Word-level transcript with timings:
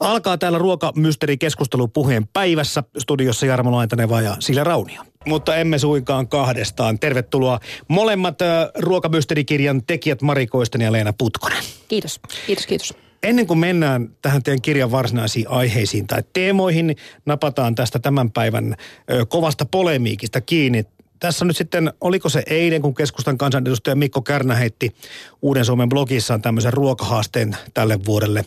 Alkaa 0.00 0.38
täällä 0.38 0.58
ruokamysteri-keskustelu 0.58 1.88
puheen 1.88 2.28
päivässä. 2.32 2.82
Studiossa 2.98 3.46
Jarmo 3.46 3.72
Laintaneva 3.72 4.20
ja 4.20 4.36
Sillä 4.38 4.64
Raunio. 4.64 5.02
Mutta 5.26 5.56
emme 5.56 5.78
suinkaan 5.78 6.28
kahdestaan. 6.28 6.98
Tervetuloa 6.98 7.60
molemmat 7.88 8.38
ruokamysterikirjan 8.78 9.82
tekijät 9.86 10.22
Mari 10.22 10.46
Koisten 10.46 10.80
ja 10.80 10.92
Leena 10.92 11.12
Putkonen. 11.12 11.64
Kiitos, 11.88 12.20
kiitos, 12.46 12.66
kiitos. 12.66 12.94
Ennen 13.22 13.46
kuin 13.46 13.58
mennään 13.58 14.08
tähän 14.22 14.42
teidän 14.42 14.62
kirjan 14.62 14.90
varsinaisiin 14.90 15.48
aiheisiin 15.48 16.06
tai 16.06 16.22
teemoihin, 16.32 16.96
napataan 17.26 17.74
tästä 17.74 17.98
tämän 17.98 18.30
päivän 18.30 18.74
ö, 19.12 19.26
kovasta 19.26 19.66
polemiikista 19.66 20.40
kiinni. 20.40 20.84
Tässä 21.20 21.44
nyt 21.44 21.56
sitten, 21.56 21.92
oliko 22.00 22.28
se 22.28 22.42
eilen, 22.46 22.82
kun 22.82 22.94
keskustan 22.94 23.38
kansanedustaja 23.38 23.96
Mikko 23.96 24.22
Kärnä 24.22 24.54
heitti 24.54 24.94
Uuden 25.42 25.64
Suomen 25.64 25.88
blogissaan 25.88 26.42
tämmöisen 26.42 26.72
ruokahaasteen 26.72 27.56
tälle 27.74 28.04
vuodelle. 28.06 28.44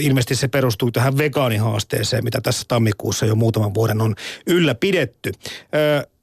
Ilmeisesti 0.00 0.34
se 0.34 0.48
perustuu 0.48 0.90
tähän 0.90 1.18
vegaanihaasteeseen, 1.18 2.24
mitä 2.24 2.40
tässä 2.40 2.64
tammikuussa 2.68 3.26
jo 3.26 3.34
muutaman 3.34 3.74
vuoden 3.74 4.00
on 4.00 4.14
ylläpidetty. 4.46 5.32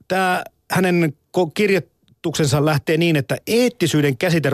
Tämä 0.08 0.44
hänen 0.72 1.14
kirjoituksensa 1.54 2.66
lähtee 2.66 2.98
niin, 2.98 3.16
että 3.16 3.38
eettisyyden 3.48 4.18
käsite 4.18 4.50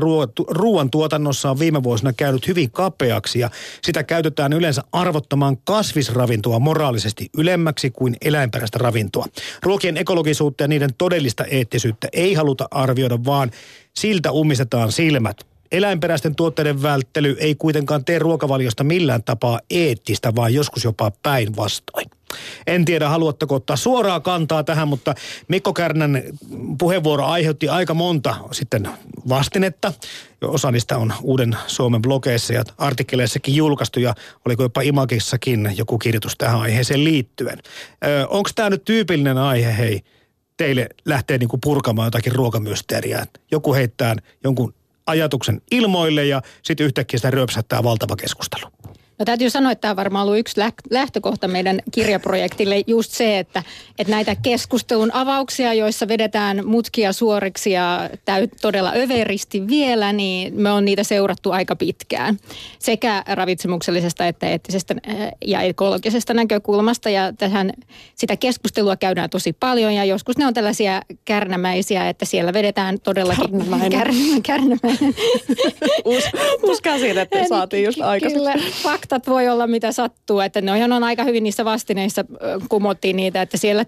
ruoan 0.49 0.89
tuotannossa 0.89 1.51
on 1.51 1.59
viime 1.59 1.83
vuosina 1.83 2.13
käynyt 2.13 2.47
hyvin 2.47 2.71
kapeaksi 2.71 3.39
ja 3.39 3.49
sitä 3.83 4.03
käytetään 4.03 4.53
yleensä 4.53 4.83
arvottamaan 4.91 5.57
kasvisravintoa 5.57 6.59
moraalisesti 6.59 7.29
ylemmäksi 7.37 7.91
kuin 7.91 8.15
eläinperäistä 8.21 8.77
ravintoa. 8.77 9.25
Ruokien 9.63 9.97
ekologisuutta 9.97 10.63
ja 10.63 10.67
niiden 10.67 10.89
todellista 10.97 11.45
eettisyyttä 11.45 12.07
ei 12.13 12.33
haluta 12.33 12.67
arvioida, 12.71 13.17
vaan 13.25 13.51
siltä 13.95 14.31
ummistetaan 14.31 14.91
silmät. 14.91 15.46
Eläinperäisten 15.71 16.35
tuotteiden 16.35 16.81
välttely 16.81 17.37
ei 17.39 17.55
kuitenkaan 17.55 18.05
tee 18.05 18.19
ruokavaliosta 18.19 18.83
millään 18.83 19.23
tapaa 19.23 19.59
eettistä, 19.69 20.35
vaan 20.35 20.53
joskus 20.53 20.83
jopa 20.83 21.11
päinvastoin. 21.23 22.09
En 22.67 22.85
tiedä, 22.85 23.09
haluatteko 23.09 23.55
ottaa 23.55 23.75
suoraa 23.75 24.19
kantaa 24.19 24.63
tähän, 24.63 24.87
mutta 24.87 25.15
Mikko 25.47 25.73
Kärnän 25.73 26.23
puheenvuoro 26.79 27.25
aiheutti 27.25 27.69
aika 27.69 27.93
monta 27.93 28.35
sitten 28.51 28.89
vastinetta. 29.29 29.93
Osa 30.41 30.71
niistä 30.71 30.97
on 30.97 31.13
Uuden 31.21 31.57
Suomen 31.67 32.01
blogeissa 32.01 32.53
ja 32.53 32.63
artikkeleissakin 32.77 33.55
julkaistu 33.55 33.99
ja 33.99 34.13
oliko 34.45 34.63
jopa 34.63 34.81
Imakissakin 34.81 35.73
joku 35.77 35.97
kirjoitus 35.97 36.35
tähän 36.37 36.59
aiheeseen 36.59 37.03
liittyen. 37.03 37.59
Onko 38.29 38.49
tämä 38.55 38.69
nyt 38.69 38.85
tyypillinen 38.85 39.37
aihe, 39.37 39.77
hei, 39.77 40.01
teille 40.57 40.89
lähtee 41.05 41.37
niinku 41.37 41.57
purkamaan 41.57 42.07
jotakin 42.07 42.35
ruokamysteeriä? 42.35 43.25
Joku 43.51 43.73
heittää 43.73 44.15
jonkun 44.43 44.73
ajatuksen 45.07 45.61
ilmoille 45.71 46.25
ja 46.25 46.41
sitten 46.63 46.85
yhtäkkiä 46.85 47.17
sitä 47.17 47.31
ryöpsättää 47.31 47.83
valtava 47.83 48.15
keskustelu. 48.15 48.76
No 49.19 49.25
täytyy 49.25 49.49
sanoa, 49.49 49.71
että 49.71 49.81
tämä 49.81 49.91
on 49.91 49.95
varmaan 49.95 50.25
ollut 50.25 50.39
yksi 50.39 50.61
lähtökohta 50.89 51.47
meidän 51.47 51.79
kirjaprojektille 51.91 52.83
just 52.87 53.11
se, 53.11 53.39
että, 53.39 53.63
että 53.99 54.11
näitä 54.11 54.35
keskustelun 54.35 55.13
avauksia, 55.13 55.73
joissa 55.73 56.07
vedetään 56.07 56.65
mutkia 56.65 57.13
suoriksi 57.13 57.71
ja 57.71 58.09
täy, 58.25 58.47
todella 58.61 58.91
överisti 58.95 59.67
vielä, 59.67 60.13
niin 60.13 60.61
me 60.61 60.71
on 60.71 60.85
niitä 60.85 61.03
seurattu 61.03 61.51
aika 61.51 61.75
pitkään. 61.75 62.39
Sekä 62.79 63.23
ravitsemuksellisesta 63.27 64.27
että 64.27 64.47
eettisestä 64.47 64.95
äh, 65.09 65.15
ja 65.45 65.61
ekologisesta 65.61 66.33
näkökulmasta. 66.33 67.09
Ja 67.09 67.33
tähän 67.33 67.73
sitä 68.15 68.37
keskustelua 68.37 68.95
käydään 68.95 69.29
tosi 69.29 69.53
paljon 69.53 69.93
ja 69.93 70.05
joskus 70.05 70.37
ne 70.37 70.45
on 70.45 70.53
tällaisia 70.53 71.01
kärnämäisiä, 71.25 72.09
että 72.09 72.25
siellä 72.25 72.53
vedetään 72.53 72.99
todellakin... 72.99 73.51
Kärnämäinen. 73.51 73.91
Kärnämäinen. 73.91 74.43
kärnämäinen. 74.43 75.15
Us, 76.05 76.23
siitä, 76.99 77.21
että 77.21 77.47
saatiin 77.47 77.83
just 77.83 78.01
aikaisemmin 78.01 78.61
faktat 79.07 79.27
voi 79.27 79.49
olla 79.49 79.67
mitä 79.67 79.91
sattuu, 79.91 80.39
että 80.39 80.61
ne 80.61 80.83
on, 80.83 80.91
on 80.91 81.03
aika 81.03 81.23
hyvin 81.23 81.43
niissä 81.43 81.65
vastineissa 81.65 82.25
kumottiin 82.69 83.15
niitä, 83.15 83.41
että 83.41 83.57
siellä 83.57 83.85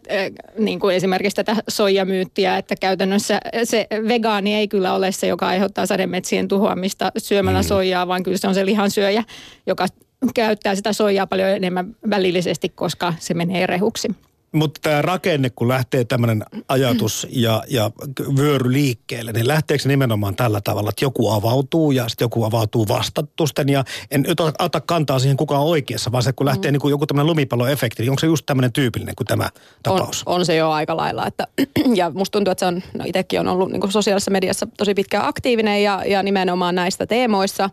niin 0.60 0.80
kuin 0.80 0.96
esimerkiksi 0.96 1.36
tätä 1.36 1.56
soijamyyttiä, 1.68 2.58
että 2.58 2.76
käytännössä 2.82 3.40
se 3.64 3.88
vegaani 4.08 4.56
ei 4.56 4.68
kyllä 4.68 4.94
ole 4.94 5.12
se, 5.12 5.28
joka 5.28 5.48
aiheuttaa 5.48 5.86
sademetsien 5.86 6.48
tuhoamista 6.48 7.12
syömällä 7.18 7.62
mm. 7.62 7.68
soijaa, 7.68 8.08
vaan 8.08 8.24
kyllä 8.24 8.38
se 8.38 8.48
on 8.48 8.56
se 8.56 8.66
lihansyöjä, 8.66 9.24
joka 9.68 9.88
käyttää 10.36 10.76
sitä 10.76 10.94
soijaa 10.94 11.28
paljon 11.28 11.50
enemmän 11.50 11.96
välillisesti, 12.10 12.70
koska 12.70 13.14
se 13.20 13.34
menee 13.34 13.68
rehuksi. 13.68 14.08
Mutta 14.52 14.80
tämä 14.84 15.02
rakenne, 15.02 15.50
kun 15.50 15.68
lähtee 15.68 16.04
tämmöinen 16.04 16.44
ajatus 16.68 17.28
ja, 17.30 17.64
ja 17.68 17.92
vyöry 18.38 18.72
liikkeelle, 18.72 19.32
niin 19.32 19.48
lähteekö 19.48 19.82
se 19.82 19.90
nimenomaan 19.90 20.36
tällä 20.36 20.62
tavalla, 20.62 20.90
että 20.90 21.06
joku 21.06 21.32
avautuu 21.32 21.92
ja 21.92 22.10
sitten 22.10 22.26
joku 22.26 22.44
avautuu 22.44 22.88
vastatusten 22.88 23.70
ja 23.70 23.84
en 24.12 24.22
nyt 24.22 24.40
ota 24.40 24.82
kantaa 24.82 25.20
siihen 25.20 25.38
kuka 25.38 25.58
on 25.58 25.68
oikeassa, 25.68 26.12
vaan 26.12 26.24
se 26.24 26.34
kun 26.34 26.46
lähtee 26.46 26.72
mm. 26.72 26.74
niin 26.74 26.82
kuin 26.82 26.92
joku 26.92 27.06
tämmöinen 27.06 27.28
lumipalloefekti, 27.28 28.04
niin 28.04 28.10
onko 28.10 28.20
se 28.20 28.28
just 28.28 28.46
tämmöinen 28.46 28.74
tyypillinen 28.74 29.16
kuin 29.16 29.28
tämä 29.28 29.50
tapaus? 29.84 30.24
On, 30.26 30.36
on 30.36 30.46
se 30.46 30.56
jo 30.56 30.70
aika 30.70 30.98
lailla, 30.98 31.28
että 31.28 31.48
ja 31.96 32.10
musta 32.10 32.32
tuntuu, 32.32 32.52
että 32.52 32.60
se 32.60 32.66
on, 32.66 32.84
no 32.98 33.06
itsekin 33.08 33.40
on 33.40 33.48
ollut 33.48 33.72
niin 33.72 33.82
kuin 33.82 33.92
sosiaalisessa 33.92 34.32
mediassa 34.32 34.68
tosi 34.78 34.94
pitkään 34.94 35.26
aktiivinen 35.26 35.84
ja, 35.84 36.04
ja 36.06 36.24
nimenomaan 36.24 36.76
näistä 36.76 37.06
teemoissa, 37.06 37.70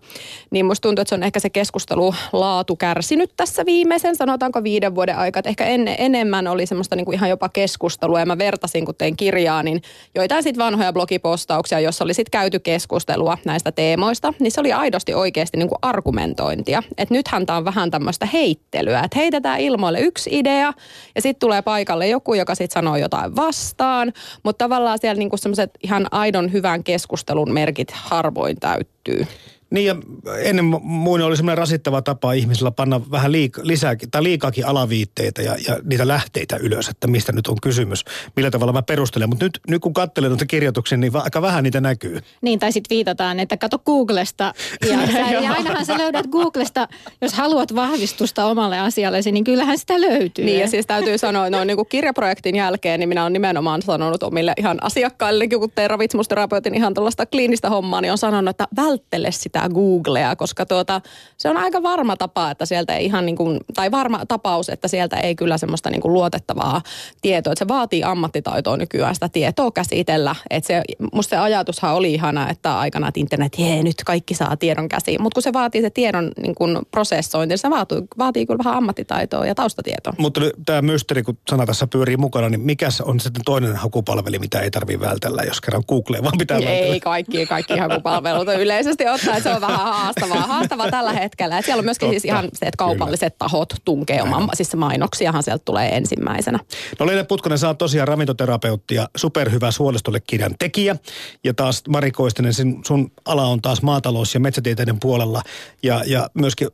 niin 0.50 0.66
musta 0.66 0.88
tuntuu, 0.88 1.02
että 1.02 1.08
se 1.08 1.14
on 1.14 1.22
ehkä 1.22 1.40
se 1.40 1.50
keskustelu 1.50 2.14
laatu 2.32 2.76
kärsinyt 2.76 3.30
tässä 3.36 3.66
viimeisen, 3.66 4.16
sanotaanko 4.16 4.62
viiden 4.62 4.94
vuoden 4.94 5.16
aikaa, 5.16 5.40
että 5.40 5.48
ehkä 5.48 5.64
en, 5.64 5.88
enemmän 5.98 6.46
oli 6.46 6.65
semmoista 6.66 6.96
niin 6.96 7.04
kuin 7.04 7.14
ihan 7.14 7.30
jopa 7.30 7.48
keskustelua 7.48 8.20
ja 8.20 8.26
mä 8.26 8.38
vertasin, 8.38 8.84
kun 8.84 8.94
tein 8.94 9.16
kirjaa, 9.16 9.62
niin 9.62 9.82
joitain 10.14 10.42
sitten 10.42 10.64
vanhoja 10.64 10.92
blogipostauksia, 10.92 11.80
jossa 11.80 12.04
oli 12.04 12.14
sitten 12.14 12.30
käyty 12.30 12.58
keskustelua 12.58 13.38
näistä 13.44 13.72
teemoista, 13.72 14.34
niin 14.38 14.50
se 14.50 14.60
oli 14.60 14.72
aidosti 14.72 15.14
oikeasti 15.14 15.56
niin 15.56 15.68
kuin 15.68 15.78
argumentointia. 15.82 16.82
Että 16.98 17.14
nythän 17.14 17.46
tämä 17.46 17.56
on 17.56 17.64
vähän 17.64 17.90
tämmöistä 17.90 18.26
heittelyä, 18.26 19.00
että 19.04 19.18
heitetään 19.18 19.60
ilmoille 19.60 20.00
yksi 20.00 20.30
idea 20.32 20.72
ja 21.14 21.22
sitten 21.22 21.40
tulee 21.40 21.62
paikalle 21.62 22.08
joku, 22.08 22.34
joka 22.34 22.54
sitten 22.54 22.74
sanoo 22.74 22.96
jotain 22.96 23.36
vastaan, 23.36 24.12
mutta 24.42 24.64
tavallaan 24.64 24.98
siellä 25.00 25.18
niin 25.18 25.38
semmoiset 25.38 25.70
ihan 25.82 26.06
aidon 26.10 26.52
hyvän 26.52 26.84
keskustelun 26.84 27.52
merkit 27.52 27.90
harvoin 27.90 28.56
täyttyy. 28.60 29.26
Niin 29.70 29.86
ja 29.86 29.96
ennen 30.38 30.64
muun 30.82 31.22
oli 31.22 31.36
semmoinen 31.36 31.58
rasittava 31.58 32.02
tapa 32.02 32.32
ihmisillä 32.32 32.70
panna 32.70 33.00
vähän 33.10 33.32
liik- 33.32 33.60
lisää, 33.62 33.96
tai 34.10 34.22
liikaakin 34.22 34.66
alaviitteitä 34.66 35.42
ja, 35.42 35.56
ja 35.68 35.78
niitä 35.84 36.08
lähteitä 36.08 36.56
ylös, 36.56 36.88
että 36.88 37.06
mistä 37.06 37.32
nyt 37.32 37.46
on 37.46 37.56
kysymys, 37.62 38.04
millä 38.36 38.50
tavalla 38.50 38.72
mä 38.72 38.82
perustelen. 38.82 39.28
Mutta 39.28 39.44
nyt, 39.44 39.60
nyt 39.68 39.82
kun 39.82 39.92
katselen 39.92 40.30
noita 40.30 40.46
kirjoituksia, 40.46 40.98
niin 40.98 41.16
aika 41.16 41.42
vähän 41.42 41.64
niitä 41.64 41.80
näkyy. 41.80 42.20
Niin, 42.42 42.58
tai 42.58 42.72
sitten 42.72 42.94
viitataan, 42.94 43.40
että 43.40 43.56
kato 43.56 43.78
Googlesta. 43.78 44.52
Ja, 44.90 45.12
sä, 45.12 45.18
ja 45.42 45.52
ainahan 45.52 45.86
sä 45.86 45.98
löydät 45.98 46.26
Googlesta, 46.26 46.88
jos 47.22 47.34
haluat 47.34 47.74
vahvistusta 47.74 48.46
omalle 48.46 48.78
asiallesi, 48.78 49.32
niin 49.32 49.44
kyllähän 49.44 49.78
sitä 49.78 50.00
löytyy. 50.00 50.44
Niin 50.44 50.60
ja 50.60 50.68
siis 50.68 50.86
täytyy 50.86 51.18
sanoa, 51.18 51.46
että 51.46 51.58
no, 51.58 51.64
niin 51.64 51.76
kuin 51.76 51.88
kirjaprojektin 51.88 52.56
jälkeen, 52.56 53.00
niin 53.00 53.08
minä 53.08 53.22
olen 53.22 53.32
nimenomaan 53.32 53.82
sanonut 53.82 54.22
omille 54.22 54.52
ihan 54.56 54.78
asiakkaille, 54.82 55.48
kun 55.48 55.72
ravitsemusterapeutin 55.86 56.74
ihan 56.74 56.94
tuollaista 56.94 57.26
kliinistä 57.26 57.70
hommaa, 57.70 58.00
niin 58.00 58.12
on 58.12 58.18
sanonut, 58.18 58.50
että 58.50 58.68
välttele 58.76 59.32
sitä 59.32 59.55
sitä 59.56 59.74
Googlea, 59.74 60.36
koska 60.36 60.66
tuota, 60.66 61.00
se 61.38 61.48
on 61.48 61.56
aika 61.56 61.82
varma 61.82 62.16
tapa, 62.16 62.50
että 62.50 62.66
sieltä 62.66 62.96
ei 62.96 63.04
ihan 63.04 63.26
niin 63.26 63.36
kuin, 63.36 63.60
tai 63.74 63.90
varma 63.90 64.26
tapaus, 64.28 64.68
että 64.68 64.88
sieltä 64.88 65.16
ei 65.16 65.34
kyllä 65.34 65.58
semmoista 65.58 65.90
niin 65.90 66.00
kuin 66.00 66.12
luotettavaa 66.12 66.82
tietoa, 67.22 67.52
että 67.52 67.64
se 67.64 67.68
vaatii 67.68 68.02
ammattitaitoa 68.04 68.76
nykyään 68.76 69.14
sitä 69.14 69.28
tietoa 69.28 69.70
käsitellä. 69.70 70.34
Että 70.50 70.66
se, 70.66 70.82
musta 71.12 71.30
se 71.30 71.36
ajatushan 71.36 71.94
oli 71.94 72.14
ihana, 72.14 72.50
että 72.50 72.78
aikana, 72.78 73.08
että 73.08 73.20
internet, 73.20 73.52
jee, 73.58 73.82
nyt 73.82 74.04
kaikki 74.06 74.34
saa 74.34 74.56
tiedon 74.56 74.88
käsiin. 74.88 75.22
Mutta 75.22 75.34
kun 75.34 75.42
se 75.42 75.52
vaatii 75.52 75.82
se 75.82 75.90
tiedon 75.90 76.32
niin 76.42 76.54
kuin 76.54 76.78
prosessointi, 76.90 77.52
niin 77.52 77.58
se 77.58 77.70
vaatii, 77.70 78.02
vaatii 78.18 78.46
kyllä 78.46 78.58
vähän 78.64 78.76
ammattitaitoa 78.76 79.46
ja 79.46 79.54
taustatietoa. 79.54 80.12
Mutta 80.18 80.40
tämä 80.66 80.82
mysteri, 80.82 81.22
kun 81.22 81.38
sana 81.50 81.66
tässä 81.66 81.86
pyörii 81.86 82.16
mukana, 82.16 82.48
niin 82.48 82.60
mikä 82.60 82.88
on 83.02 83.20
sitten 83.20 83.44
toinen 83.44 83.76
hakupalveli, 83.76 84.38
mitä 84.38 84.60
ei 84.60 84.70
tarvitse 84.70 85.06
vältellä, 85.06 85.42
jos 85.42 85.60
kerran 85.60 85.82
Google 85.88 86.22
vaan 86.22 86.38
pitää 86.38 86.58
Ei, 86.58 86.64
vältellä? 86.66 87.00
kaikki, 87.00 87.46
kaikki 87.46 87.78
hakupalvelut 87.78 88.48
yleisesti 88.48 89.08
ottaen 89.08 89.42
se 89.46 89.54
on 89.54 89.60
vähän 89.60 89.78
haastavaa, 89.78 90.46
haastavaa 90.46 90.90
tällä 90.90 91.12
hetkellä. 91.12 91.58
Et 91.58 91.64
siellä 91.64 91.80
on 91.80 91.84
myöskin 91.84 92.08
siis 92.08 92.22
Totta, 92.22 92.36
siis 92.36 92.44
ihan 92.44 92.48
se, 92.52 92.66
että 92.66 92.76
kaupalliset 92.78 93.32
kyllä. 93.32 93.38
tahot 93.38 93.74
tunkee 93.84 94.22
oman, 94.22 94.48
siis 94.54 94.76
mainoksiahan 94.76 95.42
sieltä 95.42 95.62
tulee 95.64 95.96
ensimmäisenä. 95.96 96.58
No 96.98 97.06
Leena 97.06 97.24
Putkonen, 97.24 97.58
oot 97.66 97.78
tosiaan 97.78 98.08
ravintoterapeutti 98.08 98.94
ja 98.94 99.08
superhyvä 99.16 99.70
suolistolle 99.70 100.20
kirjan 100.20 100.54
tekijä. 100.58 100.96
Ja 101.44 101.54
taas 101.54 101.82
Mari 101.88 102.10
Koistinen, 102.10 102.54
sun, 102.54 102.82
sun 102.86 103.12
ala 103.24 103.46
on 103.46 103.62
taas 103.62 103.82
maatalous- 103.82 104.34
ja 104.34 104.40
metsätieteiden 104.40 105.00
puolella. 105.00 105.42
Ja, 105.82 106.02
ja 106.06 106.30
myöskin 106.34 106.68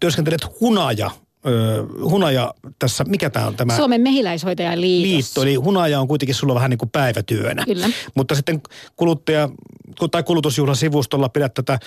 työskentelet 0.00 0.60
hunaja 0.60 1.10
hunaja 2.00 2.54
tässä, 2.78 3.04
mikä 3.04 3.30
tämä 3.30 3.46
on 3.46 3.56
tämä? 3.56 3.76
Suomen 3.76 4.00
mehiläishoitajan 4.00 4.80
liitos. 4.80 5.10
Liitto, 5.10 5.42
eli 5.42 5.54
hunaja 5.54 6.00
on 6.00 6.08
kuitenkin 6.08 6.34
sulla 6.34 6.54
vähän 6.54 6.70
niin 6.70 6.78
kuin 6.78 6.90
päivätyönä. 6.90 7.64
Kyllä. 7.64 7.88
Mutta 8.14 8.34
sitten 8.34 8.60
kuluttaja, 8.96 9.48
tai 10.10 10.22
kulutusjuhlasivustolla 10.22 11.28
pidät 11.28 11.54
tätä 11.54 11.78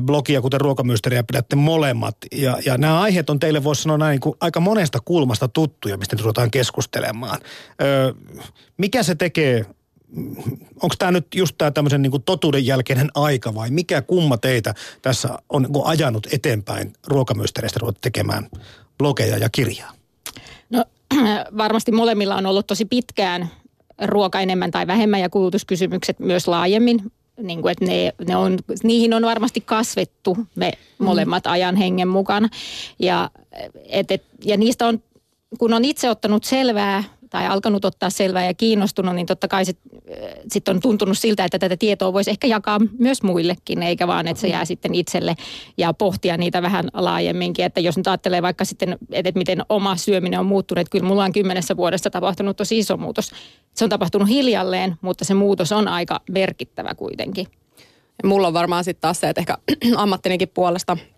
blogia, 0.00 0.40
kuten 0.40 0.60
ruokamysteriä, 0.60 1.22
pidätte 1.22 1.56
molemmat. 1.56 2.16
Ja, 2.32 2.58
ja 2.66 2.78
nämä 2.78 3.00
aiheet 3.00 3.30
on 3.30 3.40
teille, 3.40 3.64
voisi 3.64 3.82
sanoa 3.82 3.98
näin, 3.98 4.10
niin 4.10 4.20
kuin 4.20 4.36
aika 4.40 4.60
monesta 4.60 4.98
kulmasta 5.04 5.48
tuttuja, 5.48 5.96
mistä 5.96 6.16
nyt 6.16 6.22
ruvetaan 6.22 6.50
keskustelemaan. 6.50 7.40
Ö, 7.82 8.14
mikä 8.76 9.02
se 9.02 9.14
tekee 9.14 9.66
onko 10.82 10.94
tämä 10.98 11.10
nyt 11.10 11.26
just 11.34 11.54
tämä 11.58 11.70
tämmöisen 11.70 12.02
niin 12.02 12.22
totuuden 12.24 12.66
jälkeinen 12.66 13.10
aika 13.14 13.54
vai 13.54 13.70
mikä 13.70 14.02
kumma 14.02 14.36
teitä 14.36 14.74
tässä 15.02 15.28
on 15.48 15.62
niin 15.62 15.84
ajanut 15.84 16.26
eteenpäin 16.32 16.92
ruokamystereistä 17.06 17.78
ruveta 17.80 17.98
tekemään 18.00 18.48
blogeja 18.98 19.38
ja 19.38 19.48
kirjaa? 19.48 19.92
No 20.70 20.84
varmasti 21.58 21.92
molemmilla 21.92 22.36
on 22.36 22.46
ollut 22.46 22.66
tosi 22.66 22.84
pitkään 22.84 23.50
ruoka 24.02 24.40
enemmän 24.40 24.70
tai 24.70 24.86
vähemmän 24.86 25.20
ja 25.20 25.30
kulutuskysymykset 25.30 26.18
myös 26.18 26.48
laajemmin. 26.48 27.12
Niin 27.42 27.62
kuin, 27.62 27.72
että 27.72 27.84
ne, 27.84 28.12
ne 28.28 28.36
on, 28.36 28.58
niihin 28.82 29.14
on 29.14 29.22
varmasti 29.22 29.60
kasvettu 29.60 30.36
me 30.54 30.72
mm. 30.98 31.04
molemmat 31.04 31.46
ajan 31.46 31.76
hengen 31.76 32.08
mukana. 32.08 32.48
Ja, 32.98 33.30
et, 33.88 34.10
et, 34.10 34.22
ja 34.44 34.56
niistä 34.56 34.86
on, 34.86 35.02
kun 35.58 35.72
on 35.72 35.84
itse 35.84 36.10
ottanut 36.10 36.44
selvää 36.44 37.04
tai 37.34 37.46
alkanut 37.46 37.84
ottaa 37.84 38.10
selvää 38.10 38.46
ja 38.46 38.54
kiinnostunut, 38.54 39.14
niin 39.14 39.26
totta 39.26 39.48
kai 39.48 39.64
sitten 39.64 40.00
sit 40.52 40.68
on 40.68 40.80
tuntunut 40.80 41.18
siltä, 41.18 41.44
että 41.44 41.58
tätä 41.58 41.76
tietoa 41.76 42.12
voisi 42.12 42.30
ehkä 42.30 42.46
jakaa 42.46 42.80
myös 42.98 43.22
muillekin, 43.22 43.82
eikä 43.82 44.06
vaan, 44.06 44.28
että 44.28 44.40
se 44.40 44.48
jää 44.48 44.64
sitten 44.64 44.94
itselle 44.94 45.34
ja 45.78 45.92
pohtia 45.92 46.36
niitä 46.36 46.62
vähän 46.62 46.88
laajemminkin. 46.92 47.64
Että 47.64 47.80
jos 47.80 47.96
nyt 47.96 48.06
ajattelee 48.06 48.42
vaikka 48.42 48.64
sitten, 48.64 48.98
että 49.12 49.32
miten 49.34 49.62
oma 49.68 49.96
syöminen 49.96 50.40
on 50.40 50.46
muuttunut, 50.46 50.80
että 50.80 50.90
kyllä 50.90 51.06
mulla 51.06 51.24
on 51.24 51.32
kymmenessä 51.32 51.76
vuodessa 51.76 52.10
tapahtunut 52.10 52.56
tosi 52.56 52.78
iso 52.78 52.96
muutos. 52.96 53.30
Se 53.74 53.84
on 53.84 53.90
tapahtunut 53.90 54.28
hiljalleen, 54.28 54.96
mutta 55.00 55.24
se 55.24 55.34
muutos 55.34 55.72
on 55.72 55.88
aika 55.88 56.20
merkittävä 56.30 56.94
kuitenkin. 56.94 57.46
Mulla 58.24 58.46
on 58.46 58.54
varmaan 58.54 58.84
sitten 58.84 59.00
taas 59.00 59.20
se, 59.20 59.28
että 59.28 59.40
ehkä 59.40 59.58
ammattinikin 59.96 60.48
puolesta– 60.48 60.96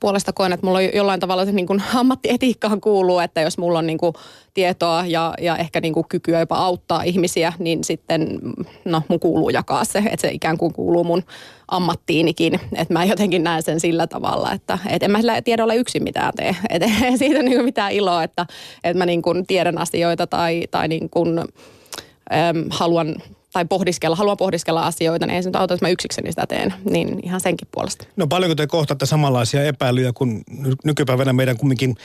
puolesta 0.00 0.32
koen, 0.32 0.52
että 0.52 0.66
mulla 0.66 0.78
on 0.78 0.94
jollain 0.94 1.20
tavalla 1.20 1.44
se 1.44 1.52
niin 1.52 1.66
kuin 1.66 1.82
ammattietiikkaan 1.94 2.80
kuuluu, 2.80 3.18
että 3.18 3.40
jos 3.40 3.58
mulla 3.58 3.78
on 3.78 3.86
niin 3.86 3.98
kuin 3.98 4.12
tietoa 4.54 5.04
ja, 5.06 5.34
ja 5.40 5.56
ehkä 5.56 5.80
niin 5.80 5.94
kuin 5.94 6.06
kykyä 6.08 6.40
jopa 6.40 6.56
auttaa 6.56 7.02
ihmisiä, 7.02 7.52
niin 7.58 7.84
sitten 7.84 8.38
no, 8.84 9.02
mun 9.08 9.20
kuuluu 9.20 9.50
jakaa 9.50 9.84
se, 9.84 9.98
että 9.98 10.20
se 10.20 10.30
ikään 10.32 10.58
kuin 10.58 10.72
kuuluu 10.72 11.04
mun 11.04 11.22
ammattiinikin. 11.68 12.60
Että 12.76 12.94
mä 12.94 13.04
jotenkin 13.04 13.44
näen 13.44 13.62
sen 13.62 13.80
sillä 13.80 14.06
tavalla, 14.06 14.52
että 14.52 14.78
et 14.88 15.02
en 15.02 15.10
mä 15.10 15.18
sillä 15.18 15.42
tiedä 15.42 15.64
ole 15.64 15.76
yksin 15.76 16.02
mitään 16.02 16.32
tee. 16.36 16.56
Että 16.70 16.88
siitä 17.16 17.42
niin 17.42 17.54
kuin 17.54 17.64
mitään 17.64 17.92
iloa, 17.92 18.24
että, 18.24 18.46
että 18.84 18.98
mä 18.98 19.06
niin 19.06 19.22
kuin 19.22 19.46
tiedän 19.46 19.78
asioita 19.78 20.26
tai, 20.26 20.62
tai 20.70 20.88
niin 20.88 21.10
kuin, 21.10 21.38
äm, 21.38 22.64
haluan 22.70 23.16
tai 23.52 23.64
pohdiskella, 23.64 24.16
haluan 24.16 24.36
pohdiskella 24.36 24.86
asioita, 24.86 25.26
niin 25.26 25.36
ei 25.36 25.42
se 25.42 25.48
nyt 25.48 25.56
auta, 25.56 25.74
että 25.74 25.86
mä 25.86 25.90
yksikseni 25.90 26.32
sitä 26.32 26.46
teen, 26.46 26.74
niin 26.90 27.20
ihan 27.22 27.40
senkin 27.40 27.68
puolesta. 27.72 28.06
No 28.16 28.26
paljonko 28.26 28.54
te 28.54 28.66
kohtaatte 28.66 29.06
samanlaisia 29.06 29.64
epäilyjä, 29.64 30.12
kun 30.12 30.42
nykypäivänä 30.84 31.32
meidän 31.32 31.56
kumminkin 31.56 31.96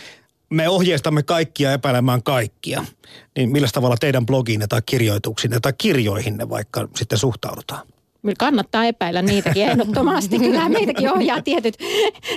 me 0.50 0.70
ohjeistamme 0.70 1.24
kaikkia 1.24 1.74
epäilemään 1.74 2.24
kaikkia. 2.24 2.86
Niin 3.38 3.50
millä 3.50 3.68
tavalla 3.74 3.98
teidän 4.00 4.26
blogiinne 4.26 4.68
tai 4.68 4.82
kirjoituksinne 4.86 5.60
tai 5.60 5.74
kirjoihinne 5.78 6.50
vaikka 6.50 6.88
sitten 6.96 7.18
suhtaudutaan? 7.18 7.88
Kannattaa 8.38 8.86
epäillä 8.86 9.22
niitäkin 9.22 9.64
ehdottomasti. 9.64 10.40
Kyllä 10.40 10.70
meitäkin 10.70 11.12
ohjaa 11.12 11.42
tietyt 11.42 11.78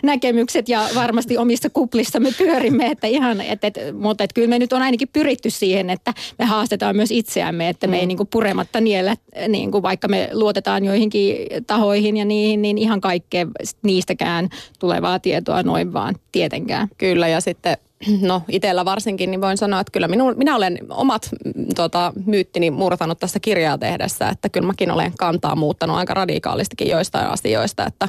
näkemykset 0.03 0.69
ja 0.69 0.89
varmasti 0.95 1.39
omissa 1.39 1.71
kuplissa 1.71 2.21
me 2.21 2.33
pyörimme. 2.39 2.87
Että 2.87 3.07
ihan, 3.07 3.41
et, 3.41 3.65
et, 3.65 3.79
mutta 4.01 4.25
et 4.25 4.33
kyllä 4.33 4.49
me 4.49 4.59
nyt 4.59 4.73
on 4.73 4.83
ainakin 4.83 5.09
pyritty 5.13 5.51
siihen, 5.51 5.91
että 5.91 6.15
me 6.39 6.45
haastetaan 6.45 6.97
myös 6.97 7.11
itseämme, 7.11 7.69
että 7.69 7.87
me 7.87 7.97
ei 7.97 8.03
mm. 8.03 8.09
niin 8.09 8.17
kuin 8.17 8.29
purematta 8.33 8.81
niellä, 8.81 9.17
niin 9.49 9.71
kuin 9.71 9.83
vaikka 9.83 10.09
me 10.09 10.29
luotetaan 10.33 10.85
joihinkin 10.85 11.37
tahoihin 11.67 12.17
ja 12.17 12.25
niihin, 12.25 12.63
niin 12.63 12.79
ihan 12.79 13.01
kaikkea 13.01 13.47
niistäkään 13.83 14.49
tulevaa 14.79 15.19
tietoa 15.19 15.63
noin 15.63 15.93
vaan 15.93 16.15
tietenkään. 16.33 16.89
Kyllä 16.99 17.29
ja 17.29 17.41
sitten 17.41 17.77
no 18.21 18.43
itsellä 18.49 18.85
varsinkin, 18.85 19.31
niin 19.31 19.41
voin 19.41 19.57
sanoa, 19.57 19.81
että 19.81 19.91
kyllä 19.91 20.09
minu, 20.09 20.35
minä 20.35 20.57
olen 20.57 20.79
omat 20.91 21.29
mm, 21.45 21.65
tota, 21.75 22.13
myyttini 22.27 22.71
murtanut 22.71 23.19
tässä 23.19 23.41
kirjaa 23.41 23.79
tehdessä, 23.79 24.29
että 24.29 24.49
kyllä 24.49 24.67
mäkin 24.67 24.91
olen 24.91 25.13
kantaa 25.19 25.57
muuttanut 25.57 25.97
aika 25.97 26.15
radikaalistikin 26.15 26.89
joistain 26.89 27.27
asioista, 27.27 27.87
että 27.87 28.09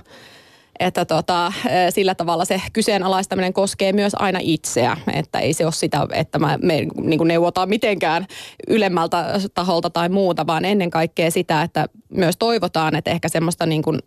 että 0.80 1.06
tota, 1.06 1.54
sillä 1.90 2.16
tavalla 2.16 2.46
se 2.46 2.62
kyseenalaistaminen 2.74 3.54
koskee 3.54 3.94
myös 3.94 4.16
aina 4.16 4.40
itseä, 4.42 4.98
että 5.14 5.40
ei 5.40 5.54
se 5.54 5.66
ole 5.66 5.72
sitä, 5.72 6.08
että 6.14 6.40
mä, 6.40 6.58
me 6.62 6.88
niin 7.02 7.28
neuvotaan 7.28 7.70
mitenkään 7.70 8.28
ylemmältä 8.68 9.40
taholta 9.54 9.90
tai 9.90 10.10
muuta, 10.10 10.48
vaan 10.48 10.66
ennen 10.66 10.90
kaikkea 10.90 11.32
sitä, 11.32 11.62
että 11.62 11.88
myös 12.10 12.38
toivotaan, 12.38 12.96
että 12.96 13.12
ehkä 13.12 13.30
semmoista 13.30 13.66
niin 13.66 13.82
kuin, 13.82 14.00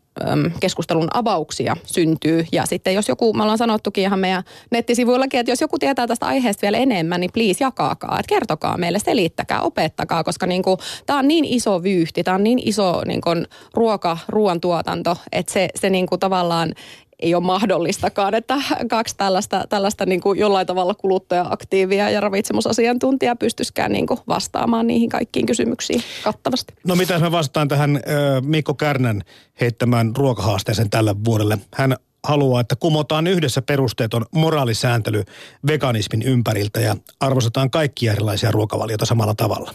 keskustelun 0.61 1.09
avauksia 1.15 1.77
syntyy. 1.85 2.45
Ja 2.53 2.67
sitten 2.67 2.95
jos 2.95 3.09
joku, 3.09 3.33
me 3.33 3.43
ollaan 3.43 3.59
sanottukin 3.59 4.05
ihan 4.05 4.19
meidän 4.19 4.43
nettisivuillakin, 4.71 5.41
että 5.41 5.53
jos 5.53 5.61
joku 5.61 5.79
tietää 5.79 6.07
tästä 6.07 6.27
aiheesta 6.27 6.63
vielä 6.63 6.79
enemmän, 6.79 7.21
niin 7.21 7.33
please 7.33 7.65
jakaakaa, 7.65 8.19
että 8.19 8.29
kertokaa 8.29 8.79
meille, 8.79 8.99
selittäkää, 8.99 9.63
opettakaa, 9.63 10.25
koska 10.25 10.47
niin 10.47 10.63
kuin, 10.63 10.79
tämä 11.07 11.19
on 11.19 11.29
niin 11.29 11.45
iso 11.45 11.83
vyyhti, 11.83 12.25
tämä 12.25 12.35
on 12.35 12.45
niin 12.45 12.61
iso 12.65 13.03
niin 13.07 13.21
kuin, 13.21 13.47
ruoka, 13.75 14.19
ruoantuotanto, 14.29 15.17
että 15.33 15.53
se, 15.53 15.69
se 15.75 15.91
niin 15.91 16.07
kuin 16.07 16.21
tavallaan 16.21 16.75
ei 17.23 17.35
ole 17.35 17.43
mahdollistakaan, 17.45 18.35
että 18.35 18.55
kaksi 18.91 19.17
tällaista, 19.17 19.65
tällaista 19.69 20.07
niin 20.07 20.21
kuin 20.21 20.39
jollain 20.39 20.67
tavalla 20.67 20.95
kuluttaja-aktiivia 20.95 22.11
ja 22.11 22.21
ravitsemusasiantuntijaa 22.21 23.37
pystyskään 23.37 23.93
niin 23.93 24.07
kuin 24.07 24.21
vastaamaan 24.29 24.87
niihin 24.87 25.09
kaikkiin 25.09 25.47
kysymyksiin 25.47 26.03
kattavasti. 26.25 26.75
No 26.87 26.97
mitä 26.97 27.19
mä 27.19 27.33
vastaan 27.33 27.69
tähän 27.69 28.01
Mikko 28.41 28.75
Kärnän 28.75 29.23
heittämään 29.61 30.13
ruokahaasteeseen 30.17 30.91
tälle 30.91 31.15
vuodelle? 31.25 31.59
Hän 31.75 31.97
haluaa, 32.27 32.61
että 32.61 32.77
kumotaan 32.77 33.27
yhdessä 33.27 33.63
perusteeton 33.63 34.27
moraalisääntely 34.35 35.25
veganismin 35.67 36.23
ympäriltä 36.23 36.81
ja 36.81 36.97
arvostetaan 37.21 37.71
kaikkia 37.71 38.13
erilaisia 38.13 38.51
ruokavalioita 38.51 39.07
samalla 39.07 39.35
tavalla. 39.35 39.75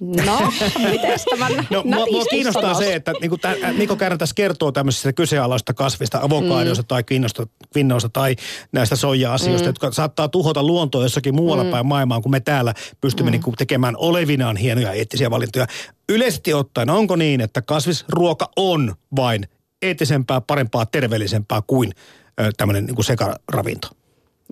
No, 0.00 0.52
miten 0.90 1.18
tämän 1.30 1.66
No, 1.70 1.82
mua, 1.84 2.06
mua 2.06 2.24
kiinnostaa 2.24 2.62
sanos? 2.62 2.78
se, 2.78 2.94
että 2.94 3.12
niin 3.20 3.28
kuin 3.28 3.40
tämän, 3.40 3.78
Niko 3.78 3.96
Kärnä 3.96 4.16
tässä 4.18 4.34
kertoo 4.34 4.72
tämmöisistä 4.72 5.12
kyseenalaista 5.12 5.74
kasvista, 5.74 6.18
avokaadoista 6.22 6.82
mm. 6.82 6.86
tai 6.86 7.04
kvinnoista 7.72 8.08
tai 8.08 8.36
näistä 8.72 8.96
soija-asioista, 8.96 9.64
mm. 9.64 9.68
jotka 9.68 9.90
saattaa 9.90 10.28
tuhota 10.28 10.62
luontoa 10.62 11.02
jossakin 11.02 11.34
muualla 11.34 11.64
mm. 11.64 11.70
päin 11.70 11.86
maailmaa, 11.86 12.20
kun 12.20 12.30
me 12.30 12.40
täällä 12.40 12.74
pystymme 13.00 13.30
mm. 13.30 13.32
niin 13.32 13.42
kuin 13.42 13.56
tekemään 13.56 13.94
olevinaan 13.96 14.56
hienoja 14.56 14.92
eettisiä 14.92 15.30
valintoja. 15.30 15.66
Yleisesti 16.08 16.54
ottaen, 16.54 16.90
onko 16.90 17.16
niin, 17.16 17.40
että 17.40 17.62
kasvisruoka 17.62 18.50
on 18.56 18.94
vain 19.16 19.48
eettisempää, 19.82 20.40
parempaa, 20.40 20.86
terveellisempää 20.86 21.62
kuin 21.66 21.92
tämmöinen 22.56 22.84
niin 22.84 23.04
sekaravinto? 23.04 23.88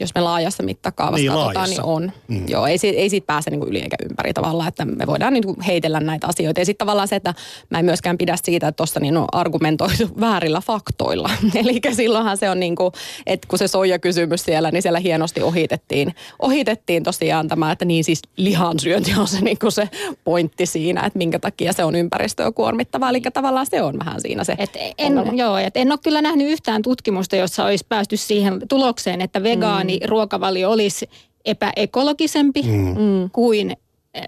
Jos 0.00 0.14
me 0.14 0.20
laajassa 0.20 0.62
mittakaavassa 0.62 1.22
niin, 1.22 1.32
katsotaan, 1.32 1.70
niin 1.70 1.80
laajassa. 1.80 1.82
niin 1.82 2.12
on. 2.12 2.12
Mm. 2.28 2.48
Joo, 2.48 2.66
ei, 2.66 2.78
ei 2.96 3.10
siitä 3.10 3.26
pääse 3.26 3.50
niin 3.50 3.60
kuin 3.60 3.70
yli 3.70 3.80
eikä 3.80 3.96
ympäri 4.10 4.32
tavallaan, 4.32 4.68
että 4.68 4.84
me 4.84 5.06
voidaan 5.06 5.32
niin 5.32 5.44
kuin 5.44 5.60
heitellä 5.60 6.00
näitä 6.00 6.26
asioita. 6.26 6.60
Ja 6.60 6.64
sitten 6.64 6.86
tavallaan 6.86 7.08
se, 7.08 7.16
että 7.16 7.34
mä 7.70 7.78
en 7.78 7.84
myöskään 7.84 8.18
pidä 8.18 8.36
siitä, 8.42 8.68
että 8.68 8.76
tuossa 8.76 9.00
niin 9.00 9.16
on 9.16 9.26
argumentoitu 9.32 10.08
väärillä 10.20 10.60
faktoilla. 10.60 11.30
Eli 11.64 11.80
silloinhan 11.92 12.36
se 12.36 12.50
on 12.50 12.60
niin 12.60 12.76
kuin, 12.76 12.92
että 13.26 13.48
kun 13.48 13.58
se 13.58 13.68
soija-kysymys 13.68 14.44
siellä, 14.44 14.70
niin 14.70 14.82
siellä 14.82 14.98
hienosti 14.98 15.42
ohitettiin, 15.42 16.14
ohitettiin 16.38 17.02
tosiaan 17.02 17.48
tämä, 17.48 17.72
että 17.72 17.84
niin 17.84 18.04
siis 18.04 18.22
lihansyönti 18.36 19.14
on 19.18 19.28
se, 19.28 19.40
niin 19.40 19.58
kuin 19.58 19.72
se 19.72 19.88
pointti 20.24 20.66
siinä, 20.66 21.06
että 21.06 21.18
minkä 21.18 21.38
takia 21.38 21.72
se 21.72 21.84
on 21.84 21.94
ympäristöä 21.94 22.52
kuormittavaa. 22.52 23.10
Eli 23.10 23.20
tavallaan 23.20 23.66
se 23.70 23.82
on 23.82 23.98
vähän 23.98 24.20
siinä 24.20 24.44
se 24.44 24.56
et 24.58 24.94
en, 24.98 25.12
Joo, 25.32 25.56
et 25.56 25.76
en 25.76 25.92
ole 25.92 25.98
kyllä 26.02 26.22
nähnyt 26.22 26.48
yhtään 26.48 26.82
tutkimusta, 26.82 27.36
jossa 27.36 27.64
olisi 27.64 27.86
päästy 27.88 28.16
siihen 28.16 28.60
tulokseen, 28.68 29.20
että 29.20 29.42
vegaani 29.42 29.83
mm 29.83 29.83
niin 29.86 30.08
ruokavalio 30.08 30.70
olisi 30.70 31.10
epäekologisempi 31.44 32.62
mm. 32.62 32.70
mm. 32.70 33.30
kuin 33.32 33.76
eh, 34.14 34.24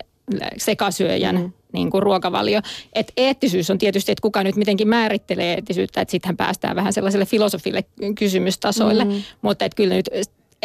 sekasyöjän 0.57 1.37
mm. 1.37 1.53
niin 1.73 1.91
kuin 1.91 2.03
ruokavalio. 2.03 2.61
Et 2.93 3.13
eettisyys 3.17 3.71
on 3.71 3.79
tietysti, 3.79 4.13
että 4.13 4.23
kuka 4.23 4.43
nyt 4.43 4.57
mitenkin 4.57 4.89
määrittelee 4.89 5.55
eettisyyttä, 5.55 6.01
että 6.01 6.13
sittenhän 6.13 6.37
päästään 6.37 6.77
vähän 6.77 6.93
sellaiselle 6.93 7.27
filosofille 7.27 7.85
kysymystasoille. 8.19 9.05
Mm. 9.05 9.23
Mutta 9.43 9.65
että 9.65 9.77
kyllä 9.77 9.95
nyt 9.95 10.11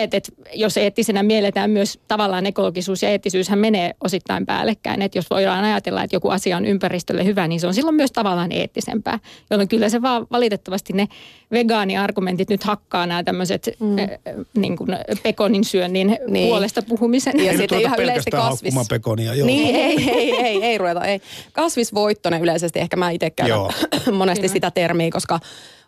että, 0.03 0.17
että 0.17 0.31
jos 0.53 0.77
eettisenä 0.77 1.23
mielletään 1.23 1.69
myös 1.69 1.99
tavallaan 2.07 2.45
ekologisuus 2.45 3.03
ja 3.03 3.09
eettisyyshän 3.09 3.59
menee 3.59 3.93
osittain 4.03 4.45
päällekkäin. 4.45 5.01
Että 5.01 5.17
jos 5.17 5.29
voidaan 5.29 5.63
ajatella, 5.63 6.03
että 6.03 6.15
joku 6.15 6.29
asia 6.29 6.57
on 6.57 6.65
ympäristölle 6.65 7.25
hyvä, 7.25 7.47
niin 7.47 7.59
se 7.59 7.67
on 7.67 7.73
silloin 7.73 7.95
myös 7.95 8.11
tavallaan 8.11 8.51
eettisempää. 8.51 9.19
Jolloin 9.49 9.67
kyllä 9.67 9.89
se 9.89 10.01
vaan 10.01 10.27
valitettavasti 10.31 10.93
ne 10.93 11.07
vegaaniargumentit 11.51 12.49
nyt 12.49 12.63
hakkaa 12.63 13.05
nämä 13.05 13.23
tämmöiset 13.23 13.69
mm. 13.79 13.99
äh, 13.99 14.09
niin 14.57 14.77
kuin 14.77 14.89
pekonin 15.23 15.63
syönnin 15.63 16.17
niin. 16.27 16.47
puolesta 16.47 16.81
puhumisen. 16.81 17.45
Ja 17.45 17.57
sitten 17.57 17.79
ihan 17.79 17.99
yleisesti 17.99 18.31
kasvis... 18.31 18.73
pekonia, 18.89 19.33
joo. 19.33 19.47
Niin, 19.47 19.75
ei, 19.75 20.09
ei, 20.09 20.31
ei, 20.35 20.63
ei 20.63 20.77
ruveta, 20.77 21.05
ei. 21.05 21.21
Kasvisvoittonen 21.53 22.41
yleisesti, 22.41 22.79
ehkä 22.79 22.97
mä 22.97 23.09
itse 23.09 23.29
käytän 23.29 24.13
monesti 24.13 24.47
sitä 24.47 24.71
termiä, 24.71 25.09
koska 25.11 25.39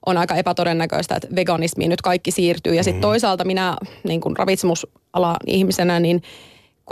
on 0.05 0.17
aika 0.17 0.35
epätodennäköistä, 0.35 1.15
että 1.15 1.27
veganismiin 1.35 1.89
nyt 1.89 2.01
kaikki 2.01 2.31
siirtyy. 2.31 2.75
Ja 2.75 2.83
sitten 2.83 2.99
mm. 2.99 3.01
toisaalta 3.01 3.45
minä 3.45 3.77
niin 4.03 4.21
kuin 4.21 4.37
ravitsemusala 4.37 5.37
ihmisenä, 5.47 5.99
niin 5.99 6.21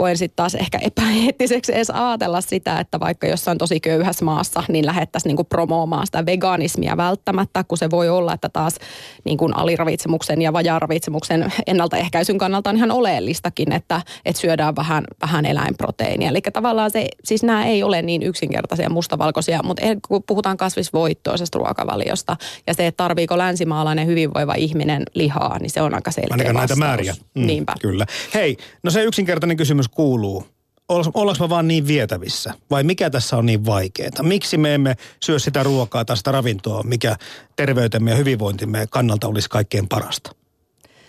koen 0.02 0.16
sitten 0.16 0.36
taas 0.36 0.54
ehkä 0.54 0.78
epäeettiseksi 0.78 1.74
edes 1.74 1.90
ajatella 1.90 2.40
sitä, 2.40 2.80
että 2.80 3.00
vaikka 3.00 3.26
jossain 3.26 3.58
tosi 3.58 3.80
köyhässä 3.80 4.24
maassa, 4.24 4.62
niin 4.68 4.86
lähettäisiin 4.86 5.30
niinku 5.30 5.44
promoomaan 5.44 6.06
sitä 6.06 6.26
veganismia 6.26 6.96
välttämättä, 6.96 7.64
kun 7.64 7.78
se 7.78 7.90
voi 7.90 8.08
olla, 8.08 8.34
että 8.34 8.48
taas 8.48 8.76
niinku 9.24 9.50
aliravitsemuksen 9.54 10.42
ja 10.42 10.52
vajaravitsemuksen 10.52 11.52
ennaltaehkäisyn 11.66 12.38
kannalta 12.38 12.70
on 12.70 12.76
ihan 12.76 12.90
oleellistakin, 12.90 13.72
että, 13.72 14.00
että 14.24 14.40
syödään 14.40 14.76
vähän, 14.76 15.04
vähän 15.20 15.46
eläinproteiinia. 15.46 16.28
Eli 16.28 16.40
tavallaan 16.52 16.90
se, 16.90 17.08
siis 17.24 17.42
nämä 17.42 17.66
ei 17.66 17.82
ole 17.82 18.02
niin 18.02 18.22
yksinkertaisia 18.22 18.90
mustavalkoisia, 18.90 19.60
mutta 19.62 19.82
kun 20.08 20.22
puhutaan 20.26 20.56
kasvisvoittoisesta 20.56 21.58
ruokavaliosta 21.58 22.36
ja 22.66 22.74
se, 22.74 22.86
että 22.86 22.96
tarviiko 22.96 23.38
länsimaalainen 23.38 24.06
hyvinvoiva 24.06 24.54
ihminen 24.54 25.02
lihaa, 25.14 25.58
niin 25.58 25.70
se 25.70 25.82
on 25.82 25.94
aika 25.94 26.10
selkeä 26.10 26.32
Ainakaan 26.32 26.54
vastaus. 26.54 26.78
näitä 26.78 26.90
määriä. 26.90 27.14
Mm, 27.34 27.46
Niinpä. 27.46 27.74
Kyllä. 27.80 28.06
Hei, 28.34 28.56
no 28.82 28.90
se 28.90 29.04
yksinkertainen 29.04 29.56
kysymys 29.56 29.91
kuuluu. 29.94 30.46
Ollaanko 30.88 31.44
me 31.44 31.48
vaan 31.48 31.68
niin 31.68 31.86
vietävissä? 31.86 32.54
Vai 32.70 32.82
mikä 32.82 33.10
tässä 33.10 33.36
on 33.36 33.46
niin 33.46 33.66
vaikeaa? 33.66 34.22
Miksi 34.22 34.56
me 34.56 34.74
emme 34.74 34.96
syö 35.24 35.38
sitä 35.38 35.62
ruokaa 35.62 36.04
tai 36.04 36.16
sitä 36.16 36.32
ravintoa, 36.32 36.82
mikä 36.82 37.16
terveytemme 37.56 38.10
ja 38.10 38.16
hyvinvointimme 38.16 38.86
kannalta 38.90 39.28
olisi 39.28 39.48
kaikkein 39.50 39.88
parasta? 39.88 40.34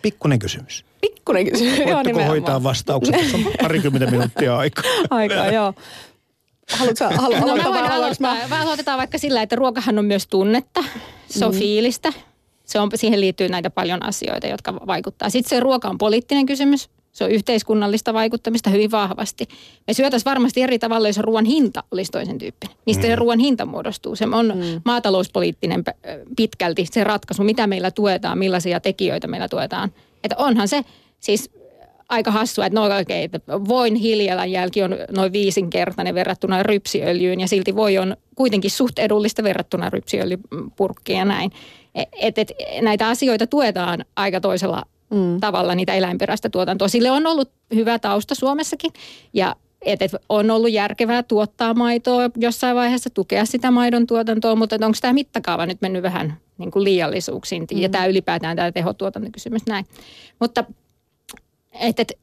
Pikkunen 0.02 0.40
kysymys. 0.40 0.86
Pikkunen 1.02 1.52
kysymys. 1.52 1.80
Joo, 1.80 1.88
nimenomaan. 1.88 2.28
hoitaa 2.28 2.64
vastaukset? 2.64 3.16
Tässä 3.16 3.38
on 3.38 3.44
parikymmentä 3.62 4.12
minuuttia 4.12 4.58
aikaa. 4.58 4.84
Aikaa, 5.10 5.52
joo. 5.52 5.74
Haluatko 6.72 7.06
halu, 7.06 7.36
No 7.36 7.40
mä 7.40 7.46
aloittaa 7.46 7.74
voin 7.74 7.92
aloittaa. 7.92 8.38
Mä 8.50 8.62
aloitetaan 8.62 8.98
vaikka 8.98 9.18
sillä, 9.18 9.42
että 9.42 9.56
ruokahan 9.56 10.00
on 10.00 10.06
myös 10.06 10.28
tunnetta. 10.28 10.84
Se 11.30 11.46
on 11.46 11.54
fiilistä. 11.54 12.14
Se 12.66 12.80
on, 12.80 12.90
siihen 12.96 13.22
liittyy 13.22 13.50
näitä 13.50 13.70
paljon 13.70 14.06
asioita, 14.06 14.48
jotka 14.48 14.74
vaikuttaa. 14.74 15.30
Sitten 15.30 15.50
se 15.50 15.60
ruoka 15.60 15.90
on 15.90 15.98
poliittinen 15.98 16.46
kysymys. 16.46 16.90
Se 17.14 17.24
on 17.24 17.32
yhteiskunnallista 17.32 18.14
vaikuttamista 18.14 18.70
hyvin 18.70 18.92
vahvasti. 18.92 19.48
Me 19.88 19.94
syötäisiin 19.94 20.30
varmasti 20.30 20.62
eri 20.62 20.80
tavalla, 20.80 21.10
jos 21.10 21.18
ruoan 21.18 21.46
hinta 21.46 21.84
olisi 21.92 22.12
toisen 22.12 22.38
tyyppinen. 22.38 22.78
Mistä 22.86 23.02
se 23.02 23.16
ruoan 23.16 23.40
hinta 23.40 23.66
muodostuu? 23.66 24.16
Se 24.16 24.26
on 24.26 24.54
maatalouspoliittinen 24.86 25.84
p- 25.84 26.36
pitkälti 26.36 26.86
se 26.92 27.04
ratkaisu, 27.04 27.44
mitä 27.44 27.68
meillä 27.68 27.92
tuetaan, 27.92 28.38
millaisia 28.38 28.80
tekijöitä 28.80 29.28
meillä 29.28 29.48
tuetaan. 29.48 29.92
Että 30.24 30.36
onhan 30.38 30.68
se 30.68 30.82
siis 31.20 31.50
aika 32.10 32.32
hassua, 32.32 32.66
että 32.66 32.80
no 32.80 33.00
okei, 33.02 33.24
että 33.24 33.40
voin 33.48 33.96
hiilijalanjälki 33.96 34.84
on 34.84 34.96
noin 35.12 35.32
viisinkertainen 35.32 36.16
verrattuna 36.16 36.64
rypsiöljyyn 36.64 37.40
ja 37.40 37.48
silti 37.48 37.76
voi 37.76 37.98
on 37.98 38.18
kuitenkin 38.36 38.72
suht 38.72 39.00
edullista 39.00 39.44
verrattuna 39.44 39.90
rypsiöljypurkkiin 39.90 41.20
ja 41.20 41.26
näin. 41.26 41.52
Et, 42.22 42.38
et, 42.38 42.52
näitä 42.82 43.08
asioita 43.08 43.48
tuetaan 43.48 44.06
aika 44.16 44.42
toisella 44.42 44.84
mm. 45.14 45.40
tavalla, 45.40 45.76
niitä 45.76 45.94
eläinperäistä 45.94 46.50
tuotantoa. 46.50 46.88
Sille 46.88 47.12
on 47.12 47.28
ollut 47.28 47.52
hyvä 47.76 48.00
tausta 48.00 48.36
Suomessakin 48.36 48.92
ja 49.34 49.56
et, 49.82 50.02
et 50.02 50.12
on 50.30 50.52
ollut 50.52 50.72
järkevää 50.72 51.24
tuottaa 51.24 51.74
maitoa 51.74 52.30
jossain 52.38 52.76
vaiheessa, 52.76 53.10
tukea 53.10 53.46
sitä 53.46 53.72
maidon 53.72 54.08
tuotantoa, 54.08 54.56
mutta 54.56 54.76
onko 54.76 54.98
tämä 55.02 55.14
mittakaava 55.14 55.66
nyt 55.66 55.82
mennyt 55.82 56.04
vähän 56.04 56.38
niin 56.58 56.72
kuin 56.72 56.84
liiallisuuksiin 56.84 57.68
mm. 57.74 57.82
ja 57.82 57.90
tämä 57.90 58.06
ylipäätään 58.06 58.56
tämä 58.56 58.72
tehotuotantokysymys 58.72 59.66
näin. 59.68 59.86
Mutta 60.40 60.64
et, 61.72 62.00
et, 62.00 62.14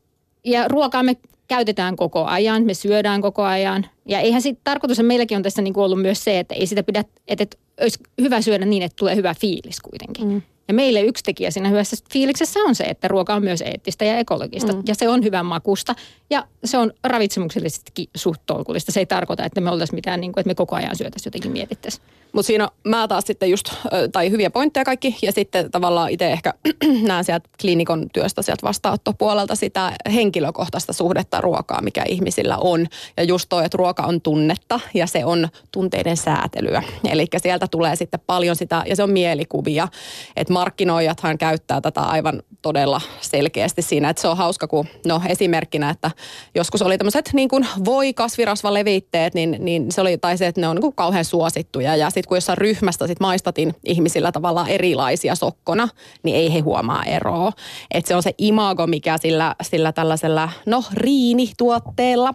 ja 0.45 0.69
ruokaa 0.69 1.03
me 1.03 1.17
käytetään 1.49 1.97
koko 1.97 2.25
ajan, 2.25 2.65
me 2.65 2.75
syödään 2.75 3.21
koko 3.21 3.43
ajan. 3.43 3.87
Ja 4.07 4.21
eihän 4.21 4.43
sitten 4.43 4.65
tarkoitus, 4.65 4.99
että 4.99 5.07
meilläkin 5.07 5.37
on 5.37 5.43
tässä 5.43 5.63
niinku 5.63 5.83
ollut 5.83 6.03
myös 6.03 6.25
se, 6.25 6.39
että 6.39 6.55
ei 6.55 6.67
sitä 6.67 6.83
pidä, 6.83 7.05
että, 7.29 7.43
että 7.43 7.57
olisi 7.81 7.99
hyvä 8.21 8.41
syödä 8.41 8.65
niin, 8.65 8.83
että 8.83 8.97
tulee 8.99 9.17
hyvä 9.17 9.35
fiilis 9.41 9.81
kuitenkin. 9.81 10.29
Mm. 10.29 10.43
Ja 10.71 10.75
meille 10.75 11.01
yksi 11.01 11.25
tekijä 11.25 11.51
siinä 11.51 11.69
hyvässä 11.69 11.97
fiiliksessä 12.13 12.61
on 12.61 12.75
se, 12.75 12.85
että 12.85 13.09
ruoka 13.09 13.35
on 13.35 13.45
myös 13.45 13.63
eettistä 13.63 14.05
ja 14.05 14.19
ekologista. 14.19 14.73
Mm. 14.73 14.83
Ja 14.87 14.95
se 14.95 15.09
on 15.09 15.25
hyvän 15.25 15.47
makusta. 15.47 15.95
Ja 16.31 16.47
se 16.65 16.79
on 16.79 16.93
ravitsemuksellisestikin 17.05 18.09
suht 18.17 18.43
tolkullista. 18.47 18.93
Se 18.93 19.01
ei 19.01 19.07
tarkoita, 19.07 19.45
että 19.45 19.61
me 19.61 19.71
oltaisiin 19.71 19.97
mitään, 19.97 20.21
niin 20.21 20.33
kuin, 20.33 20.41
että 20.41 20.49
me 20.49 20.55
koko 20.55 20.77
ajan 20.77 20.97
syötäisiin 20.97 21.29
jotenkin 21.31 21.53
mietittäisiin. 21.53 22.05
Mutta 22.33 22.47
siinä 22.47 22.65
on, 22.65 22.71
mä 22.85 23.09
taas 23.09 23.25
sitten 23.27 23.51
just, 23.51 23.73
tai 24.13 24.31
hyviä 24.31 24.51
pointteja 24.51 24.85
kaikki, 24.85 25.17
ja 25.23 25.33
sitten 25.33 25.71
tavallaan 25.71 26.11
itse 26.11 26.33
ehkä 26.33 26.55
näen 27.09 27.25
sieltä 27.25 27.49
klinikon 27.61 28.07
työstä 28.13 28.43
sieltä 28.43 28.67
vastaanottopuolelta 28.67 29.55
sitä 29.55 29.93
henkilökohtaista 30.15 30.93
suhdetta 30.93 31.41
ruokaa, 31.41 31.83
mikä 31.83 32.05
ihmisillä 32.09 32.57
on. 32.57 32.87
Ja 33.17 33.23
just 33.23 33.47
toi, 33.49 33.65
että 33.65 33.79
ruoka 33.79 34.03
on 34.03 34.21
tunnetta, 34.21 34.81
ja 34.95 35.07
se 35.07 35.25
on 35.25 35.49
tunteiden 35.73 36.17
säätelyä. 36.17 36.83
Eli 37.11 37.27
sieltä 37.37 37.67
tulee 37.71 37.97
sitten 37.97 38.21
paljon 38.27 38.57
sitä, 38.57 38.83
ja 38.87 38.97
se 38.97 39.03
on 39.03 39.11
mielikuvia. 39.11 39.89
Että 40.37 40.53
markkinoijathan 40.61 41.39
käyttää 41.39 41.81
tätä 41.81 42.01
aivan 42.01 42.43
todella 42.63 43.01
selkeästi 43.21 43.83
siinä, 43.83 44.11
että 44.11 44.23
se 44.23 44.29
on 44.29 44.37
hauska, 44.37 44.67
kun 44.67 44.87
no 45.07 45.23
esimerkkinä, 45.29 45.91
että 45.91 46.11
joskus 46.55 46.83
oli 46.83 46.99
tämmöiset 46.99 47.31
niin 47.33 47.49
kuin 47.49 47.67
voi 47.85 48.15
kasvirasvalevitteet, 48.15 49.35
niin, 49.35 49.57
niin 49.59 49.93
se 49.93 50.01
oli, 50.01 50.19
tai 50.19 50.39
se, 50.39 50.47
että 50.47 50.61
ne 50.61 50.69
on 50.69 50.77
niin 50.77 50.83
kuin 50.83 50.95
kauhean 50.95 51.25
suosittuja, 51.25 51.97
ja 51.97 52.11
sitten 52.11 52.29
kun 52.29 52.37
jossain 52.37 52.59
ryhmästä 52.59 53.07
sit 53.07 53.21
maistatin 53.21 53.75
ihmisillä 53.85 54.33
tavallaan 54.33 54.69
erilaisia 54.69 55.35
sokkona, 55.35 55.89
niin 56.23 56.37
ei 56.37 56.55
he 56.55 56.59
huomaa 56.59 57.05
eroa. 57.05 57.53
Että 57.91 58.09
se 58.09 58.17
on 58.17 58.23
se 58.23 58.35
imago, 58.39 58.87
mikä 58.87 59.19
sillä, 59.19 59.55
sillä 59.63 59.93
tällaisella, 59.93 60.49
no 60.67 60.85
riinituotteella, 60.93 62.35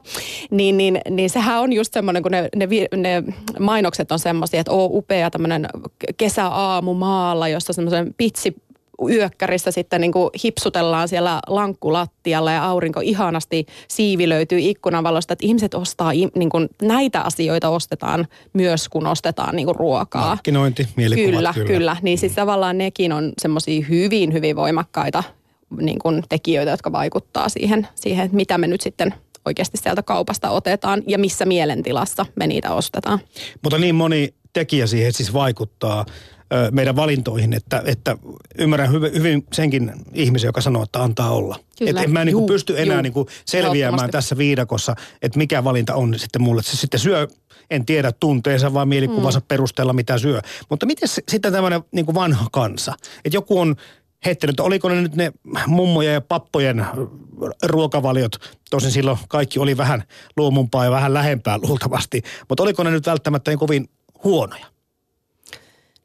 niin, 0.51 0.77
niin, 0.77 1.01
niin 1.09 1.29
sehän 1.29 1.61
on 1.61 1.73
just 1.73 1.93
semmoinen, 1.93 2.23
kun 2.23 2.31
ne, 2.31 2.49
ne, 2.55 2.67
ne 2.95 3.23
mainokset 3.59 4.11
on 4.11 4.19
semmoisia, 4.19 4.59
että 4.59 4.71
oo 4.71 4.89
upea 4.91 5.31
tämmöinen 5.31 5.67
kesäaamu 6.17 6.93
maalla, 6.93 7.47
jossa 7.47 7.73
semmoisen 7.73 8.14
pitsi 8.17 8.55
yökkärissä 9.09 9.71
sitten 9.71 10.01
niin 10.01 10.11
kuin 10.11 10.29
hipsutellaan 10.43 11.07
siellä 11.07 11.39
lankkulattialla 11.47 12.51
ja 12.51 12.65
aurinko 12.65 12.99
ihanasti 12.99 13.65
siivilöityy 13.87 14.59
ikkunan 14.59 15.03
valosta, 15.03 15.33
että 15.33 15.45
ihmiset 15.45 15.73
ostaa, 15.73 16.11
niin 16.35 16.49
kuin 16.49 16.69
näitä 16.81 17.21
asioita 17.21 17.69
ostetaan 17.69 18.27
myös, 18.53 18.89
kun 18.89 19.07
ostetaan 19.07 19.55
niin 19.55 19.65
kuin 19.65 19.75
ruokaa. 19.75 20.27
Markkinointi, 20.27 20.87
mielikuvat. 20.95 21.31
Kyllä, 21.31 21.53
kyllä. 21.53 21.67
kyllä. 21.67 21.97
Niin 22.01 22.17
siis 22.17 22.33
tavallaan 22.33 22.77
nekin 22.77 23.11
on 23.11 23.33
semmoisia 23.41 23.85
hyvin, 23.89 24.33
hyvin 24.33 24.55
voimakkaita 24.55 25.23
niin 25.81 25.99
kuin 25.99 26.23
tekijöitä, 26.29 26.71
jotka 26.71 26.91
vaikuttaa 26.91 27.49
siihen, 27.49 27.87
siihen, 27.95 28.25
että 28.25 28.37
mitä 28.37 28.57
me 28.57 28.67
nyt 28.67 28.81
sitten 28.81 29.13
oikeasti 29.45 29.77
sieltä 29.77 30.03
kaupasta 30.03 30.49
otetaan 30.49 31.03
ja 31.07 31.19
missä 31.19 31.45
mielentilassa 31.45 32.25
me 32.35 32.47
niitä 32.47 32.73
ostetaan. 32.73 33.19
Mutta 33.63 33.77
niin 33.77 33.95
moni 33.95 34.33
tekijä 34.53 34.87
siihen 34.87 35.13
siis 35.13 35.33
vaikuttaa 35.33 36.05
meidän 36.71 36.95
valintoihin, 36.95 37.53
että, 37.53 37.83
että 37.85 38.17
ymmärrän 38.57 38.91
hyvin, 38.91 39.13
hyvin 39.13 39.45
senkin 39.53 39.93
ihmisen, 40.13 40.47
joka 40.47 40.61
sanoo, 40.61 40.83
että 40.83 41.03
antaa 41.03 41.31
olla. 41.31 41.59
Kyllä. 41.77 41.89
Että 41.89 42.01
en 42.01 42.11
mä 42.11 42.25
niinku 42.25 42.39
Juu, 42.39 42.47
pysty 42.47 42.81
enää 42.81 42.95
juu. 42.95 43.01
niinku 43.01 43.27
selviämään 43.45 44.09
tässä 44.09 44.37
viidakossa, 44.37 44.95
että 45.21 45.37
mikä 45.37 45.63
valinta 45.63 45.95
on 45.95 46.19
sitten 46.19 46.41
mulle. 46.41 46.63
Se 46.63 46.77
sitten 46.77 46.99
syö, 46.99 47.27
en 47.69 47.85
tiedä 47.85 48.11
tunteensa 48.11 48.73
vai 48.73 48.85
mielikuvansa 48.85 49.39
mm. 49.39 49.45
perusteella, 49.47 49.93
mitä 49.93 50.17
syö. 50.17 50.41
Mutta 50.69 50.85
miten 50.85 51.09
se- 51.09 51.23
sitten 51.29 51.53
tämmöinen 51.53 51.81
niinku 51.91 52.13
vanha 52.13 52.47
kansa? 52.51 52.93
Että 53.25 53.37
joku 53.37 53.59
on 53.59 53.75
heittänyt, 54.25 54.53
että 54.53 54.63
oliko 54.63 54.89
ne 54.89 55.01
nyt 55.01 55.15
ne 55.15 55.31
mummojen 55.67 56.13
ja 56.13 56.21
pappojen 56.21 56.85
ruokavaliot, 57.63 58.35
tosin 58.69 58.91
silloin 58.91 59.17
kaikki 59.27 59.59
oli 59.59 59.77
vähän 59.77 60.03
luomumpaa 60.37 60.85
ja 60.85 60.91
vähän 60.91 61.13
lähempää 61.13 61.57
luultavasti, 61.57 62.21
mutta 62.49 62.63
oliko 62.63 62.83
ne 62.83 62.91
nyt 62.91 63.05
välttämättä 63.05 63.51
niin 63.51 63.59
kovin 63.59 63.89
huonoja? 64.23 64.74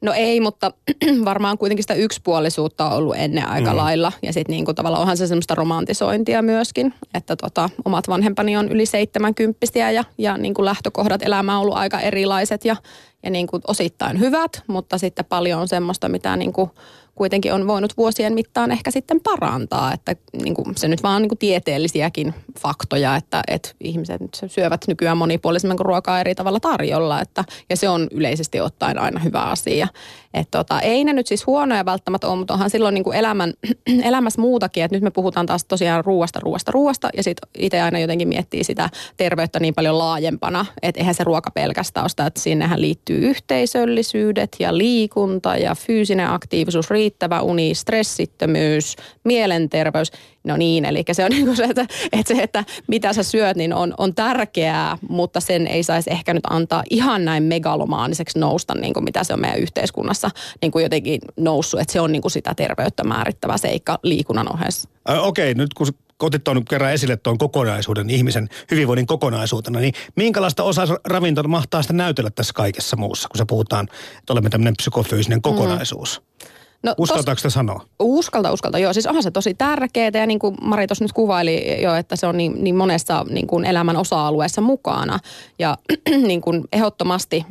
No 0.01 0.13
ei, 0.13 0.39
mutta 0.39 0.71
varmaan 1.25 1.57
kuitenkin 1.57 1.83
sitä 1.83 1.93
yksipuolisuutta 1.93 2.85
on 2.85 2.97
ollut 2.97 3.15
ennen 3.17 3.47
aika 3.47 3.71
mm. 3.71 3.77
lailla. 3.77 4.11
Ja 4.23 4.33
sitten 4.33 4.53
niinku 4.53 4.73
tavallaan 4.73 5.01
onhan 5.01 5.17
se 5.17 5.27
semmoista 5.27 5.55
romantisointia 5.55 6.41
myöskin, 6.41 6.93
että 7.13 7.35
tota, 7.35 7.69
omat 7.85 8.07
vanhempani 8.07 8.57
on 8.57 8.69
yli 8.69 8.85
70 8.85 9.57
ja, 9.93 10.03
ja 10.17 10.37
niinku 10.37 10.65
lähtökohdat 10.65 11.21
elämään 11.23 11.57
on 11.57 11.61
ollut 11.61 11.77
aika 11.77 11.99
erilaiset 11.99 12.65
ja, 12.65 12.75
ja 13.23 13.29
niinku 13.29 13.59
osittain 13.67 14.19
hyvät, 14.19 14.63
mutta 14.67 14.97
sitten 14.97 15.25
paljon 15.25 15.61
on 15.61 15.67
semmoista, 15.67 16.09
mitä 16.09 16.35
niinku 16.35 16.71
kuitenkin 17.21 17.53
on 17.53 17.67
voinut 17.67 17.97
vuosien 17.97 18.33
mittaan 18.33 18.71
ehkä 18.71 18.91
sitten 18.91 19.19
parantaa. 19.23 19.93
Että 19.93 20.15
niinku, 20.43 20.63
se 20.75 20.87
nyt 20.87 21.03
vaan 21.03 21.15
on 21.15 21.21
niinku 21.21 21.35
tieteellisiäkin 21.35 22.33
faktoja, 22.59 23.15
että, 23.15 23.41
että 23.47 23.69
ihmiset 23.79 24.21
syövät 24.47 24.85
nykyään 24.87 25.17
monipuolisemmin 25.17 25.77
kuin 25.77 25.85
ruokaa 25.85 26.19
eri 26.19 26.35
tavalla 26.35 26.59
tarjolla. 26.59 27.21
Että, 27.21 27.43
ja 27.69 27.77
se 27.77 27.89
on 27.89 28.07
yleisesti 28.11 28.61
ottaen 28.61 28.99
aina 28.99 29.19
hyvä 29.19 29.41
asia. 29.41 29.87
Et 30.33 30.47
tota, 30.51 30.81
ei 30.81 31.03
ne 31.03 31.13
nyt 31.13 31.27
siis 31.27 31.47
huonoja 31.47 31.85
välttämättä 31.85 32.27
ole, 32.27 32.37
mutta 32.37 32.53
onhan 32.53 32.69
silloin 32.69 32.93
niinku 32.93 33.11
elämän, 33.11 33.53
elämässä 34.03 34.41
muutakin. 34.41 34.83
Että 34.83 34.95
nyt 34.95 35.03
me 35.03 35.11
puhutaan 35.11 35.45
taas 35.45 35.65
tosiaan 35.65 36.05
ruoasta, 36.05 36.39
ruoasta, 36.39 36.71
ruoasta. 36.71 37.09
Ja 37.17 37.23
sitten 37.23 37.49
itse 37.57 37.81
aina 37.81 37.99
jotenkin 37.99 38.27
miettii 38.27 38.63
sitä 38.63 38.89
terveyttä 39.17 39.59
niin 39.59 39.73
paljon 39.73 39.97
laajempana. 39.97 40.65
Että 40.81 40.99
eihän 40.99 41.15
se 41.15 41.23
ruoka 41.23 41.51
pelkästään 41.51 42.03
ole 42.03 42.09
sitä, 42.09 42.25
että 42.25 42.39
sinnehän 42.39 42.81
liittyy 42.81 43.17
yhteisöllisyydet 43.17 44.55
ja 44.59 44.77
liikunta 44.77 45.57
ja 45.57 45.75
fyysinen 45.75 46.29
aktiivisuus, 46.29 46.89
riittävä 47.11 47.41
uni, 47.41 47.75
stressittömyys, 47.75 48.95
mielenterveys. 49.23 50.11
No 50.43 50.57
niin, 50.57 50.85
eli 50.85 51.03
se 51.11 51.25
on 51.25 51.31
niin 51.35 51.45
kuin 51.45 51.57
se, 51.57 51.63
että, 51.63 51.85
että 52.11 52.35
se, 52.35 52.43
että 52.43 52.63
mitä 52.87 53.13
sä 53.13 53.23
syöt, 53.23 53.57
niin 53.57 53.73
on, 53.73 53.93
on 53.97 54.15
tärkeää, 54.15 54.97
mutta 55.09 55.39
sen 55.39 55.67
ei 55.67 55.83
saisi 55.83 56.11
ehkä 56.11 56.33
nyt 56.33 56.43
antaa 56.49 56.83
ihan 56.89 57.25
näin 57.25 57.43
megalomaaniseksi 57.43 58.39
nousta, 58.39 58.75
niin 58.75 58.93
kuin 58.93 59.03
mitä 59.03 59.23
se 59.23 59.33
on 59.33 59.41
meidän 59.41 59.59
yhteiskunnassa 59.59 60.29
niin 60.61 60.71
kuin 60.71 60.83
jotenkin 60.83 61.21
noussut, 61.37 61.79
että 61.79 61.93
se 61.93 62.01
on 62.01 62.11
niin 62.11 62.21
kuin 62.21 62.31
sitä 62.31 62.53
terveyttä 62.55 63.03
määrittävä 63.03 63.57
seikka 63.57 63.99
liikunnan 64.03 64.53
ohessa. 64.53 64.89
Okei, 65.21 65.53
nyt 65.53 65.73
kun 65.73 65.87
otit 66.25 66.43
tuon 66.43 66.65
kerran 66.65 66.93
esille 66.93 67.17
tuon 67.17 67.37
kokonaisuuden, 67.37 68.09
ihmisen 68.09 68.49
hyvinvoinnin 68.71 69.05
kokonaisuutena, 69.05 69.79
niin 69.79 69.93
minkälaista 70.15 70.63
osaa 70.63 70.87
ravinto 71.05 71.43
mahtaa 71.43 71.81
sitä 71.81 71.93
näytellä 71.93 72.29
tässä 72.29 72.53
kaikessa 72.53 72.97
muussa, 72.97 73.29
kun 73.29 73.37
se 73.37 73.45
puhutaan, 73.45 73.87
että 74.19 74.33
olemme 74.33 74.49
tämmöinen 74.49 74.73
psykofyysinen 74.77 75.41
kokonaisuus? 75.41 76.21
Mm. 76.21 76.50
No, 76.83 76.95
Uskaltaako 76.97 77.37
sitä 77.39 77.49
sanoa? 77.49 77.85
Uskalta, 77.99 78.51
uskalta. 78.51 78.79
Joo, 78.79 78.93
siis 78.93 79.07
onhan 79.07 79.23
se 79.23 79.31
tosi 79.31 79.53
tärkeää 79.53 80.11
ja 80.13 80.25
niin 80.25 80.39
kuin 80.39 80.55
Mari 80.61 80.87
tuossa 80.87 81.03
nyt 81.03 81.13
kuvaili 81.13 81.81
jo, 81.81 81.95
että 81.95 82.15
se 82.15 82.27
on 82.27 82.37
niin, 82.37 82.63
niin 82.63 82.75
monessa 82.75 83.25
niin 83.29 83.47
kuin 83.47 83.65
elämän 83.65 83.97
osa-alueessa 83.97 84.61
mukana. 84.61 85.19
Ja 85.59 85.77
niin 86.27 86.41
kuin 86.41 86.63
ehdottomasti, 86.73 87.45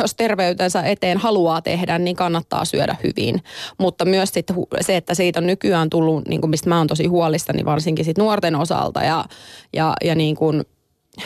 jos 0.00 0.14
terveytensä 0.14 0.82
eteen 0.82 1.18
haluaa 1.18 1.62
tehdä, 1.62 1.98
niin 1.98 2.16
kannattaa 2.16 2.64
syödä 2.64 2.96
hyvin. 3.02 3.42
Mutta 3.78 4.04
myös 4.04 4.28
sit 4.32 4.46
se, 4.80 4.96
että 4.96 5.14
siitä 5.14 5.40
on 5.40 5.46
nykyään 5.46 5.90
tullut, 5.90 6.28
niin 6.28 6.40
kuin 6.40 6.50
mistä 6.50 6.68
mä 6.68 6.78
oon 6.78 6.86
tosi 6.86 7.06
huolissani, 7.06 7.64
varsinkin 7.64 8.04
sit 8.04 8.18
nuorten 8.18 8.56
osalta 8.56 9.02
ja, 9.02 9.24
ja, 9.72 9.94
ja 10.04 10.14
niin 10.14 10.36
kuin 10.36 10.64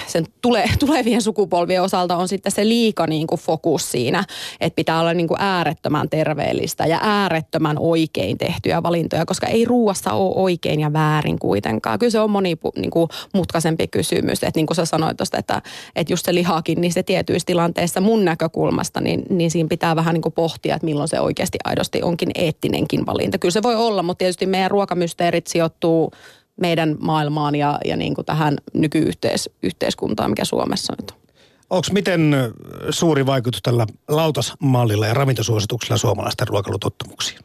sen 0.07 0.27
tule, 0.43 0.65
tulevien 0.87 1.23
sukupolvien 1.23 1.83
osalta 1.83 2.17
on 2.17 2.29
sitten 2.29 2.53
se 2.53 2.69
liika 2.69 3.07
niin 3.07 3.27
kuin 3.27 3.41
fokus 3.41 3.91
siinä, 3.91 4.25
että 4.61 4.77
pitää 4.77 5.01
olla 5.01 5.15
niin 5.15 5.29
kuin 5.29 5.41
äärettömän 5.41 6.11
terveellistä 6.11 6.87
ja 6.87 6.99
äärettömän 7.03 7.77
oikein 7.79 8.39
tehtyjä 8.39 8.83
valintoja, 8.83 9.27
koska 9.27 9.47
ei 9.47 9.65
ruuassa 9.65 10.13
ole 10.13 10.35
oikein 10.37 10.81
ja 10.81 10.93
väärin 10.93 11.39
kuitenkaan. 11.39 11.99
Kyllä 11.99 12.11
se 12.11 12.21
on 12.21 12.31
monimutkaisempi 12.31 13.83
niin 13.83 13.91
kysymys, 13.91 14.45
että 14.45 14.59
niin 14.59 14.67
kuin 14.67 14.77
sä 14.77 14.85
sanoit 14.85 15.17
tuosta, 15.17 15.39
että, 15.39 15.63
että 15.97 16.13
just 16.13 16.25
se 16.25 16.35
lihakin, 16.35 16.81
niin 16.81 16.93
se 16.93 17.03
tietyissä 17.03 17.47
tilanteissa 17.47 18.01
mun 18.01 18.25
näkökulmasta, 18.25 19.01
niin, 19.01 19.23
niin 19.31 19.51
siinä 19.51 19.69
pitää 19.69 19.97
vähän 19.97 20.15
niin 20.15 20.23
kuin 20.23 20.33
pohtia, 20.33 20.75
että 20.75 20.85
milloin 20.85 21.09
se 21.09 21.21
oikeasti 21.21 21.59
aidosti 21.65 22.03
onkin 22.03 22.31
eettinenkin 22.35 23.07
valinta. 23.07 23.39
Kyllä 23.39 23.53
se 23.53 23.63
voi 23.63 23.77
olla, 23.77 24.03
mutta 24.03 24.19
tietysti 24.19 24.47
meidän 24.47 24.71
ruokamysteerit 24.71 25.47
sijoittuu 25.47 26.11
meidän 26.61 26.97
maailmaan 27.01 27.55
ja, 27.55 27.79
ja 27.85 27.97
niin 27.97 28.15
kuin 28.15 28.25
tähän 28.25 28.57
nykyyhteiskuntaan, 28.75 30.31
mikä 30.31 30.45
Suomessa 30.45 30.95
nyt 31.01 31.11
on. 31.11 31.19
Onko 31.71 31.89
miten 31.93 32.35
suuri 32.91 33.27
vaikutus 33.27 33.63
tällä 33.63 33.87
lautasmallilla 34.09 35.07
ja 35.07 35.15
ravintosuosituksilla 35.15 35.97
suomalaisten 35.97 36.49
ruokailutottumuksiin? 36.49 37.39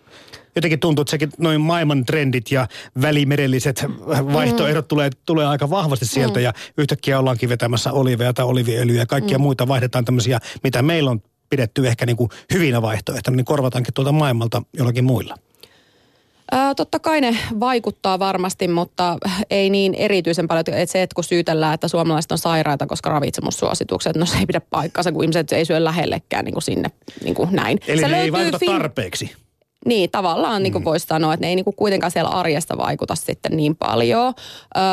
Jotenkin 0.55 0.79
tuntuu, 0.79 1.01
että 1.01 1.11
sekin 1.11 1.29
noin 1.37 1.61
maailman 1.61 2.05
trendit 2.05 2.51
ja 2.51 2.67
välimerelliset 3.01 3.85
vaihtoehdot 4.33 4.85
mm. 4.85 4.87
tulee, 4.87 5.09
tulee 5.25 5.45
aika 5.45 5.69
vahvasti 5.69 6.05
sieltä 6.05 6.39
mm. 6.39 6.43
ja 6.43 6.53
yhtäkkiä 6.77 7.19
ollaankin 7.19 7.49
vetämässä 7.49 7.91
oliveja 7.91 8.33
tai 8.33 8.45
oliviöljyä 8.45 8.99
ja 8.99 9.05
kaikkia 9.05 9.37
mm. 9.37 9.41
muita 9.41 9.67
vaihdetaan 9.67 10.05
tämmöisiä, 10.05 10.39
mitä 10.63 10.81
meillä 10.81 11.11
on 11.11 11.21
pidetty 11.49 11.87
ehkä 11.87 12.05
niin 12.05 12.17
kuin 12.17 12.29
hyvinä 12.53 12.81
vaihtoehtoina, 12.81 13.35
niin 13.35 13.45
korvataankin 13.45 13.93
tuolta 13.93 14.11
maailmalta 14.11 14.61
jollakin 14.77 15.03
muilla. 15.03 15.35
Ää, 16.53 16.75
totta 16.75 16.99
kai 16.99 17.21
ne 17.21 17.37
vaikuttaa 17.59 18.19
varmasti, 18.19 18.67
mutta 18.67 19.17
ei 19.49 19.69
niin 19.69 19.93
erityisen 19.93 20.47
paljon. 20.47 20.63
Että 20.67 20.91
se, 20.91 21.01
että 21.01 21.15
kun 21.15 21.23
syytellään, 21.23 21.73
että 21.73 21.87
suomalaiset 21.87 22.31
on 22.31 22.37
sairaita, 22.37 22.87
koska 22.87 23.09
ravitsemussuositukset, 23.09 24.15
no 24.15 24.25
se 24.25 24.37
ei 24.37 24.45
pidä 24.45 24.61
paikkansa, 24.61 25.11
kun 25.11 25.23
ihmiset 25.23 25.51
ei 25.51 25.65
syö 25.65 25.83
lähellekään 25.83 26.45
niin 26.45 26.53
kuin 26.53 26.63
sinne 26.63 26.91
niin 27.23 27.35
kuin 27.35 27.49
näin. 27.51 27.77
Eli 27.87 28.01
se 28.01 28.07
ne 28.07 28.21
ei 28.21 28.31
vaikuta 28.31 28.57
fin- 28.57 28.71
tarpeeksi. 28.71 29.31
Niin, 29.85 30.11
tavallaan 30.11 30.63
niin 30.63 30.73
kuin 30.73 30.81
mm. 30.81 30.85
voisi 30.85 31.07
sanoa, 31.07 31.33
että 31.33 31.45
ne 31.45 31.49
ei 31.49 31.55
niin 31.55 31.63
kuin 31.63 31.75
kuitenkaan 31.75 32.11
siellä 32.11 32.29
arjesta 32.29 32.77
vaikuta 32.77 33.15
sitten 33.15 33.57
niin 33.57 33.75
paljon. 33.75 34.33
Öö, 34.77 34.83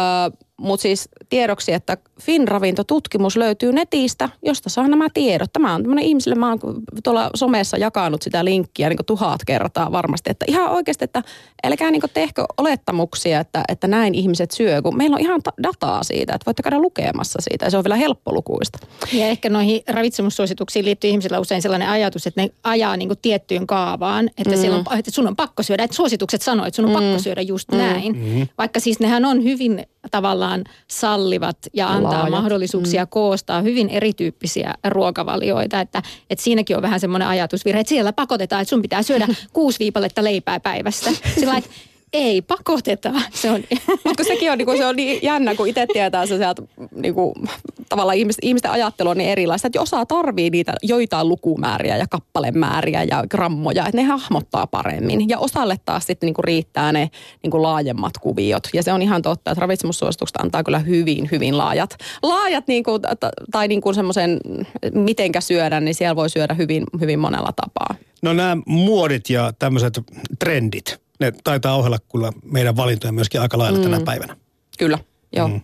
mutta 0.61 0.83
siis 0.83 1.09
tiedoksi, 1.29 1.73
että 1.73 1.97
Finravinto-tutkimus 2.21 3.37
löytyy 3.37 3.73
netistä, 3.73 4.29
josta 4.45 4.71
saa 4.71 4.89
nämä 4.89 5.09
tiedot. 5.15 5.53
Tämä 5.53 5.75
on 5.75 5.83
tämmöinen 5.83 6.05
ihmisille, 6.05 6.35
mä 6.35 6.49
oon 6.49 6.59
tuolla 7.05 7.31
somessa 7.35 7.77
jakanut 7.77 8.23
sitä 8.23 8.45
linkkiä 8.45 8.89
niin 8.89 8.99
tuhat 9.07 9.41
kertaa 9.47 9.93
varmasti, 9.93 10.31
että 10.31 10.45
ihan 10.49 10.71
oikeasti, 10.71 11.05
että 11.05 11.23
älkää 11.65 11.91
niin 11.91 12.03
tehkö 12.15 12.45
olettamuksia, 12.59 13.41
että, 13.41 13.63
että 13.69 13.87
näin 13.87 14.15
ihmiset 14.15 14.51
syö, 14.51 14.83
kun 14.83 14.97
meillä 14.97 15.15
on 15.15 15.21
ihan 15.21 15.41
dataa 15.63 16.03
siitä, 16.03 16.35
että 16.35 16.47
voitte 16.47 16.63
käydä 16.63 16.79
lukemassa 16.79 17.39
siitä 17.43 17.67
ja 17.67 17.71
se 17.71 17.77
on 17.77 17.85
vielä 17.85 17.97
helppolukuista. 17.97 18.79
Ja 19.13 19.27
ehkä 19.27 19.49
noihin 19.49 19.81
ravitsemussuosituksiin 19.89 20.85
liittyy 20.85 21.11
ihmisillä 21.11 21.41
usein 21.41 21.63
sellainen 21.63 21.89
ajatus, 21.89 22.27
että 22.27 22.43
ne 22.43 22.51
ajaa 22.65 22.97
niin 22.97 23.11
tiettyyn 23.23 23.67
kaavaan, 23.67 24.31
että, 24.39 24.57
mm. 24.57 24.75
on, 24.75 24.99
että 24.99 25.11
sun 25.11 25.29
on 25.29 25.37
pakko 25.37 25.63
syödä, 25.63 25.85
että 25.85 25.97
suositukset 25.97 26.43
sanoo, 26.43 26.67
että 26.67 26.77
sun 26.77 26.85
on 26.85 26.91
mm. 26.91 26.95
pakko 26.95 27.19
syödä 27.19 27.41
just 27.41 27.69
mm. 27.73 27.79
näin. 27.79 28.17
Mm. 28.17 28.49
Vaikka 28.59 28.81
siis 28.81 29.01
nehän 29.01 29.25
on 29.25 29.45
hyvin 29.45 29.87
tavallaan 30.11 30.65
sallivat 30.89 31.57
ja 31.75 31.89
antaa 32.11 32.31
Laajat. 32.31 32.43
mahdollisuuksia 32.43 33.05
mm. 33.05 33.09
koostaa 33.09 33.63
hyvin 33.63 33.89
erityyppisiä 33.89 34.75
ruokavalioita. 34.89 35.81
Että, 35.81 36.03
että 36.31 36.45
siinäkin 36.45 36.77
on 36.77 36.83
vähän 36.83 37.01
semmoinen 37.01 37.29
ajatusvirhe, 37.29 37.81
että 37.81 37.89
siellä 37.89 38.13
pakotetaan, 38.13 38.63
että 38.63 38.71
sun 38.71 38.83
pitää 38.83 39.03
syödä 39.03 39.29
kuusi 39.53 39.79
viipaletta 39.79 40.25
leipää 40.25 40.61
päivässä. 40.61 41.11
Sillä 41.35 41.57
että 41.57 41.71
ei 42.13 42.43
pakoteta. 42.43 43.13
Se 43.35 43.51
on. 43.51 43.61
Mutta 44.05 44.25
sekin 44.25 44.53
on, 44.53 44.59
niin 44.59 44.67
kuin, 44.67 44.79
se 44.79 44.87
on 44.87 44.97
niin 44.97 45.19
jännä, 45.23 45.55
kun 45.55 45.69
itse 45.69 45.87
tietää 45.93 46.27
se 46.27 46.37
sieltä, 46.37 46.63
niin 46.95 47.15
kuin, 47.15 47.35
tavallaan 47.89 48.19
ihmisten, 48.19 48.49
ihmisten 48.49 48.71
ajattelu 48.71 49.09
on 49.09 49.19
niin 49.19 49.31
erilaista, 49.31 49.67
että 49.67 49.81
osaa 49.81 50.07
tarvii 50.07 50.51
niitä 50.51 50.75
joitain 50.83 51.29
lukumääriä 51.29 51.97
ja 51.97 52.07
kappalemääriä 52.11 53.03
ja 53.03 53.25
grammoja, 53.31 53.87
että 53.87 53.97
ne 53.97 54.03
hahmottaa 54.03 54.67
paremmin. 54.67 55.29
Ja 55.29 55.39
osalle 55.39 55.77
taas 55.85 56.07
sitten 56.07 56.27
niin 56.27 56.35
kuin 56.35 56.45
riittää 56.45 56.93
ne 56.93 57.11
niin 57.43 57.51
kuin 57.51 57.63
laajemmat 57.63 58.19
kuviot. 58.21 58.69
Ja 58.73 58.83
se 58.83 58.93
on 58.93 59.03
ihan 59.03 59.23
totta, 59.23 59.51
että 59.51 59.61
ravitsemussuositukset 59.61 60.37
antaa 60.37 60.65
kyllä 60.65 60.79
hyvin, 60.79 61.29
hyvin 61.33 61.59
laajat, 61.59 61.97
laajat 62.23 62.67
niin 62.69 62.85
kuin, 62.85 63.03
tai 63.51 63.69
niin 63.69 63.81
kuin 63.81 63.95
semmoisen, 63.95 64.41
mitenkä 64.95 65.41
syödä, 65.41 65.81
niin 65.81 65.95
siellä 65.95 66.17
voi 66.17 66.31
syödä 66.31 66.55
hyvin, 66.55 66.85
hyvin 67.01 67.19
monella 67.19 67.53
tapaa. 67.57 67.95
No 68.23 68.33
nämä 68.33 68.57
muodit 68.67 69.31
ja 69.31 69.53
tämmöiset 69.59 70.01
trendit, 70.39 71.01
ne 71.21 71.33
taitaa 71.45 71.77
ohella 71.77 71.99
kyllä 72.13 72.33
meidän 72.45 72.77
valintoja 72.77 73.13
myöskin 73.13 73.41
aika 73.41 73.59
lailla 73.59 73.79
mm. 73.79 73.85
tänä 73.85 74.01
päivänä. 74.05 74.37
Kyllä, 74.79 74.99
joo. 75.37 75.49
Mm. 75.49 75.61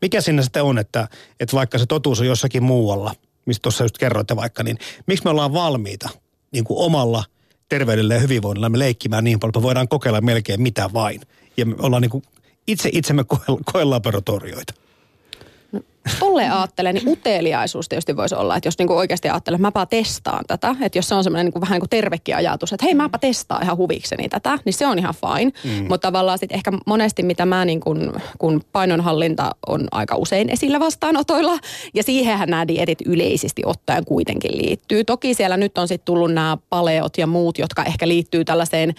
Mikä 0.00 0.20
sinne 0.20 0.42
sitten 0.42 0.62
on, 0.62 0.78
että, 0.78 1.08
että 1.40 1.56
vaikka 1.56 1.78
se 1.78 1.86
totuus 1.86 2.20
on 2.20 2.26
jossakin 2.26 2.62
muualla, 2.62 3.14
mistä 3.46 3.62
tuossa 3.62 3.84
just 3.84 3.98
kerroitte 3.98 4.36
vaikka, 4.36 4.62
niin 4.62 4.78
miksi 5.06 5.24
me 5.24 5.30
ollaan 5.30 5.52
valmiita 5.52 6.08
niin 6.52 6.64
kuin 6.64 6.78
omalla 6.78 7.24
terveydellä 7.68 8.14
ja 8.14 8.20
hyvinvoinnilla 8.20 8.68
me 8.68 8.78
leikkimään 8.78 9.24
niin 9.24 9.40
paljon, 9.40 9.50
että 9.50 9.62
voidaan 9.62 9.88
kokeilla 9.88 10.20
melkein 10.20 10.62
mitä 10.62 10.90
vain. 10.92 11.20
Ja 11.56 11.66
me 11.66 11.74
ollaan 11.78 12.02
niin 12.02 12.10
kuin 12.10 12.24
itse 12.66 12.90
itsemme 12.92 13.24
koelaboratorioita. 13.72 14.74
Tolle 16.18 16.50
ajattelen, 16.50 16.94
niin 16.94 17.08
uteliaisuus 17.08 17.88
tietysti 17.88 18.16
voisi 18.16 18.34
olla, 18.34 18.56
että 18.56 18.66
jos 18.66 18.78
niinku 18.78 18.96
oikeasti 18.96 19.28
ajattelen, 19.28 19.56
että 19.56 19.66
mäpä 19.66 19.86
testaan 19.86 20.44
tätä, 20.46 20.76
että 20.80 20.98
jos 20.98 21.08
se 21.08 21.14
on 21.14 21.24
semmoinen 21.24 21.46
niinku 21.46 21.60
vähän 21.60 21.74
niin 21.74 21.80
kuin 21.80 21.90
tervekin 21.90 22.36
ajatus, 22.36 22.72
että 22.72 22.86
hei 22.86 22.94
mäpä 22.94 23.18
testaan 23.18 23.62
ihan 23.62 23.76
huvikseni 23.76 24.28
tätä, 24.28 24.58
niin 24.64 24.72
se 24.72 24.86
on 24.86 24.98
ihan 24.98 25.14
fine. 25.14 25.52
Mm. 25.64 25.88
Mutta 25.88 26.08
tavallaan 26.08 26.38
sitten 26.38 26.56
ehkä 26.56 26.72
monesti, 26.86 27.22
mitä 27.22 27.46
mä 27.46 27.64
niin 27.64 27.80
kun, 27.80 28.12
kun 28.38 28.60
painonhallinta 28.72 29.50
on 29.66 29.88
aika 29.90 30.16
usein 30.16 30.50
esillä 30.50 30.80
vastaanotoilla, 30.80 31.58
ja 31.94 32.02
siihenhän 32.02 32.48
nämä 32.48 32.68
dietit 32.68 32.98
yleisesti 33.06 33.62
ottaen 33.66 34.04
kuitenkin 34.04 34.58
liittyy. 34.58 35.04
Toki 35.04 35.34
siellä 35.34 35.56
nyt 35.56 35.78
on 35.78 35.88
sitten 35.88 36.04
tullut 36.04 36.32
nämä 36.32 36.58
paleot 36.68 37.18
ja 37.18 37.26
muut, 37.26 37.58
jotka 37.58 37.84
ehkä 37.84 38.08
liittyy 38.08 38.44
tällaiseen 38.44 38.94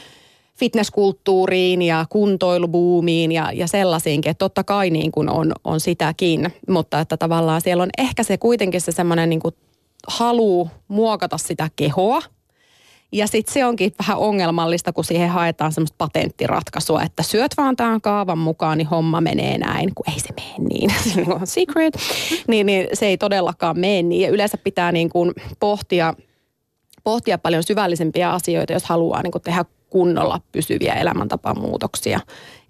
fitnesskulttuuriin 0.62 1.82
ja 1.82 2.06
kuntoilubuumiin 2.10 3.32
ja, 3.32 3.52
ja 3.54 3.68
sellaisiinkin, 3.68 4.30
että 4.30 4.40
totta 4.40 4.64
kai 4.64 4.90
niin 4.90 5.12
kuin 5.12 5.30
on, 5.30 5.52
on 5.64 5.80
sitäkin, 5.80 6.54
mutta 6.70 7.00
että 7.00 7.18
tavallaan 7.18 7.62
siellä 7.62 7.84
on 7.84 7.90
ehkä 7.98 8.24
se 8.24 8.38
kuitenkin 8.38 8.82
se 8.82 8.92
semmoinen 8.92 9.30
niin 9.30 9.40
kuin 9.40 9.56
halu 10.08 10.70
muokata 10.88 11.38
sitä 11.38 11.70
kehoa, 11.76 12.22
ja 13.12 13.28
sitten 13.28 13.54
se 13.54 13.66
onkin 13.66 13.92
vähän 14.00 14.18
ongelmallista, 14.18 14.94
kun 14.94 15.04
siihen 15.04 15.30
haetaan 15.30 15.72
semmoista 15.72 15.96
patenttiratkaisua, 15.98 17.04
että 17.04 17.24
syöt 17.24 17.52
vaan 17.58 17.76
tämän 17.76 18.02
kaavan 18.02 18.38
mukaan, 18.38 18.78
niin 18.78 18.88
homma 18.88 19.22
menee 19.22 19.58
näin, 19.58 19.96
kun 19.96 20.14
ei 20.14 20.20
se 20.20 20.30
mene 20.36 20.70
niin. 20.70 20.92
Se 21.14 21.26
on 21.34 21.48
secret. 21.48 21.98
Niin, 22.48 22.66
niin 22.66 22.88
se 22.94 23.06
ei 23.06 23.18
todellakaan 23.18 23.80
mene 23.80 24.02
niin. 24.02 24.22
Ja 24.22 24.30
yleensä 24.30 24.58
pitää 24.58 24.92
niin 24.92 25.10
kuin 25.10 25.32
pohtia, 25.60 26.14
pohtia 27.04 27.38
paljon 27.38 27.64
syvällisempiä 27.64 28.32
asioita, 28.32 28.74
jos 28.74 28.84
haluaa 28.84 29.22
niin 29.24 29.32
kuin 29.32 29.42
tehdä 29.42 29.66
kunnolla 29.92 30.42
pysyviä 30.52 30.94
elämäntapamuutoksia. 30.94 32.20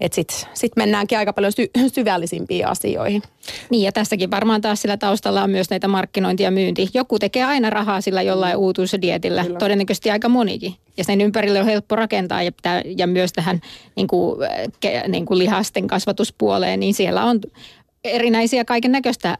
Että 0.01 0.15
sitten 0.15 0.37
sit 0.53 0.71
mennäänkin 0.75 1.17
aika 1.17 1.33
paljon 1.33 1.51
sy- 1.51 1.71
syvällisimpiin 1.93 2.67
asioihin. 2.67 3.21
Niin 3.69 3.83
ja 3.83 3.91
tässäkin 3.91 4.31
varmaan 4.31 4.61
taas 4.61 4.81
sillä 4.81 4.97
taustalla 4.97 5.43
on 5.43 5.49
myös 5.49 5.69
näitä 5.69 5.87
markkinointi 5.87 6.43
ja 6.43 6.51
myynti. 6.51 6.89
Joku 6.93 7.19
tekee 7.19 7.43
aina 7.43 7.69
rahaa 7.69 8.01
sillä 8.01 8.21
jollain 8.21 8.55
mm. 8.55 8.59
uutuusdietillä, 8.59 9.43
Kyllä. 9.43 9.59
todennäköisesti 9.59 10.11
aika 10.11 10.29
monikin. 10.29 10.75
Ja 10.97 11.03
sen 11.03 11.21
ympärille 11.21 11.59
on 11.59 11.65
helppo 11.65 11.95
rakentaa 11.95 12.43
ja, 12.43 12.51
pitää, 12.51 12.81
ja 12.97 13.07
myös 13.07 13.33
tähän 13.33 13.61
niin 13.95 14.07
kuin, 14.07 14.39
ke, 14.79 15.03
niin 15.07 15.25
kuin 15.25 15.37
lihasten 15.37 15.87
kasvatuspuoleen, 15.87 16.79
niin 16.79 16.93
siellä 16.93 17.23
on 17.25 17.41
erinäisiä 18.03 18.65
kaiken 18.65 18.91
näköistä 18.91 19.37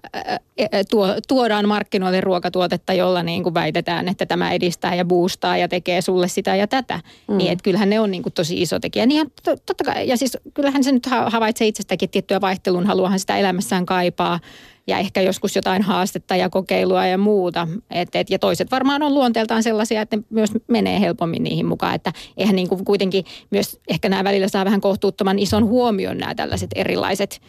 tuo, 0.90 1.08
tuodaan 1.28 1.68
markkinoille 1.68 2.22
ruokatuotetta, 2.22 2.94
jolla 2.94 3.24
niin 3.24 3.44
kuin 3.44 3.54
väitetään, 3.54 4.08
että 4.08 4.26
tämä 4.26 4.52
edistää 4.52 4.96
ja 4.96 5.06
boostaa 5.06 5.58
ja 5.58 5.68
tekee 5.68 6.02
sulle 6.02 6.28
sitä 6.28 6.56
ja 6.56 6.68
tätä. 6.68 7.00
Mm. 7.28 7.38
Niin 7.38 7.52
että 7.52 7.64
kyllähän 7.64 7.90
ne 7.90 8.00
on 8.00 8.12
niin 8.12 8.24
kuin 8.24 8.34
tosi 8.34 8.62
iso 8.62 8.80
tekijä. 8.80 9.06
Niin 9.06 9.32
totta 9.44 9.84
kai, 9.84 10.08
ja 10.08 10.18
siis 10.18 10.38
kyllähän 10.54 10.84
se 10.84 10.92
nyt 10.92 11.06
havaitsee 11.26 11.68
itsestäkin 11.68 12.10
tiettyä 12.10 12.42
vaihtelun, 12.42 12.86
haluahan 12.86 13.20
sitä 13.20 13.38
elämässään 13.38 13.86
kaipaa 13.86 14.40
ja 14.88 14.98
ehkä 14.98 15.22
joskus 15.22 15.56
jotain 15.56 15.82
haastetta 15.82 16.36
ja 16.36 16.50
kokeilua 16.50 17.06
ja 17.06 17.18
muuta. 17.18 17.68
Et, 17.92 18.16
et, 18.16 18.30
ja 18.30 18.40
toiset 18.40 18.72
varmaan 18.72 19.04
on 19.04 19.14
luonteeltaan 19.14 19.64
sellaisia, 19.64 20.02
että 20.02 20.18
ne 20.18 20.24
myös 20.30 20.50
menee 20.68 21.00
helpommin 21.00 21.44
niihin 21.44 21.66
mukaan. 21.66 21.96
Että 21.96 22.14
eihän 22.38 22.56
niin 22.56 22.70
kuin 22.70 22.86
kuitenkin 22.86 23.26
myös 23.50 23.80
ehkä 23.88 24.10
nämä 24.10 24.24
välillä 24.24 24.48
saa 24.48 24.66
vähän 24.66 24.82
kohtuuttoman 24.82 25.40
ison 25.40 25.66
huomion 25.66 26.18
nämä 26.18 26.36
tällaiset 26.36 26.70
erilaiset 26.76 27.42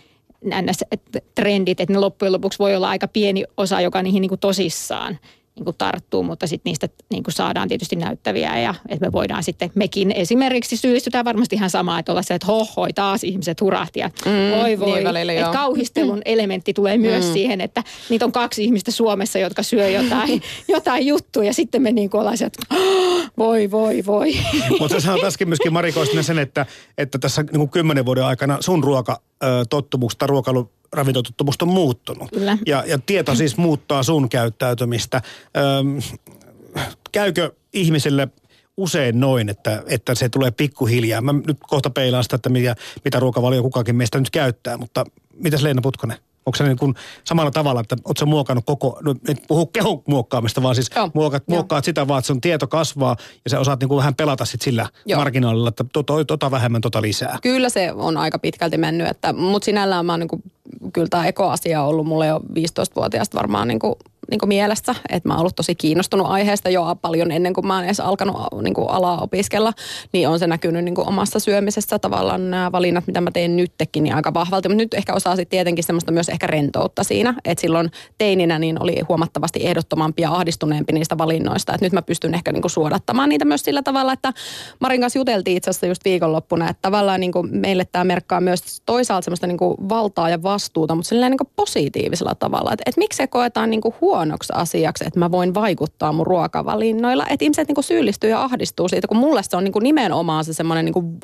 trendit, 1.34 1.80
että 1.80 1.92
ne 1.92 1.98
loppujen 1.98 2.32
lopuksi 2.32 2.58
voi 2.58 2.76
olla 2.76 2.88
aika 2.88 3.08
pieni 3.08 3.44
osa, 3.56 3.80
joka 3.80 4.02
niihin 4.02 4.20
niin 4.20 4.28
kuin 4.28 4.40
tosissaan 4.40 5.18
niin 5.56 5.64
kuin 5.64 5.76
tarttuu, 5.78 6.22
mutta 6.22 6.46
sitten 6.46 6.70
niistä 6.70 6.88
niin 7.10 7.22
kuin 7.22 7.34
saadaan 7.34 7.68
tietysti 7.68 7.96
näyttäviä 7.96 8.58
ja 8.58 8.74
että 8.88 9.06
me 9.06 9.12
voidaan 9.12 9.42
sitten, 9.42 9.70
mekin 9.74 10.12
esimerkiksi 10.12 10.76
syyllistytään 10.76 11.24
varmasti 11.24 11.56
ihan 11.56 11.70
samaa, 11.70 11.98
että 11.98 12.12
olla 12.12 12.22
se, 12.22 12.34
että 12.34 12.46
hohoi 12.46 12.92
taas 12.92 13.24
ihmiset 13.24 13.60
hurahti 13.60 14.00
ja 14.00 14.10
mm, 14.26 14.60
voi 14.60 14.78
voi, 14.78 14.92
niin 14.92 15.04
välillä, 15.04 15.32
että 15.32 15.52
kauhistelun 15.52 16.16
mm. 16.16 16.22
elementti 16.24 16.74
tulee 16.74 16.98
myös 16.98 17.26
mm. 17.26 17.32
siihen, 17.32 17.60
että 17.60 17.84
niitä 18.10 18.24
on 18.24 18.32
kaksi 18.32 18.64
ihmistä 18.64 18.90
Suomessa, 18.90 19.38
jotka 19.38 19.62
syö 19.62 19.88
jotain, 19.88 20.42
jotain 20.68 21.06
juttuja 21.06 21.46
ja 21.46 21.54
sitten 21.54 21.82
me 21.82 21.92
niin 21.92 22.10
kuin 22.10 22.20
ollaan 22.20 22.38
se, 22.38 22.44
että 22.44 22.74
voi 23.38 23.70
voi 23.70 24.02
voi. 24.06 24.34
Mutta 24.80 24.94
sä 24.94 25.00
sanot 25.00 25.24
äsken 25.24 25.48
myöskin 25.48 25.72
Mari 25.72 25.92
sen, 26.22 26.38
että, 26.38 26.66
että 26.98 27.18
tässä 27.18 27.42
niin 27.42 27.58
kuin 27.58 27.70
kymmenen 27.70 28.06
vuoden 28.06 28.24
aikana 28.24 28.58
sun 28.60 28.84
ruoka 28.84 29.20
tottumukset 29.70 30.22
ruokailu 30.22 30.70
ravintotuttumus 30.92 31.54
on 31.62 31.68
muuttunut. 31.68 32.30
Kyllä. 32.30 32.58
Ja, 32.66 32.84
ja 32.86 32.98
tieto 33.06 33.34
siis 33.34 33.56
muuttaa 33.56 34.02
sun 34.02 34.28
käyttäytymistä. 34.28 35.22
Öm, 35.56 36.02
käykö 37.12 37.52
ihmisille 37.72 38.28
usein 38.76 39.20
noin, 39.20 39.48
että, 39.48 39.82
että 39.86 40.14
se 40.14 40.28
tulee 40.28 40.50
pikkuhiljaa? 40.50 41.20
Mä 41.20 41.32
nyt 41.32 41.58
kohta 41.60 41.90
peilaan 41.90 42.22
sitä, 42.22 42.36
että 42.36 42.48
mitä, 42.48 42.76
mitä 43.04 43.20
ruokavalio 43.20 43.62
kukakin 43.62 43.96
meistä 43.96 44.18
nyt 44.18 44.30
käyttää, 44.30 44.76
mutta 44.76 45.04
mitäs 45.34 45.62
Leena 45.62 45.82
Putkonen? 45.82 46.18
Onko 46.46 46.56
se 46.56 46.64
niin 46.64 46.76
kuin 46.76 46.94
samalla 47.24 47.50
tavalla, 47.50 47.80
että 47.80 47.96
oletko 48.04 48.26
muokannut 48.26 48.64
koko, 48.66 48.98
no 49.02 49.14
et 49.28 49.42
puhu 49.48 49.66
kehon 49.66 50.02
muokkaamista, 50.08 50.62
vaan 50.62 50.74
siis 50.74 50.90
Joo. 50.96 51.10
muokat, 51.14 51.42
muokkaat 51.48 51.84
sitä 51.84 52.08
vaan, 52.08 52.18
että 52.18 52.26
sun 52.26 52.40
tieto 52.40 52.66
kasvaa 52.66 53.16
ja 53.44 53.50
sä 53.50 53.60
osaat 53.60 53.80
niin 53.80 53.88
kuin 53.88 53.98
vähän 53.98 54.14
pelata 54.14 54.44
sit 54.44 54.62
sillä 54.62 54.88
Joo. 55.06 55.20
marginaalilla, 55.20 55.68
että 55.68 55.84
tota, 55.92 56.24
tota 56.26 56.50
vähemmän, 56.50 56.80
tota 56.80 57.02
lisää. 57.02 57.38
Kyllä 57.42 57.68
se 57.68 57.92
on 57.92 58.16
aika 58.16 58.38
pitkälti 58.38 58.78
mennyt, 58.78 59.08
että, 59.08 59.32
mutta 59.32 59.64
sinällään 59.64 60.06
mä 60.06 60.12
oon 60.12 60.20
niin 60.20 60.28
kuin, 60.28 60.42
kyllä 60.92 61.08
tämä 61.10 61.26
ekoasia 61.26 61.82
on 61.82 61.88
ollut 61.88 62.06
mulle 62.06 62.26
jo 62.26 62.38
15-vuotiaasta 62.38 63.38
varmaan 63.38 63.68
niin 63.68 63.78
kuin 63.78 63.94
niin 64.30 64.38
kuin 64.38 64.48
mielessä, 64.48 64.94
että 65.08 65.28
mä 65.28 65.34
oon 65.34 65.40
ollut 65.40 65.56
tosi 65.56 65.74
kiinnostunut 65.74 66.26
aiheesta 66.26 66.70
jo 66.70 66.96
paljon 67.02 67.30
ennen 67.30 67.52
kuin 67.52 67.66
mä 67.66 67.74
oon 67.74 67.84
edes 67.84 68.00
alkanut 68.00 68.36
niin 68.62 68.74
kuin 68.74 68.90
alaa 68.90 69.18
opiskella, 69.20 69.72
niin 70.12 70.28
on 70.28 70.38
se 70.38 70.46
näkynyt 70.46 70.84
niin 70.84 70.94
kuin 70.94 71.08
omassa 71.08 71.38
syömisessä 71.38 71.98
tavallaan 71.98 72.50
nämä 72.50 72.72
valinnat, 72.72 73.06
mitä 73.06 73.20
mä 73.20 73.30
teen 73.30 73.56
nytkin, 73.56 74.02
niin 74.02 74.14
aika 74.14 74.34
vahvalti. 74.34 74.68
Mutta 74.68 74.82
nyt 74.82 74.94
ehkä 74.94 75.14
osaa 75.14 75.36
sitten 75.36 75.50
tietenkin 75.50 75.84
semmoista 75.84 76.12
myös 76.12 76.28
ehkä 76.28 76.46
rentoutta 76.46 77.04
siinä, 77.04 77.34
että 77.44 77.60
silloin 77.60 77.90
teininä 78.18 78.58
niin 78.58 78.82
oli 78.82 79.00
huomattavasti 79.08 79.66
ehdottomampi 79.66 80.22
ja 80.22 80.30
ahdistuneempi 80.30 80.92
niistä 80.92 81.18
valinnoista, 81.18 81.74
että 81.74 81.86
nyt 81.86 81.92
mä 81.92 82.02
pystyn 82.02 82.34
ehkä 82.34 82.52
niin 82.52 82.62
kuin 82.62 82.70
suodattamaan 82.70 83.28
niitä 83.28 83.44
myös 83.44 83.62
sillä 83.62 83.82
tavalla, 83.82 84.12
että 84.12 84.32
Marin 84.80 85.00
kanssa 85.00 85.18
juteltiin 85.18 85.56
itse 85.56 85.70
asiassa 85.70 85.86
just 85.86 86.04
viikonloppuna, 86.04 86.70
että 86.70 86.82
tavallaan 86.82 87.20
niin 87.20 87.32
kuin 87.32 87.48
meille 87.56 87.84
tämä 87.92 88.04
merkkaa 88.04 88.40
myös 88.40 88.82
toisaalta 88.86 89.24
semmoista 89.24 89.46
niin 89.46 89.58
kuin 89.58 89.76
valtaa 89.88 90.30
ja 90.30 90.42
vastuuta, 90.52 90.94
mutta 90.94 91.08
silleen 91.08 91.30
niin 91.30 91.50
positiivisella 91.56 92.34
tavalla, 92.34 92.72
että, 92.72 92.82
että 92.86 92.98
miksi 92.98 93.16
se 93.16 93.26
koetaan 93.26 93.70
niin 93.70 93.80
huonoksi 94.00 94.52
asiaksi, 94.56 95.04
että 95.06 95.18
mä 95.18 95.30
voin 95.30 95.54
vaikuttaa 95.54 96.12
mun 96.12 96.26
ruokavalinnoilla. 96.26 97.26
Että 97.30 97.44
ihmiset 97.44 97.68
niin 97.68 97.84
syyllistyy 97.84 98.30
ja 98.30 98.42
ahdistuu 98.42 98.88
siitä, 98.88 99.08
kun 99.08 99.16
mulle 99.16 99.42
se 99.42 99.56
on 99.56 99.64
niin 99.64 99.72
nimenomaan 99.80 100.44
se 100.44 100.52
semmoinen 100.52 100.84
niin 100.84 101.20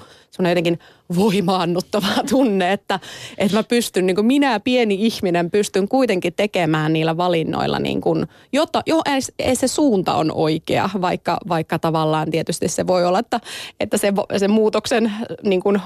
jotenkin 0.48 0.78
voimaannuttava 1.16 2.06
tunne, 2.30 2.72
että, 2.72 3.00
että 3.38 3.56
mä 3.56 3.62
pystyn, 3.62 4.06
niin 4.06 4.14
kuin 4.14 4.26
minä 4.26 4.60
pieni 4.60 4.96
ihminen 5.06 5.50
pystyn 5.50 5.88
kuitenkin 5.88 6.34
tekemään 6.34 6.92
niillä 6.92 7.16
valinnoilla, 7.16 7.78
niin 7.78 8.00
kuin, 8.00 8.26
jotta 8.52 8.82
jo 8.86 9.02
ei 9.38 9.56
se 9.56 9.68
suunta 9.68 10.14
on 10.14 10.32
oikea, 10.34 10.90
vaikka, 11.00 11.38
vaikka 11.48 11.78
tavallaan 11.78 12.30
tietysti 12.30 12.68
se 12.68 12.86
voi 12.86 13.06
olla, 13.06 13.18
että, 13.18 13.40
että 13.80 13.98
se, 13.98 14.12
se 14.36 14.48
muutoksen 14.48 15.12
niin 15.42 15.62
kuin, 15.62 15.80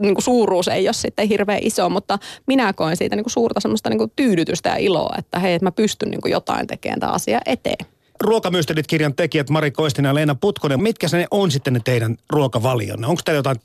niin 0.00 0.14
kuin 0.14 0.22
suuruus 0.22 0.68
ei 0.68 0.86
ole 0.86 0.92
sitten 0.92 1.28
hirveän 1.28 1.62
iso, 1.62 1.88
mutta 1.88 2.18
minä 2.46 2.72
koen 2.72 2.96
siitä 2.96 3.16
niin 3.16 3.24
kuin 3.24 3.32
suurta 3.32 3.60
semmoista 3.60 3.90
niin 3.90 3.98
kuin 3.98 4.12
tyydytystä 4.16 4.68
ja 4.68 4.76
iloa, 4.76 5.14
että 5.18 5.38
hei, 5.38 5.54
että 5.54 5.66
mä 5.66 5.72
pystyn 5.72 6.10
niin 6.10 6.20
kuin 6.20 6.32
jotain 6.32 6.66
tekemään 6.66 7.00
tämä 7.00 7.12
asia 7.12 7.40
eteen. 7.46 7.86
Ruokamysterit-kirjan 8.22 9.14
tekijät 9.14 9.50
Mari 9.50 9.70
Koistinen 9.70 10.08
ja 10.10 10.14
Leena 10.14 10.34
Putkonen, 10.34 10.82
mitkä 10.82 11.06
ne 11.12 11.26
on 11.30 11.50
sitten 11.50 11.72
ne 11.72 11.80
teidän 11.84 12.16
ruokavalionne? 12.30 13.06
Onko 13.06 13.22
teillä 13.24 13.38
jotain 13.38 13.56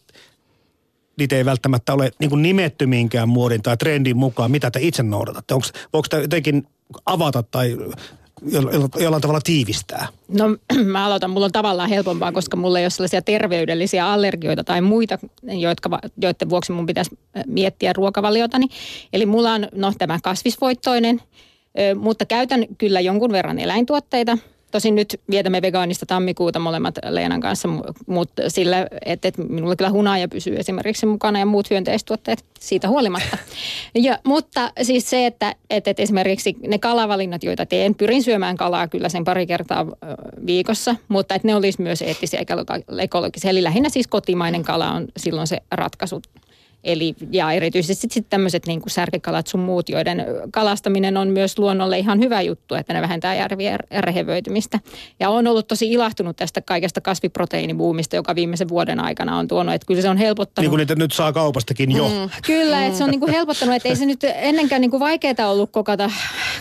niitä 1.17 1.36
ei 1.36 1.45
välttämättä 1.45 1.93
ole 1.93 2.12
niin 2.19 2.30
kuin 2.30 2.41
nimetty 2.41 2.86
minkään 2.86 3.30
muodin 3.30 3.62
tai 3.62 3.77
trendin 3.77 4.17
mukaan, 4.17 4.51
mitä 4.51 4.71
te 4.71 4.80
itse 4.82 5.03
noudatatte? 5.03 5.53
Onko, 5.53 5.67
voiko 5.93 6.08
te 6.10 6.21
jotenkin 6.21 6.67
avata 7.06 7.43
tai 7.43 7.77
jollain 8.99 9.21
tavalla 9.21 9.41
tiivistää? 9.43 10.08
No 10.27 10.58
mä 10.84 11.06
aloitan, 11.06 11.30
mulla 11.30 11.45
on 11.45 11.51
tavallaan 11.51 11.89
helpompaa, 11.89 12.32
koska 12.32 12.58
mulla 12.58 12.80
ei 12.80 12.86
ole 12.86 12.89
sellaisia 12.89 13.21
terveydellisiä 13.21 14.12
allergioita 14.12 14.63
tai 14.63 14.82
muita, 14.82 15.19
jotka, 15.43 15.99
joiden 16.21 16.49
vuoksi 16.49 16.71
mun 16.71 16.86
pitäisi 16.86 17.17
miettiä 17.45 17.93
ruokavaliotani. 17.93 18.65
Eli 19.13 19.25
mulla 19.25 19.53
on 19.53 19.67
no, 19.75 19.93
tämä 19.97 20.19
kasvisvoittoinen, 20.23 21.21
mutta 21.95 22.25
käytän 22.25 22.65
kyllä 22.77 22.99
jonkun 22.99 23.32
verran 23.32 23.60
eläintuotteita– 23.60 24.38
Tosin 24.71 24.95
nyt 24.95 25.21
vietämme 25.30 25.62
vegaanista 25.62 26.06
tammikuuta 26.06 26.60
molemmat 26.60 26.95
Leenan 27.10 27.41
kanssa, 27.41 27.69
mutta 28.08 28.41
sillä, 28.47 28.88
että, 29.06 29.27
että 29.27 29.41
minulla 29.41 29.75
kyllä 29.75 29.91
hunaja 29.91 30.27
pysyy 30.27 30.56
esimerkiksi 30.56 31.06
mukana 31.06 31.39
ja 31.39 31.45
muut 31.45 31.69
hyönteistuotteet 31.69 32.45
siitä 32.60 32.88
huolimatta. 32.88 33.38
Ja, 33.95 34.19
mutta 34.23 34.71
siis 34.82 35.10
se, 35.10 35.25
että, 35.25 35.56
että, 35.69 35.91
että 35.91 36.03
esimerkiksi 36.03 36.56
ne 36.67 36.77
kalavalinnat, 36.77 37.43
joita 37.43 37.65
teen, 37.65 37.95
pyrin 37.95 38.23
syömään 38.23 38.58
kalaa 38.58 38.88
kyllä 38.88 39.10
sen 39.10 39.23
pari 39.23 39.47
kertaa 39.47 39.86
viikossa, 40.45 40.95
mutta 41.08 41.36
että 41.36 41.47
ne 41.47 41.56
olisi 41.56 41.82
myös 41.82 42.01
eettisiä 42.01 42.39
ja 42.39 42.56
ekologisia. 43.01 43.49
Eli 43.49 43.63
lähinnä 43.63 43.89
siis 43.89 44.08
kotimainen 44.08 44.63
kala 44.63 44.91
on 44.91 45.08
silloin 45.17 45.47
se 45.47 45.58
ratkaisu 45.71 46.21
Eli, 46.83 47.15
ja 47.31 47.51
erityisesti 47.51 48.01
sitten 48.01 48.13
sit 48.13 48.29
tämmöiset 48.29 48.65
niin 48.67 48.81
särkikalat 48.87 49.47
sun 49.47 49.59
muut, 49.59 49.89
joiden 49.89 50.25
kalastaminen 50.51 51.17
on 51.17 51.27
myös 51.27 51.59
luonnolle 51.59 51.99
ihan 51.99 52.19
hyvä 52.19 52.41
juttu, 52.41 52.75
että 52.75 52.93
ne 52.93 53.01
vähentää 53.01 53.35
järvien 53.35 53.79
rehevöitymistä. 53.99 54.79
Ja 55.19 55.29
on 55.29 55.47
ollut 55.47 55.67
tosi 55.67 55.91
ilahtunut 55.91 56.35
tästä 56.35 56.61
kaikesta 56.61 57.01
kasviproteiinibuumista, 57.01 58.15
joka 58.15 58.35
viimeisen 58.35 58.69
vuoden 58.69 58.99
aikana 58.99 59.37
on 59.37 59.47
tuonut. 59.47 59.75
Että 59.75 59.85
kyllä 59.85 60.01
se 60.01 60.09
on 60.09 60.17
helpottanut. 60.17 60.63
Niin 60.63 60.69
kuin 60.69 60.77
niitä 60.77 60.95
nyt 60.95 61.11
saa 61.11 61.33
kaupastakin 61.33 61.91
jo. 61.91 62.07
Mm, 62.07 62.29
kyllä, 62.45 62.85
että 62.85 62.97
se 62.97 63.03
on 63.03 63.09
niin 63.09 63.19
kuin 63.19 63.31
helpottanut, 63.31 63.75
että 63.75 63.89
ei 63.89 63.95
se 63.95 64.05
nyt 64.05 64.23
ennenkään 64.23 64.81
niin 64.81 64.91
kuin 64.91 64.99
vaikeaa 64.99 65.49
ollut 65.49 65.71
kokata 65.71 66.11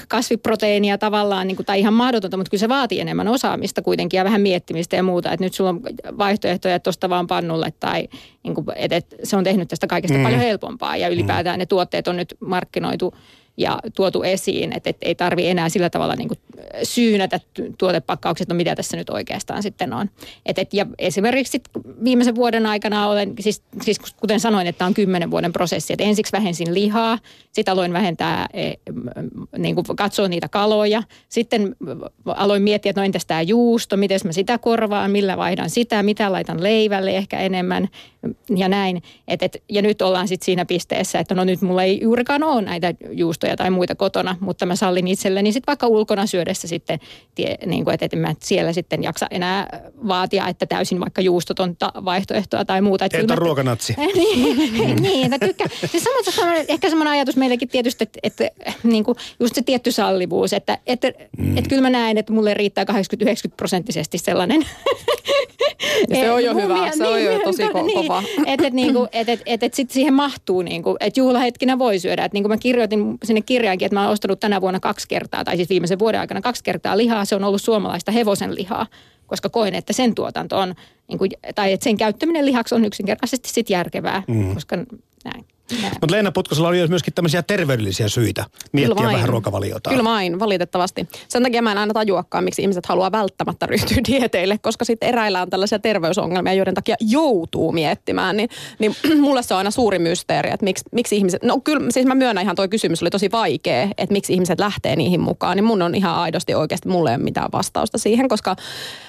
kasviproteiinia 0.08 0.98
tavallaan, 0.98 1.46
niin 1.46 1.56
kuin, 1.56 1.66
tai 1.66 1.80
ihan 1.80 1.94
mahdotonta, 1.94 2.36
mutta 2.36 2.50
kyllä 2.50 2.60
se 2.60 2.68
vaatii 2.68 3.00
enemmän 3.00 3.28
osaamista 3.28 3.82
kuitenkin 3.82 4.18
ja 4.18 4.24
vähän 4.24 4.40
miettimistä 4.40 4.96
ja 4.96 5.02
muuta. 5.02 5.32
Että 5.32 5.44
nyt 5.44 5.54
sulla 5.54 5.70
on 5.70 5.80
vaihtoehtoja 6.18 6.80
tuosta 6.80 7.08
vaan 7.08 7.26
pannulle 7.26 7.72
tai 7.80 8.08
niin 8.42 8.54
kuin, 8.54 8.66
että 8.76 9.16
se 9.22 9.36
on 9.36 9.44
tehnyt 9.44 9.68
tästä 9.68 9.86
kaikesta 9.86 10.05
mm. 10.14 10.22
paljon 10.22 10.40
helpompaa 10.40 10.96
ja 10.96 11.08
ylipäätään 11.08 11.58
ne 11.58 11.66
tuotteet 11.66 12.08
on 12.08 12.16
nyt 12.16 12.34
markkinoitu 12.40 13.14
ja 13.56 13.78
tuotu 13.94 14.22
esiin, 14.22 14.72
että, 14.72 14.90
että 14.90 15.06
ei 15.06 15.14
tarvi 15.14 15.48
enää 15.48 15.68
sillä 15.68 15.90
tavalla 15.90 16.16
niin 16.16 16.28
kuin 16.28 16.38
syynätä 16.82 17.40
tuotepakkaukset, 17.78 18.48
no 18.48 18.54
mitä 18.54 18.74
tässä 18.74 18.96
nyt 18.96 19.10
oikeastaan 19.10 19.62
sitten 19.62 19.92
on. 19.92 20.10
Et, 20.46 20.58
et, 20.58 20.74
ja 20.74 20.86
esimerkiksi 20.98 21.62
viimeisen 22.04 22.34
vuoden 22.34 22.66
aikana 22.66 23.08
olen, 23.08 23.34
siis, 23.40 23.62
siis 23.82 23.98
kuten 24.20 24.40
sanoin, 24.40 24.66
että 24.66 24.78
tämä 24.78 24.86
on 24.86 24.94
kymmenen 24.94 25.30
vuoden 25.30 25.52
prosessi, 25.52 25.92
että 25.92 26.04
ensiksi 26.04 26.32
vähensin 26.32 26.74
lihaa, 26.74 27.18
sitten 27.52 27.72
aloin 27.72 27.92
vähentää, 27.92 28.46
e, 28.52 28.72
niin 29.58 29.74
kuin 29.74 29.84
katsoa 29.96 30.28
niitä 30.28 30.48
kaloja, 30.48 31.02
sitten 31.28 31.76
aloin 32.26 32.62
miettiä, 32.62 32.90
että 32.90 33.00
no 33.00 33.04
entäs 33.04 33.26
tämä 33.26 33.42
juusto, 33.42 33.96
miten 33.96 34.20
mä 34.24 34.32
sitä 34.32 34.58
korvaan, 34.58 35.10
millä 35.10 35.36
vaihdan 35.36 35.70
sitä, 35.70 36.02
mitä 36.02 36.32
laitan 36.32 36.62
leivälle 36.62 37.16
ehkä 37.16 37.38
enemmän 37.38 37.88
ja 38.56 38.68
näin. 38.68 39.02
Et, 39.28 39.42
et, 39.42 39.62
ja 39.68 39.82
nyt 39.82 40.02
ollaan 40.02 40.28
sitten 40.28 40.44
siinä 40.44 40.64
pisteessä, 40.64 41.18
että 41.18 41.34
no 41.34 41.44
nyt 41.44 41.62
mulla 41.62 41.82
ei 41.82 42.00
juurikaan 42.02 42.42
ole 42.42 42.62
näitä 42.62 42.94
juustoja 43.10 43.56
tai 43.56 43.70
muita 43.70 43.94
kotona, 43.94 44.36
mutta 44.40 44.66
mä 44.66 44.76
sallin 44.76 45.08
itselleni 45.08 45.52
sitten 45.52 45.66
vaikka 45.66 45.86
ulkona 45.86 46.26
syödä 46.26 46.45
yhteydessä 46.46 46.68
sitten, 46.68 47.00
tie, 47.34 47.58
niin 47.66 47.84
kuin, 47.84 47.94
että, 47.94 48.06
että 48.06 48.16
mä 48.16 48.34
siellä 48.40 48.72
sitten 48.72 49.02
jaksa 49.02 49.26
enää 49.30 49.90
vaatia, 50.08 50.48
että 50.48 50.66
täysin 50.66 51.00
vaikka 51.00 51.20
juustotonta 51.20 51.92
vaihtoehtoa 52.04 52.64
tai 52.64 52.80
muuta. 52.80 53.04
Että 53.04 53.18
Et 53.18 53.30
on 53.30 53.38
ruokanatsi. 53.38 53.94
niin, 54.14 55.02
niin, 55.02 55.32
että 55.32 55.46
tykkää. 55.46 55.66
Se 55.86 56.00
sama, 56.00 56.54
ehkä 56.68 56.88
semmoinen 56.88 57.12
ajatus 57.12 57.36
meillekin 57.36 57.68
tietysti, 57.68 58.04
että, 58.04 58.18
että 58.22 58.72
niin 58.82 59.04
kuin 59.04 59.16
just 59.40 59.54
se 59.54 59.62
tietty 59.62 59.92
sallivuus, 59.92 60.52
että, 60.52 60.78
että, 60.86 61.12
mm. 61.38 61.56
että 61.58 61.68
kyllä 61.68 61.82
mä 61.82 61.90
näen, 61.90 62.18
että 62.18 62.32
mulle 62.32 62.54
riittää 62.54 62.84
80-90 62.84 62.88
prosenttisesti 63.56 64.18
sellainen 64.18 64.62
ja 66.08 66.16
se 66.16 66.32
on 66.32 66.44
jo 66.44 66.54
hyvä, 66.54 66.90
se 66.92 67.04
niin, 67.04 67.14
on 67.14 67.24
jo 67.24 67.38
tosi 67.44 67.62
ko- 67.68 67.82
niin, 67.82 68.02
kova. 68.02 68.22
Että 68.46 68.66
et, 68.66 68.72
niinku, 68.72 69.08
et, 69.12 69.28
et, 69.28 69.42
et, 69.46 69.62
et 69.62 69.74
sitten 69.74 69.94
siihen 69.94 70.14
mahtuu, 70.14 70.62
niinku, 70.62 70.96
että 71.00 71.20
juhlahetkinä 71.20 71.78
voi 71.78 71.98
syödä. 71.98 72.24
Että 72.24 72.36
niinku 72.36 72.48
mä 72.48 72.56
kirjoitin 72.56 73.18
sinne 73.24 73.40
kirjaankin, 73.40 73.86
että 73.86 73.96
mä 73.96 74.00
olen 74.00 74.12
ostanut 74.12 74.40
tänä 74.40 74.60
vuonna 74.60 74.80
kaksi 74.80 75.08
kertaa, 75.08 75.44
tai 75.44 75.56
siis 75.56 75.68
viimeisen 75.68 75.98
vuoden 75.98 76.20
aikana 76.20 76.40
kaksi 76.40 76.64
kertaa 76.64 76.96
lihaa. 76.96 77.24
Se 77.24 77.36
on 77.36 77.44
ollut 77.44 77.62
suomalaista 77.62 78.12
hevosen 78.12 78.54
lihaa, 78.54 78.86
koska 79.26 79.48
koen, 79.48 79.74
että 79.74 79.92
sen 79.92 80.14
tuotanto 80.14 80.58
on, 80.58 80.74
niinku, 81.08 81.24
tai 81.54 81.72
että 81.72 81.84
sen 81.84 81.96
käyttäminen 81.96 82.46
lihaksi 82.46 82.74
on 82.74 82.84
yksinkertaisesti 82.84 83.48
sit 83.48 83.70
järkevää, 83.70 84.22
mm. 84.28 84.54
koska 84.54 84.76
näin. 85.24 85.44
Mutta 85.70 86.10
Leena 86.10 86.32
Putkosella 86.32 86.68
oli 86.68 86.88
myöskin 86.88 87.14
tämmöisiä 87.14 87.42
terveydellisiä 87.42 88.08
syitä 88.08 88.44
miettiä 88.72 88.94
Kyllä 88.94 89.12
vähän 89.12 89.28
ruokavaliota. 89.28 89.90
Kyllä 89.90 90.04
vain, 90.04 90.38
valitettavasti. 90.38 91.08
Sen 91.28 91.42
takia 91.42 91.62
mä 91.62 91.72
en 91.72 91.78
aina 91.78 91.94
tajuakaan, 91.94 92.44
miksi 92.44 92.62
ihmiset 92.62 92.86
haluaa 92.86 93.12
välttämättä 93.12 93.66
ryhtyä 93.72 93.96
dieteille, 94.08 94.58
koska 94.58 94.84
sitten 94.84 95.08
eräillä 95.08 95.42
on 95.42 95.50
tällaisia 95.50 95.78
terveysongelmia, 95.78 96.52
joiden 96.52 96.74
takia 96.74 96.96
joutuu 97.00 97.72
miettimään. 97.72 98.36
Niin, 98.36 98.48
niin 98.78 98.96
mulle 99.20 99.42
se 99.42 99.54
on 99.54 99.58
aina 99.58 99.70
suuri 99.70 99.98
mysteeri, 99.98 100.50
että 100.50 100.64
miksi, 100.64 100.84
miksi 100.92 101.16
ihmiset, 101.16 101.42
no 101.42 101.60
kyllä 101.60 101.86
siis 101.90 102.06
mä 102.06 102.14
myönnän 102.14 102.42
ihan 102.44 102.56
toi 102.56 102.68
kysymys 102.68 103.02
oli 103.02 103.10
tosi 103.10 103.32
vaikea, 103.32 103.88
että 103.98 104.12
miksi 104.12 104.32
ihmiset 104.32 104.60
lähtee 104.60 104.96
niihin 104.96 105.20
mukaan. 105.20 105.56
Niin 105.56 105.64
mun 105.64 105.82
on 105.82 105.94
ihan 105.94 106.14
aidosti 106.14 106.54
oikeasti, 106.54 106.88
mulle 106.88 107.10
ei 107.10 107.16
ole 107.16 107.24
mitään 107.24 107.52
vastausta 107.52 107.98
siihen, 107.98 108.28
koska 108.28 108.56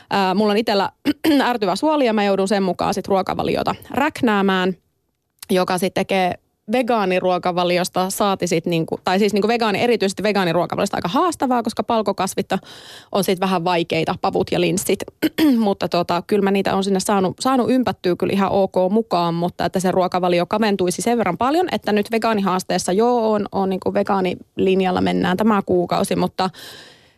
ää, 0.10 0.34
mulla 0.34 0.52
on 0.52 0.58
itsellä 0.58 0.92
ärtyvä 1.42 1.76
suoli 1.76 2.06
ja 2.06 2.14
mä 2.14 2.24
joudun 2.24 2.48
sen 2.48 2.64
mukaan 2.64 2.94
sitten 2.94 3.10
ruokavaliota 3.10 3.76
räknäämään 3.92 4.74
joka 5.50 5.78
sitten 5.78 6.06
tekee 6.06 6.34
vegaaniruokavaliosta 6.72 8.10
saati 8.10 8.48
sit 8.48 8.66
niinku, 8.66 9.00
tai 9.04 9.20
siis 9.20 9.34
niinku 9.34 9.48
vegaani, 9.48 9.82
erityisesti 9.82 10.24
vegaaniruokavaliosta 10.24 10.98
aika 10.98 11.08
haastavaa, 11.08 11.64
koska 11.64 11.84
palkokasvitta 11.84 12.60
on 13.12 13.24
sitten 13.24 13.46
vähän 13.46 13.64
vaikeita, 13.64 14.16
pavut 14.22 14.52
ja 14.52 14.62
linssit. 14.62 15.00
mutta 15.58 15.90
tota, 15.90 16.24
kyllä 16.28 16.44
mä 16.44 16.52
niitä 16.52 16.76
on 16.76 16.84
sinne 16.84 17.00
saanut, 17.00 17.38
saanut 17.40 17.70
ympättyä 17.70 18.16
kyllä 18.16 18.34
ihan 18.34 18.52
ok 18.52 18.76
mukaan, 18.90 19.34
mutta 19.34 19.66
että 19.66 19.80
se 19.80 19.92
ruokavalio 19.92 20.46
kaventuisi 20.46 21.02
sen 21.02 21.18
verran 21.18 21.38
paljon, 21.38 21.68
että 21.72 21.92
nyt 21.92 22.12
vegaanihaasteessa 22.12 22.92
joo 22.92 23.32
on, 23.32 23.46
on 23.52 23.70
niinku 23.70 23.94
vegaanilinjalla 23.94 25.02
mennään 25.02 25.38
tämä 25.38 25.62
kuukausi, 25.66 26.16
mutta 26.16 26.50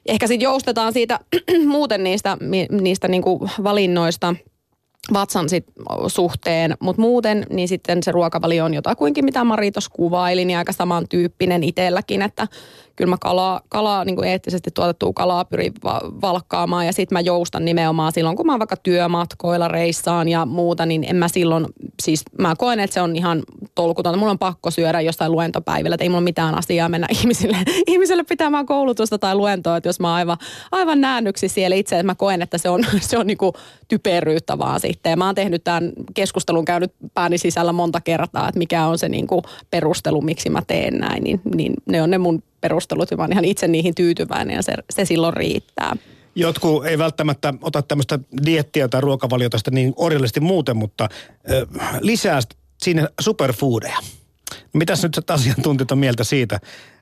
ehkä 0.05 0.27
sitten 0.27 0.45
joustetaan 0.45 0.93
siitä 0.93 1.19
muuten 1.67 2.03
niistä, 2.03 2.37
niistä 2.71 3.07
niinku 3.07 3.49
valinnoista– 3.63 4.35
vatsan 5.13 5.49
sit 5.49 5.65
suhteen, 6.07 6.77
mutta 6.79 7.01
muuten 7.01 7.45
niin 7.49 7.67
sitten 7.67 8.03
se 8.03 8.11
ruokavalio 8.11 8.65
on 8.65 8.73
jotakuinkin, 8.73 9.25
mitä 9.25 9.43
Mari 9.43 9.71
tuossa 9.71 9.91
kuvaili, 9.93 10.45
niin 10.45 10.57
aika 10.57 10.73
samantyyppinen 10.73 11.63
itselläkin, 11.63 12.21
että 12.21 12.47
kyllä 12.99 13.09
mä 13.09 13.17
kalaa, 13.21 13.61
kalaa 13.69 14.05
niin 14.05 14.15
kuin 14.15 14.27
eettisesti 14.27 14.71
tuotettua 14.73 15.13
kalaa 15.13 15.45
pyrin 15.45 15.73
va- 15.83 16.01
valkkaamaan 16.21 16.85
ja 16.85 16.93
sitten 16.93 17.15
mä 17.15 17.19
joustan 17.19 17.65
nimenomaan 17.65 18.11
silloin, 18.11 18.37
kun 18.37 18.45
mä 18.45 18.53
oon 18.53 18.59
vaikka 18.59 18.77
työmatkoilla 18.77 19.67
reissaan 19.67 20.27
ja 20.29 20.45
muuta, 20.45 20.85
niin 20.85 21.05
en 21.09 21.15
mä 21.15 21.27
silloin, 21.27 21.65
siis 22.01 22.23
mä 22.39 22.55
koen, 22.57 22.79
että 22.79 22.93
se 22.93 23.01
on 23.01 23.15
ihan 23.15 23.43
tolkutonta. 23.75 24.19
Mulla 24.19 24.31
on 24.31 24.39
pakko 24.39 24.71
syödä 24.71 25.01
jostain 25.01 25.31
luentopäivillä, 25.31 25.93
että 25.93 26.03
ei 26.03 26.09
mulla 26.09 26.21
mitään 26.21 26.57
asiaa 26.57 26.89
mennä 26.89 27.07
ihmisille, 27.19 27.57
ihmisille 27.87 28.23
pitämään 28.23 28.65
koulutusta 28.65 29.17
tai 29.17 29.35
luentoa, 29.35 29.77
että 29.77 29.89
jos 29.89 29.99
mä 29.99 30.07
oon 30.07 30.15
aivan, 30.15 30.37
aivan 30.71 31.01
näännyksi 31.01 31.47
siellä 31.47 31.75
itse, 31.75 31.95
että 31.95 32.03
mä 32.03 32.15
koen, 32.15 32.41
että 32.41 32.57
se 32.57 32.69
on, 32.69 32.83
se 32.99 33.17
on 33.17 33.27
niin 33.27 33.37
kuin 33.37 33.53
typeryyttä 33.87 34.57
vaan 34.57 34.79
sitten. 34.79 35.09
Ja 35.09 35.17
mä 35.17 35.25
oon 35.25 35.35
tehnyt 35.35 35.63
tämän 35.63 35.91
keskustelun 36.13 36.65
käynyt 36.65 36.91
pääni 37.13 37.37
sisällä 37.37 37.73
monta 37.73 38.01
kertaa, 38.01 38.47
että 38.47 38.59
mikä 38.59 38.85
on 38.85 38.97
se 38.97 39.09
niin 39.09 39.27
kuin 39.27 39.41
perustelu, 39.71 40.21
miksi 40.21 40.49
mä 40.49 40.61
teen 40.67 40.97
näin, 40.97 41.23
niin, 41.23 41.41
niin 41.55 41.73
ne 41.85 42.01
on 42.01 42.09
ne 42.09 42.17
mun 42.17 42.43
perustelut 42.61 43.11
ja 43.11 43.17
mä 43.17 43.23
oon 43.23 43.31
ihan 43.31 43.45
itse 43.45 43.67
niihin 43.67 43.95
tyytyväinen 43.95 44.55
ja 44.55 44.61
se, 44.61 44.73
se 44.89 45.05
silloin 45.05 45.33
riittää. 45.33 45.95
Jotkut 46.35 46.85
ei 46.85 46.97
välttämättä 46.97 47.53
ota 47.61 47.81
tämmöistä 47.81 48.19
diettiä 48.45 48.87
tai 48.87 49.01
ruokavaliota 49.01 49.57
sitä 49.57 49.71
niin 49.71 49.93
orjallisesti 49.95 50.39
muuten, 50.39 50.77
mutta 50.77 51.03
äh, 51.51 51.97
lisää 52.01 52.39
sinne 52.81 53.07
superfoodeja. 53.21 53.97
Mitäs 54.73 55.03
nyt 55.03 55.29
asiantuntijat 55.29 55.91
on 55.91 55.97
mieltä 55.97 56.23
siitä? 56.23 56.59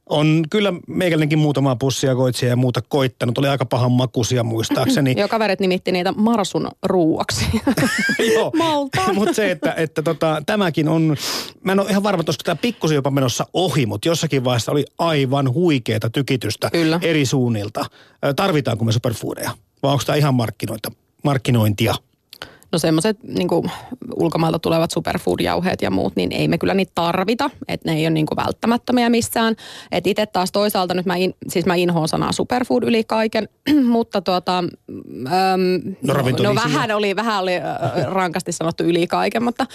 On 0.09 0.43
kyllä 0.49 0.73
meikäläinenkin 0.87 1.39
muutama 1.39 1.75
pussia 1.75 2.15
koitsia 2.15 2.49
ja 2.49 2.55
muuta 2.55 2.81
koittanut. 2.81 3.37
Oli 3.37 3.47
aika 3.47 3.65
pahan 3.65 3.91
makuisia 3.91 4.43
muistaakseni. 4.43 5.13
Joo, 5.17 5.27
kaverit 5.27 5.59
nimitti 5.59 5.91
niitä 5.91 6.11
marsun 6.11 6.67
ruuaksi. 6.83 7.45
Joo, 8.33 8.51
mutta 9.13 9.33
se, 9.33 9.51
että, 9.51 9.73
että 9.77 10.01
tota, 10.01 10.43
tämäkin 10.45 10.87
on, 10.87 11.15
mä 11.63 11.71
en 11.71 11.79
ole 11.79 11.89
ihan 11.89 12.03
varma, 12.03 12.21
että 12.21 12.33
tämä 12.43 12.55
pikkusen 12.55 12.95
jopa 12.95 13.11
menossa 13.11 13.45
ohi, 13.53 13.85
mutta 13.85 14.07
jossakin 14.07 14.43
vaiheessa 14.43 14.71
oli 14.71 14.85
aivan 14.99 15.53
huikeeta 15.53 16.09
tykitystä 16.09 16.69
kyllä. 16.69 16.99
eri 17.01 17.25
suunnilta. 17.25 17.85
Tarvitaanko 18.35 18.85
me 18.85 18.91
superfoodeja? 18.91 19.51
Vai 19.83 19.91
onko 19.91 20.03
tämä 20.05 20.15
ihan 20.15 20.35
markkinointia? 21.23 21.95
No 22.71 22.79
semmoiset 22.79 23.23
niin 23.23 23.47
ulkomailta 24.15 24.59
tulevat 24.59 24.91
superfood-jauheet 24.91 25.81
ja 25.81 25.91
muut, 25.91 26.15
niin 26.15 26.31
ei 26.31 26.47
me 26.47 26.57
kyllä 26.57 26.73
niitä 26.73 26.91
tarvita. 26.95 27.49
Että 27.67 27.91
ne 27.91 27.97
ei 27.97 28.03
ole 28.03 28.09
niin 28.09 28.25
kuin 28.25 28.35
välttämättömiä 28.35 29.09
missään. 29.09 29.55
Että 29.91 30.09
itse 30.09 30.25
taas 30.25 30.51
toisaalta 30.51 30.93
nyt 30.93 31.05
mä, 31.05 31.15
in, 31.15 31.33
siis 31.47 31.65
mä 31.65 31.75
inhoon 31.75 32.07
sanaa 32.07 32.31
superfood 32.31 32.83
yli 32.83 33.03
kaiken, 33.03 33.49
mutta 33.95 34.21
tuota, 34.21 34.57
äm, 34.57 35.95
no, 36.01 36.13
no, 36.43 36.55
vähän 36.55 36.91
oli, 36.91 37.15
vähän 37.15 37.43
oli 37.43 37.53
rankasti 38.05 38.51
sanottu 38.51 38.83
yli 38.83 39.07
kaiken, 39.07 39.43
mutta 39.43 39.65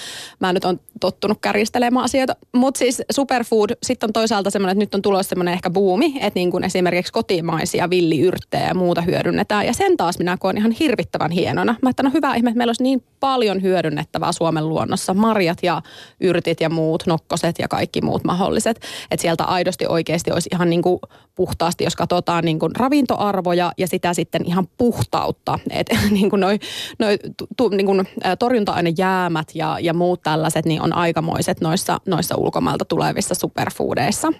mä 0.41 0.53
nyt 0.53 0.65
on 0.65 0.81
tottunut 1.01 1.39
kärjistelemään 1.41 2.05
asioita. 2.05 2.37
Mutta 2.55 2.79
siis 2.79 3.03
superfood, 3.13 3.71
sitten 3.83 4.09
on 4.09 4.13
toisaalta 4.13 4.51
semmoinen, 4.51 4.73
että 4.73 4.83
nyt 4.83 4.95
on 4.95 5.03
tulossa 5.03 5.29
semmoinen 5.29 5.55
ehkä 5.55 5.71
buumi, 5.71 6.15
että 6.21 6.39
niin 6.39 6.51
kuin 6.51 6.65
esimerkiksi 6.65 7.13
kotimaisia 7.13 7.91
villiyrttejä 7.91 8.67
ja 8.69 8.75
muuta 8.75 9.01
hyödynnetään. 9.01 9.67
Ja 9.67 9.73
sen 9.73 9.97
taas 9.97 10.19
minä 10.19 10.37
koen 10.37 10.59
ihan 10.59 10.71
hirvittävän 10.71 11.31
hienona. 11.31 11.75
Mä 11.83 11.91
että 11.91 12.03
no 12.03 12.11
hyvä 12.15 12.35
ihme, 12.35 12.51
että 12.51 12.59
meillä 12.59 12.71
olisi 12.71 12.82
niin 12.83 13.05
paljon 13.21 13.63
hyödynnettävää 13.63 14.33
Suomen 14.33 14.69
luonnossa. 14.69 15.15
Marjat 15.15 15.59
ja 15.63 15.83
yrtit 16.21 16.61
ja 16.61 16.71
muut, 16.71 17.07
nokkoset 17.07 17.59
ja 17.59 17.69
kaikki 17.69 18.01
muut 18.01 18.25
mahdolliset. 18.25 18.77
Että 19.11 19.23
sieltä 19.23 19.45
aidosti 19.45 19.87
oikeasti 19.87 20.33
olisi 20.33 20.49
ihan 20.53 20.71
niin 20.71 20.83
kuin 20.83 21.01
puhtaasti, 21.35 21.85
jos 21.85 21.97
katsotaan 21.97 22.45
niin 22.45 22.59
kuin 22.59 22.77
ravintoarvoja 22.77 23.73
ja 23.79 23.89
sitä 23.89 24.15
sitten 24.15 24.43
ihan 24.47 24.69
puhtautta. 24.79 25.59
Että 25.71 25.99
niin 26.11 26.31
kuin 26.31 26.41
noi, 26.41 26.59
noi 26.99 27.19
tu, 27.57 27.69
niin 27.69 27.87
kuin 27.87 28.09
torjunta-ainejäämät 28.39 29.49
ja, 29.55 29.77
ja 29.81 29.95
muut 29.95 30.23
tällaiset 30.23 30.65
niin 30.65 30.83
on 30.83 30.93
aikamoiset 30.93 31.61
noissa, 31.61 32.01
noissa 32.07 32.37
ulkomailta 32.37 32.85
tulevissa 32.85 33.35
superfoodeissa. 33.35 34.33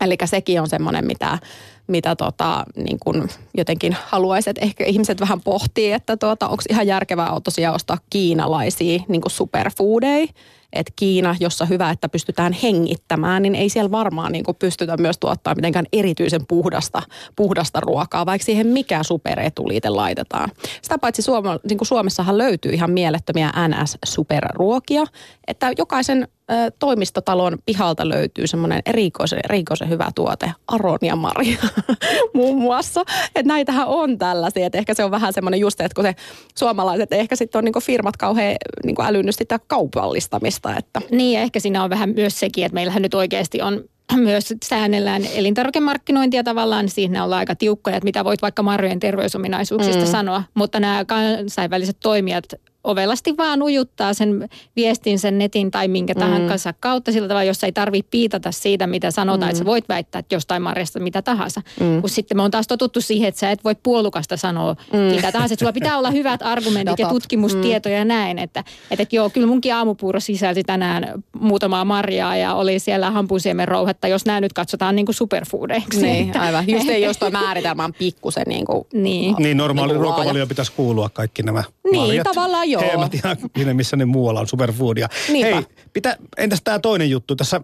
Eli 0.00 0.16
sekin 0.24 0.60
on 0.60 0.68
semmoinen, 0.68 1.06
mitä, 1.06 1.38
mitä 1.86 2.16
tota, 2.16 2.64
niin 2.76 2.98
kun 2.98 3.28
jotenkin 3.54 3.96
haluaisin, 4.06 4.50
että 4.50 4.64
ehkä 4.64 4.84
ihmiset 4.84 5.20
vähän 5.20 5.40
pohtii, 5.40 5.92
että 5.92 6.16
tuota, 6.16 6.48
onko 6.48 6.62
ihan 6.70 6.86
järkevää 6.86 7.40
tosiaan 7.44 7.74
ostaa 7.74 7.98
kiinalaisia 8.10 9.02
niin 9.08 9.22
superfoodeja. 9.26 10.26
Että 10.72 10.92
Kiina, 10.96 11.36
jossa 11.40 11.64
hyvä, 11.64 11.90
että 11.90 12.08
pystytään 12.08 12.52
hengittämään, 12.52 13.42
niin 13.42 13.54
ei 13.54 13.68
siellä 13.68 13.90
varmaan 13.90 14.32
niin 14.32 14.44
pystytä 14.58 14.96
myös 14.96 15.18
tuottaa 15.18 15.54
mitenkään 15.54 15.86
erityisen 15.92 16.46
puhdasta, 16.48 17.02
puhdasta 17.36 17.80
ruokaa, 17.80 18.26
vaikka 18.26 18.44
siihen 18.44 18.66
mikä 18.66 19.02
superetuliite 19.02 19.88
laitetaan. 19.88 20.50
Sitä 20.82 20.98
paitsi 20.98 21.22
Suoma, 21.22 21.58
niin 21.68 21.78
Suomessahan 21.82 22.38
löytyy 22.38 22.72
ihan 22.72 22.90
mielettömiä 22.90 23.52
NS-superruokia, 23.68 25.06
että 25.46 25.70
jokaisen 25.78 26.28
toimistotalon 26.78 27.58
pihalta 27.66 28.08
löytyy 28.08 28.46
semmoinen 28.46 28.82
erikoisen, 28.86 29.40
erikoisen 29.44 29.88
hyvä 29.88 30.10
tuote, 30.14 30.52
Aronia 30.66 31.16
Maria 31.16 31.58
muun 32.34 32.62
muassa. 32.62 33.00
Että 33.34 33.48
näitähän 33.48 33.88
on 33.88 34.18
tällaisia, 34.18 34.66
että 34.66 34.78
ehkä 34.78 34.94
se 34.94 35.04
on 35.04 35.10
vähän 35.10 35.32
semmoinen 35.32 35.60
just, 35.60 35.80
että 35.80 35.94
kun 35.94 36.04
se 36.04 36.14
suomalaiset 36.58 37.12
ehkä 37.12 37.36
sitten 37.36 37.58
on 37.58 37.64
niinku 37.64 37.80
firmat 37.80 38.16
kauhean 38.16 38.56
niinku 38.84 39.02
älynnyt 39.02 39.34
sitä 39.34 39.58
kaupallistamista. 39.66 40.61
Että. 40.70 41.00
Niin 41.10 41.32
ja 41.32 41.40
ehkä 41.40 41.60
siinä 41.60 41.84
on 41.84 41.90
vähän 41.90 42.12
myös 42.14 42.40
sekin, 42.40 42.64
että 42.64 42.74
meillähän 42.74 43.02
nyt 43.02 43.14
oikeasti 43.14 43.62
on 43.62 43.84
myös 44.16 44.54
säännellään 44.64 45.22
elintarvikemarkkinointia 45.34 46.44
tavallaan, 46.44 46.88
siinä 46.88 47.24
ollaan 47.24 47.38
aika 47.38 47.54
tiukkoja, 47.54 47.96
että 47.96 48.04
mitä 48.04 48.24
voit 48.24 48.42
vaikka 48.42 48.62
marjojen 48.62 49.00
terveysominaisuuksista 49.00 50.04
mm. 50.04 50.10
sanoa, 50.10 50.42
mutta 50.54 50.80
nämä 50.80 51.04
kansainväliset 51.04 51.96
toimijat 52.00 52.44
ovelasti 52.84 53.36
vaan 53.36 53.62
ujuttaa 53.62 54.14
sen 54.14 54.48
viestin 54.76 55.18
sen 55.18 55.38
netin 55.38 55.70
tai 55.70 55.88
minkä 55.88 56.14
tahansa 56.14 56.70
mm. 56.70 56.76
kautta 56.80 57.12
sillä 57.12 57.28
tavalla, 57.28 57.44
jossa 57.44 57.66
ei 57.66 57.72
tarvitse 57.72 58.08
piitata 58.10 58.52
siitä, 58.52 58.86
mitä 58.86 59.10
sanotaan, 59.10 59.42
mm. 59.42 59.50
että 59.50 59.58
sä 59.58 59.64
voit 59.64 59.88
väittää 59.88 60.18
että 60.18 60.34
jostain 60.34 60.62
marjasta 60.62 61.00
mitä 61.00 61.22
tahansa. 61.22 61.62
Mm. 61.80 62.00
Kun 62.00 62.10
sitten 62.10 62.36
me 62.36 62.42
on 62.42 62.50
taas 62.50 62.66
totuttu 62.66 63.00
siihen, 63.00 63.28
että 63.28 63.38
sä 63.38 63.50
et 63.50 63.64
voi 63.64 63.74
puolukasta 63.82 64.36
sanoa 64.36 64.76
mm. 64.92 64.98
mitä 64.98 65.32
tahansa. 65.32 65.54
Että 65.54 65.62
sulla 65.62 65.72
pitää 65.72 65.98
olla 65.98 66.10
hyvät 66.10 66.42
argumentit 66.42 66.98
ja 66.98 67.08
tutkimustietoja 67.08 67.94
mm. 67.94 67.98
ja 67.98 68.04
näin. 68.04 68.38
Että, 68.38 68.60
että, 68.60 69.02
että 69.02 69.16
joo, 69.16 69.30
kyllä 69.30 69.46
munkin 69.46 69.74
aamupuuro 69.74 70.20
sisälsi 70.20 70.62
tänään 70.62 71.22
muutamaa 71.40 71.84
marjaa 71.84 72.36
ja 72.36 72.54
oli 72.54 72.78
siellä 72.78 73.10
hampusiemen 73.10 73.68
rouhetta, 73.68 74.08
jos 74.08 74.26
nämä 74.26 74.40
nyt 74.40 74.52
katsotaan 74.52 74.96
niin 74.96 75.06
kuin 75.06 75.14
superfoodeiksi. 75.14 76.02
Niin, 76.02 76.40
aivan. 76.40 76.64
Just 76.68 76.88
ei 76.88 77.02
jostain 77.12 77.32
määritelmään 77.32 77.92
pikkusen 77.92 78.44
niin 78.46 78.64
kuin, 78.64 78.86
niin. 78.92 79.34
niin 79.38 79.56
normaali 79.56 79.92
niin 79.92 80.00
ruokavalio 80.00 80.46
pitäisi 80.46 80.72
kuulua 80.72 81.10
kaikki 81.12 81.42
nämä 81.42 81.64
Niin, 81.90 82.06
marjat, 82.06 82.24
tavallaan 82.24 82.70
joo. 82.72 83.08
Siinä, 83.56 83.74
missä 83.74 83.96
ne 83.96 84.04
muualla 84.04 84.40
on 84.40 84.48
superfoodia. 84.48 85.08
Niinpä. 85.28 85.54
Hei, 85.54 85.64
pitä, 85.92 86.16
entäs 86.36 86.60
tämä 86.64 86.78
toinen 86.78 87.10
juttu? 87.10 87.36
Tässä 87.36 87.60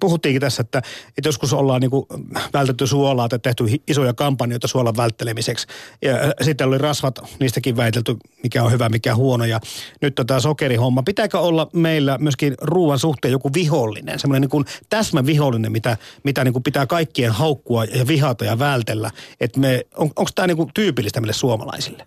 puhuttiinkin 0.00 0.40
tässä, 0.40 0.60
että, 0.60 0.78
että 1.18 1.28
joskus 1.28 1.52
ollaan 1.52 1.80
niin 1.80 1.90
kuin 1.90 2.06
vältetty 2.52 2.86
suolaa 2.86 3.28
tai 3.28 3.38
tehty 3.38 3.64
isoja 3.88 4.14
kampanjoita 4.14 4.68
suolan 4.68 4.96
välttelemiseksi. 4.96 5.66
Ja 6.02 6.14
sitten 6.42 6.68
oli 6.68 6.78
rasvat, 6.78 7.18
niistäkin 7.40 7.76
väitelty, 7.76 8.16
mikä 8.42 8.62
on 8.64 8.72
hyvä, 8.72 8.88
mikä 8.88 9.14
huono. 9.14 9.44
Ja 9.44 9.60
nyt 10.00 10.14
tämä 10.26 10.40
sokerihomma. 10.40 11.02
Pitääkö 11.02 11.38
olla 11.38 11.68
meillä 11.72 12.18
myöskin 12.18 12.54
ruoan 12.60 12.98
suhteen 12.98 13.32
joku 13.32 13.50
vihollinen, 13.54 14.18
semmoinen 14.18 14.40
niin 14.40 14.50
kuin 14.50 14.64
täsmävihollinen, 14.88 15.72
mitä, 15.72 15.96
mitä 16.24 16.44
niin 16.44 16.52
kuin 16.52 16.62
pitää 16.62 16.86
kaikkien 16.86 17.32
haukkua 17.32 17.84
ja 17.84 18.06
vihata 18.06 18.44
ja 18.44 18.58
vältellä? 18.58 19.10
Että 19.40 19.60
me, 19.60 19.86
on, 19.96 20.10
onko 20.16 20.30
tämä 20.34 20.46
niin 20.46 20.56
kuin 20.56 20.70
tyypillistä 20.74 21.20
meille 21.20 21.32
suomalaisille? 21.32 22.06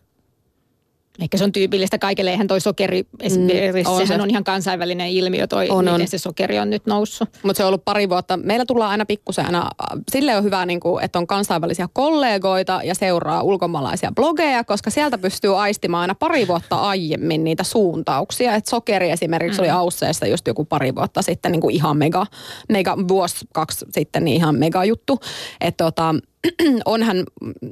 Ehkä 1.22 1.38
se 1.38 1.44
on 1.44 1.52
tyypillistä 1.52 1.98
kaikille. 1.98 2.32
Eihän 2.32 2.48
toi 2.48 2.62
sokeri, 2.62 3.04
esimerkiksi, 3.20 3.90
mm, 3.90 3.96
on 3.96 4.08
sehän 4.08 4.20
se. 4.20 4.24
on 4.24 4.30
ihan 4.30 4.44
kansainvälinen 4.44 5.10
ilmiö, 5.10 5.48
toi, 5.48 5.70
on, 5.70 5.86
miten 5.86 6.02
on. 6.02 6.08
se 6.08 6.18
sokeri 6.18 6.60
on 6.60 6.70
nyt 6.70 6.86
noussut. 6.86 7.30
Mutta 7.44 7.58
se 7.58 7.64
on 7.64 7.68
ollut 7.68 7.86
pari 7.86 8.10
vuotta. 8.10 8.38
Meillä 8.38 8.66
tullaan 8.66 8.92
aina 8.92 9.06
pikkusen 9.06 9.46
aina, 9.46 9.70
sille 10.12 10.36
on 10.36 10.44
hyvä, 10.44 10.66
niin 10.66 10.80
kuin, 10.80 11.04
että 11.04 11.20
on 11.20 11.28
kansainvälisiä 11.28 11.90
kollegoita 11.94 12.82
ja 12.84 12.96
seuraa 12.96 13.42
ulkomaalaisia 13.42 14.12
blogeja, 14.16 14.64
koska 14.64 14.90
sieltä 14.90 15.18
pystyy 15.18 15.62
aistimaan 15.62 16.02
aina 16.02 16.16
pari 16.16 16.48
vuotta 16.48 16.76
aiemmin 16.76 17.44
niitä 17.44 17.64
suuntauksia. 17.64 18.56
Et 18.56 18.66
sokeri 18.66 19.12
esimerkiksi 19.12 19.60
mm. 19.60 19.64
oli 19.64 19.70
Ausseessa 19.70 20.28
just 20.28 20.48
joku 20.48 20.66
pari 20.66 20.96
vuotta 20.96 21.22
sitten 21.22 21.52
niin 21.52 21.62
kuin 21.62 21.76
ihan 21.76 21.98
mega, 21.98 22.26
mega 22.70 22.98
vuosi 23.08 23.46
kaksi 23.54 23.86
sitten 23.92 24.26
niin 24.26 24.38
ihan 24.38 24.56
mega 24.56 24.86
juttu. 24.86 25.20
Että 25.62 25.84
tota, 25.84 26.16
onhan, 26.86 27.18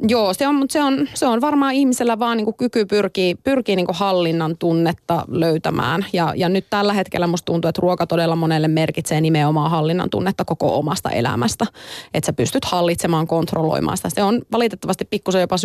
joo, 0.08 0.34
se 0.34 0.48
on, 0.48 0.56
mutta 0.56 0.74
se 0.74 0.84
on, 0.84 1.08
se 1.14 1.26
on 1.26 1.42
varmaan 1.42 1.74
ihmisellä 1.74 2.20
vaan 2.20 2.38
niin 2.38 2.46
kuin 2.46 2.58
kyky 2.58 2.86
pyrkii, 2.86 3.36
pyrkii 3.36 3.76
niin 3.76 3.86
kuin 3.86 3.96
hallinnan 3.96 4.58
tunnetta 4.58 5.26
löytämään. 5.28 6.06
Ja, 6.14 6.34
ja 6.36 6.50
nyt 6.50 6.66
tällä 6.70 6.94
hetkellä 6.94 7.28
musta 7.28 7.46
tuntuu, 7.46 7.70
että 7.70 7.82
ruoka 7.82 8.08
todella 8.08 8.36
monelle 8.36 8.68
merkitsee 8.68 9.22
nimenomaan 9.22 9.72
hallinnan 9.72 10.10
tunnetta 10.10 10.46
koko 10.46 10.78
omasta 10.78 11.10
elämästä. 11.10 11.66
Että 12.14 12.26
sä 12.26 12.34
pystyt 12.34 12.66
hallitsemaan, 12.66 13.28
kontrolloimaan 13.28 13.98
sitä. 13.98 14.10
Se 14.10 14.24
on 14.24 14.42
valitettavasti 14.52 15.06
pikkusen 15.06 15.42
jopa 15.42 15.58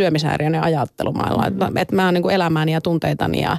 ajattelumaailma. 0.63 1.43
Mm. 1.43 1.49
Että, 1.49 1.81
että 1.81 1.95
mä 1.97 2.13
niin 2.13 2.23
kuin 2.23 2.35
elämääni 2.35 2.73
ja 2.73 2.81
tunteitani 2.81 3.43
ja, 3.43 3.57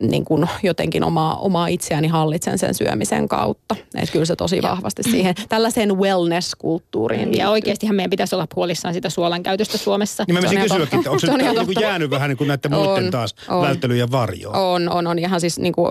niin 0.00 0.24
kuin 0.24 0.48
jotenkin 0.62 1.04
omaa, 1.04 1.36
omaa 1.36 1.66
itseäni 1.66 2.08
hallitsen 2.08 2.58
sen 2.58 2.74
syömisen 2.74 3.28
kautta. 3.28 3.76
Että 3.94 4.12
kyllä 4.12 4.24
se 4.24 4.36
tosi 4.36 4.62
vahvasti 4.62 5.02
siihen 5.02 5.34
tällaiseen 5.48 5.98
wellness-kulttuuriin. 5.98 7.36
Ja 7.36 7.50
oikeastihan 7.50 7.96
meidän 7.96 8.10
pitäisi 8.10 8.34
olla 8.34 8.46
huolissaan 8.56 8.94
sitä 8.94 9.10
suolan 9.10 9.42
käytöstä 9.42 9.78
Suomessa. 9.78 10.24
Niin 10.26 10.34
mä 10.34 10.48
se 10.48 10.56
kysyäkin, 10.56 10.98
että 10.98 11.10
onko 11.10 11.18
se, 11.18 11.26
se 11.26 11.32
on 11.32 11.38
niin 11.38 11.80
jäänyt 11.80 12.10
vähän 12.10 12.28
niin 12.28 12.38
kuin 12.38 12.48
näiden 12.48 12.72
muiden 12.72 13.10
taas 13.10 13.34
on, 13.48 13.62
välttelyjen 13.62 14.10
varjoon? 14.10 14.56
On, 14.56 14.88
on, 14.88 15.06
on. 15.06 15.18
Ihan 15.18 15.40
siis 15.40 15.58
niin 15.58 15.72
kuin 15.72 15.90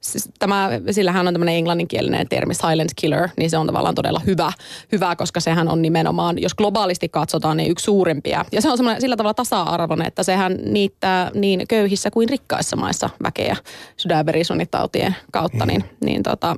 siis 0.00 0.28
tämä, 0.38 0.70
sillähän 0.90 1.28
on 1.28 1.34
tämmöinen 1.34 1.54
englanninkielinen 1.54 2.28
termi 2.28 2.54
silent 2.54 2.90
killer, 2.96 3.28
niin 3.36 3.50
se 3.50 3.58
on 3.58 3.66
tavallaan 3.66 3.94
todella 3.94 4.20
hyvä, 4.26 4.52
hyvä, 4.92 5.16
koska 5.16 5.40
sehän 5.40 5.68
on 5.68 5.82
nimenomaan, 5.82 6.42
jos 6.42 6.54
globaalisti 6.54 7.08
katsotaan, 7.08 7.56
niin 7.56 7.70
yksi 7.70 7.84
suurimpia. 7.84 8.44
Ja 8.52 8.62
se 8.62 8.70
on 8.70 8.76
semmoinen 8.76 9.00
sillä 9.00 9.16
tavalla 9.16 9.34
tasa-arvoinen, 9.34 10.06
että 10.06 10.22
sehän 10.22 10.58
niittää 10.64 11.30
niin 11.34 11.68
köyhissä 11.68 12.10
kuin 12.10 12.28
rikkaissa 12.28 12.76
maissa 12.76 13.10
väkeä 13.22 13.56
sydänverisuonitautien 13.96 15.16
kautta, 15.32 15.66
niin, 15.66 15.84
niin 16.00 16.22
tota, 16.22 16.56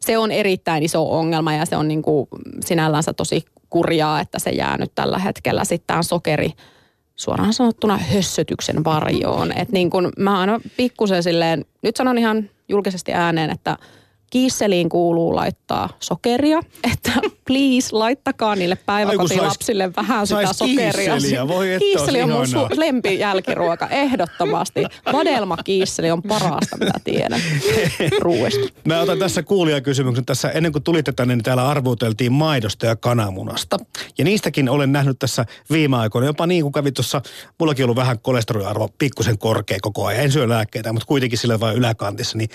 se 0.00 0.18
on 0.18 0.30
erittäin 0.30 0.82
iso 0.82 1.18
ongelma 1.18 1.54
ja 1.54 1.66
se 1.66 1.76
on 1.76 1.88
niin 1.88 2.02
kuin 2.02 2.28
sinällänsä 2.64 3.12
tosi 3.12 3.44
kurjaa, 3.70 4.20
että 4.20 4.38
se 4.38 4.50
jää 4.50 4.78
nyt 4.78 4.92
tällä 4.94 5.18
hetkellä 5.18 5.64
sitten 5.64 6.04
sokeri 6.04 6.52
suoraan 7.16 7.52
sanottuna 7.52 7.98
hössötyksen 7.98 8.84
varjoon. 8.84 9.52
Että 9.52 9.72
niin 9.72 9.90
kun 9.90 10.12
mä 10.18 10.40
aina 10.40 10.60
pikkusen 10.76 11.22
silleen, 11.22 11.64
nyt 11.82 11.96
sanon 11.96 12.18
ihan 12.18 12.50
julkisesti 12.72 13.12
ääneen, 13.12 13.50
että 13.50 13.76
kiisseliin 14.32 14.88
kuuluu 14.88 15.36
laittaa 15.36 15.88
sokeria, 16.00 16.58
että 16.92 17.12
please 17.46 17.88
laittakaa 17.92 18.56
niille 18.56 18.76
päiväkotilapsille 18.86 19.84
sais, 19.84 19.96
vähän 19.96 20.26
sitä 20.26 20.52
sokeria. 20.52 21.48
Voi 21.48 21.72
että 21.72 21.78
kiisseli 21.78 22.22
on 22.22 22.30
mun 22.30 22.46
su- 22.46 22.78
lempi 22.78 23.18
jälkiruoka, 23.18 23.88
ehdottomasti. 23.88 24.84
Vadelma 25.12 25.56
kiisseli 25.56 26.10
on 26.10 26.22
parasta, 26.22 26.76
mitä 26.78 26.92
tiedän 27.04 27.40
ruuesta. 28.20 28.60
Mä 28.84 29.00
otan 29.00 29.18
tässä 29.18 29.42
kuulijakysymyksen. 29.42 30.24
Tässä 30.24 30.50
ennen 30.50 30.72
kuin 30.72 30.82
tulitte 30.82 31.12
tänne, 31.12 31.36
niin 31.36 31.44
täällä 31.44 31.68
arvuuteltiin 31.68 32.32
maidosta 32.32 32.86
ja 32.86 32.96
kananmunasta. 32.96 33.76
Ja 34.18 34.24
niistäkin 34.24 34.68
olen 34.68 34.92
nähnyt 34.92 35.18
tässä 35.18 35.46
viime 35.70 35.96
aikoina, 35.96 36.26
jopa 36.26 36.46
niin 36.46 36.62
kuin 36.62 36.72
kävi 36.72 36.92
tuossa, 36.92 37.22
mullakin 37.58 37.84
ollut 37.84 37.96
vähän 37.96 38.18
kolesteroliarvo 38.18 38.88
pikkusen 38.98 39.38
korkea 39.38 39.78
koko 39.82 40.06
ajan. 40.06 40.24
En 40.24 40.32
syö 40.32 40.48
lääkkeitä, 40.48 40.92
mutta 40.92 41.06
kuitenkin 41.06 41.38
sillä 41.38 41.60
vain 41.60 41.76
yläkantissa, 41.76 42.38
niin 42.38 42.50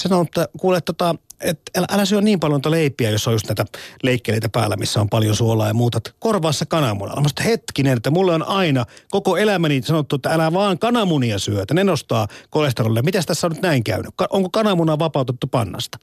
sanoo, 0.00 0.22
että 0.22 0.48
kuule, 0.58 0.80
tota, 0.80 1.14
että 1.40 1.70
älä, 1.76 1.86
älä 1.90 2.04
syö 2.04 2.20
niin 2.20 2.40
paljon 2.40 2.60
leipiä, 2.68 3.10
jos 3.10 3.26
on 3.26 3.34
just 3.34 3.48
näitä 3.48 3.64
leikkeleitä 4.02 4.48
päällä, 4.48 4.76
missä 4.76 5.00
on 5.00 5.08
paljon 5.08 5.36
suolaa 5.36 5.68
ja 5.68 5.74
muuta. 5.74 6.00
Korvaassa 6.18 6.66
kananmunalla. 6.66 7.20
Mä 7.20 7.28
hetkinen, 7.44 7.96
että 7.96 8.10
mulle 8.10 8.34
on 8.34 8.42
aina 8.42 8.84
koko 9.10 9.36
elämäni 9.36 9.82
sanottu, 9.82 10.16
että 10.16 10.30
älä 10.30 10.52
vaan 10.52 10.78
kananmunia 10.78 11.38
syö, 11.38 11.62
että 11.62 11.74
ne 11.74 11.84
nostaa 11.84 12.28
kolesterolia. 12.50 13.02
Miten 13.02 13.22
tässä 13.26 13.46
on 13.46 13.52
nyt 13.52 13.62
näin 13.62 13.84
käynyt? 13.84 14.14
Onko 14.30 14.48
kananmuna 14.50 14.98
vapautettu 14.98 15.46
pannasta? 15.46 15.98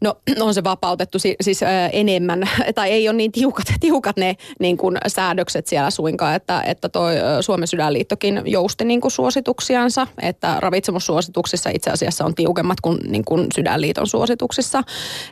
No 0.00 0.14
on 0.46 0.54
se 0.54 0.64
vapautettu 0.64 1.18
siis, 1.18 1.60
enemmän, 1.92 2.48
tai 2.74 2.90
ei 2.90 3.08
ole 3.08 3.16
niin 3.16 3.32
tiukat, 3.32 3.66
tiukat 3.80 4.16
ne 4.16 4.36
niin 4.60 4.76
kuin 4.76 4.98
säädökset 5.06 5.66
siellä 5.66 5.90
suinkaan, 5.90 6.34
että, 6.34 6.62
että 6.62 6.88
toi 6.88 7.14
Suomen 7.40 7.68
sydänliittokin 7.68 8.42
jousti 8.44 8.84
niin 8.84 9.00
kuin 9.00 9.12
suosituksiansa, 9.12 10.06
että 10.22 10.56
ravitsemussuosituksissa 10.60 11.70
itse 11.70 11.90
asiassa 11.90 12.24
on 12.24 12.34
tiukemmat 12.34 12.80
kuin, 12.80 12.98
niin 13.08 13.24
kuin 13.24 13.46
sydänliiton 13.54 14.06
suosituksissa, 14.06 14.82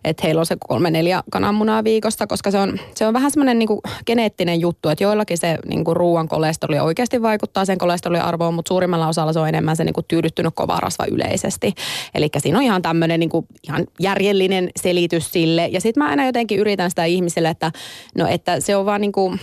että 0.04 0.22
heillä 0.24 0.40
on 0.40 0.46
se 0.46 0.56
kolme 0.68 0.90
neljä 0.90 1.22
kananmunaa 1.30 1.84
viikosta, 1.84 2.26
koska 2.26 2.50
se 2.50 2.58
on, 2.58 2.78
se 2.94 3.06
on 3.06 3.14
vähän 3.14 3.30
semmoinen 3.30 3.58
niin 3.58 3.68
geneettinen 4.06 4.60
juttu, 4.60 4.88
että 4.88 5.04
joillakin 5.04 5.38
se 5.38 5.58
niin 5.66 5.84
kuin 5.84 5.96
ruoan 5.96 6.28
kolesteroli 6.28 6.78
oikeasti 6.78 7.22
vaikuttaa 7.22 7.64
sen 7.64 7.78
kolesteroliarvoon, 7.78 8.54
mutta 8.54 8.68
suurimmalla 8.68 9.08
osalla 9.08 9.32
se 9.32 9.38
on 9.38 9.48
enemmän 9.48 9.76
se 9.76 9.84
niin 9.84 9.94
kuin 9.94 10.04
tyydyttynyt 10.08 10.54
kova 10.54 10.76
rasva 10.80 11.04
yleisesti. 11.10 11.74
Eli 12.14 12.28
siinä 12.38 12.58
on 12.58 12.64
ihan 12.64 12.82
tämmöinen 12.82 13.20
niin 13.20 13.30
kuin, 13.30 13.46
ihan 13.68 13.86
järjellinen 14.00 14.53
looginen 14.54 14.70
selitys 14.76 15.32
sille. 15.32 15.66
Ja 15.66 15.80
sitten 15.80 16.02
mä 16.02 16.10
aina 16.10 16.26
jotenkin 16.26 16.58
yritän 16.58 16.90
sitä 16.90 17.04
ihmisille, 17.04 17.48
että, 17.48 17.72
no, 18.14 18.26
että 18.26 18.60
se 18.60 18.76
on 18.76 18.86
vaan 18.86 19.00
niin 19.00 19.12
kuin 19.12 19.40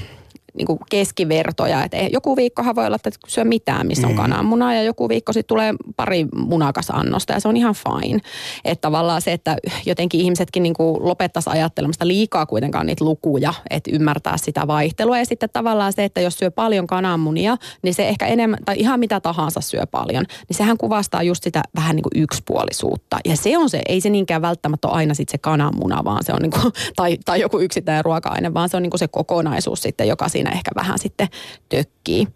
niin 0.58 0.66
kuin 0.66 0.80
keskivertoja. 0.90 1.84
Että 1.84 1.98
joku 1.98 2.36
viikkohan 2.36 2.76
voi 2.76 2.86
olla, 2.86 2.96
että 2.96 3.10
syö 3.28 3.44
mitään, 3.44 3.88
missä 3.88 4.08
on 4.08 4.14
mm. 4.14 4.18
kananmunaa 4.18 4.74
ja 4.74 4.84
joku 4.84 5.10
viikko 5.10 5.34
sitten 5.34 5.48
tulee 5.48 5.74
pari 5.96 6.26
munakasannosta 6.36 7.34
ja 7.34 7.40
se 7.40 7.48
on 7.48 7.58
ihan 7.58 7.76
fine. 7.76 8.20
Että 8.66 8.82
tavallaan 8.82 9.22
se, 9.22 9.34
että 9.34 9.58
jotenkin 9.86 10.22
ihmisetkin 10.22 10.64
niin 10.64 10.74
kuin 10.74 11.08
lopettaisi 11.08 11.50
ajattelemasta 11.50 12.08
liikaa 12.08 12.46
kuitenkaan 12.46 12.86
niitä 12.86 13.06
lukuja, 13.06 13.54
että 13.70 13.92
ymmärtää 13.94 14.38
sitä 14.38 14.68
vaihtelua. 14.68 15.18
Ja 15.18 15.26
sitten 15.26 15.50
tavallaan 15.54 15.94
se, 15.94 16.04
että 16.04 16.22
jos 16.22 16.38
syö 16.38 16.52
paljon 16.52 16.88
kananmunia, 16.88 17.58
niin 17.84 17.94
se 17.94 18.08
ehkä 18.08 18.26
enemmän, 18.26 18.60
tai 18.66 18.76
ihan 18.78 19.00
mitä 19.00 19.20
tahansa 19.20 19.62
syö 19.62 19.86
paljon, 19.92 20.26
niin 20.50 20.58
sehän 20.58 20.78
kuvastaa 20.78 21.24
just 21.24 21.44
sitä 21.44 21.62
vähän 21.76 21.96
niin 21.96 22.04
kuin 22.04 22.24
yksipuolisuutta. 22.24 23.18
Ja 23.26 23.36
se 23.38 23.58
on 23.58 23.70
se, 23.70 23.82
ei 23.88 24.02
se 24.02 24.10
niinkään 24.10 24.42
välttämättä 24.42 24.88
ole 24.88 24.98
aina 24.98 25.14
sitten 25.14 25.32
se 25.32 25.38
kananmuna, 25.38 26.04
vaan 26.04 26.24
se 26.24 26.34
on 26.34 26.42
niin 26.42 26.52
kuin, 26.52 26.74
tai, 26.96 27.18
tai 27.26 27.42
joku 27.42 27.60
yksittäinen 27.60 28.06
ruoka-aine, 28.06 28.54
vaan 28.54 28.70
se 28.70 28.78
on 28.78 28.84
niin 28.84 28.92
kuin 28.92 29.00
se 29.00 29.08
kokonaisuus 29.08 29.82
sitten, 29.82 30.08
joka 30.08 30.30
siinä 30.30 30.41
siinä 30.42 30.52
ehkä 30.52 30.72
vähän 30.76 31.00
sitten 31.00 31.28
tökkii. 31.70 32.28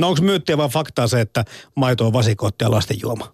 No 0.00 0.08
onko 0.08 0.22
myyttiä 0.22 0.56
vai 0.56 0.68
faktaa 0.68 1.06
se, 1.06 1.20
että 1.20 1.44
maito 1.74 2.06
on 2.06 2.12
vasikoitti 2.12 2.64
ja 2.64 2.70
lasten 2.70 2.96
juoma? 3.02 3.32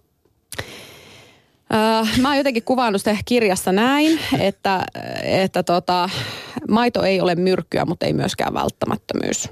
Öö, 1.73 2.21
mä 2.21 2.27
oon 2.27 2.37
jotenkin 2.37 2.63
kuvannut 2.63 3.01
sitä 3.01 3.17
kirjassa 3.25 3.71
näin, 3.71 4.19
että, 4.39 4.85
että 5.23 5.63
tota, 5.63 6.09
maito 6.69 7.03
ei 7.03 7.21
ole 7.21 7.35
myrkkyä, 7.35 7.85
mutta 7.85 8.05
ei 8.05 8.13
myöskään 8.13 8.53
välttämättömyys. 8.53 9.49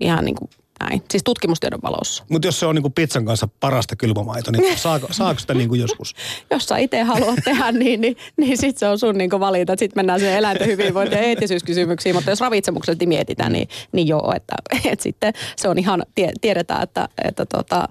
Ihan 0.00 0.24
niin 0.24 0.34
kuin 0.34 0.50
näin. 0.80 1.02
Siis 1.10 1.22
tutkimustiedon 1.24 1.80
valossa. 1.82 2.24
Mutta 2.28 2.48
jos 2.48 2.60
se 2.60 2.66
on 2.66 2.74
niinku 2.74 2.90
pizzan 2.90 3.24
kanssa 3.24 3.48
parasta 3.60 3.96
kylmämaito, 3.96 4.50
niin 4.50 4.78
saako, 4.88 5.06
saako 5.10 5.40
sitä 5.40 5.54
niinku 5.54 5.74
joskus? 5.74 6.14
jos 6.50 6.66
sä 6.66 6.76
itse 6.76 7.02
haluat 7.02 7.38
tehdä 7.44 7.72
niin, 7.78 8.00
niin, 8.00 8.16
niin 8.36 8.58
sitten 8.58 8.78
se 8.78 8.88
on 8.88 8.98
sun 8.98 9.18
niinku 9.18 9.40
valinta. 9.40 9.72
Sitten 9.78 9.98
mennään 9.98 10.20
siihen 10.20 10.36
eläinten 10.38 10.68
hyvinvointi- 10.76 11.14
ja 11.14 11.20
eettisyyskysymyksiin. 11.20 12.14
Mutta 12.14 12.30
jos 12.30 12.40
ravitsemuksellisesti 12.40 13.06
mietitään, 13.06 13.52
niin, 13.52 13.68
niin 13.92 14.08
joo, 14.08 14.32
että, 14.36 14.54
että 14.84 15.02
sitten 15.02 15.32
se 15.56 15.68
on 15.68 15.78
ihan, 15.78 16.02
tie, 16.14 16.32
tiedetään, 16.40 16.82
että, 16.82 17.08
että 17.24 17.46
tota, 17.46 17.88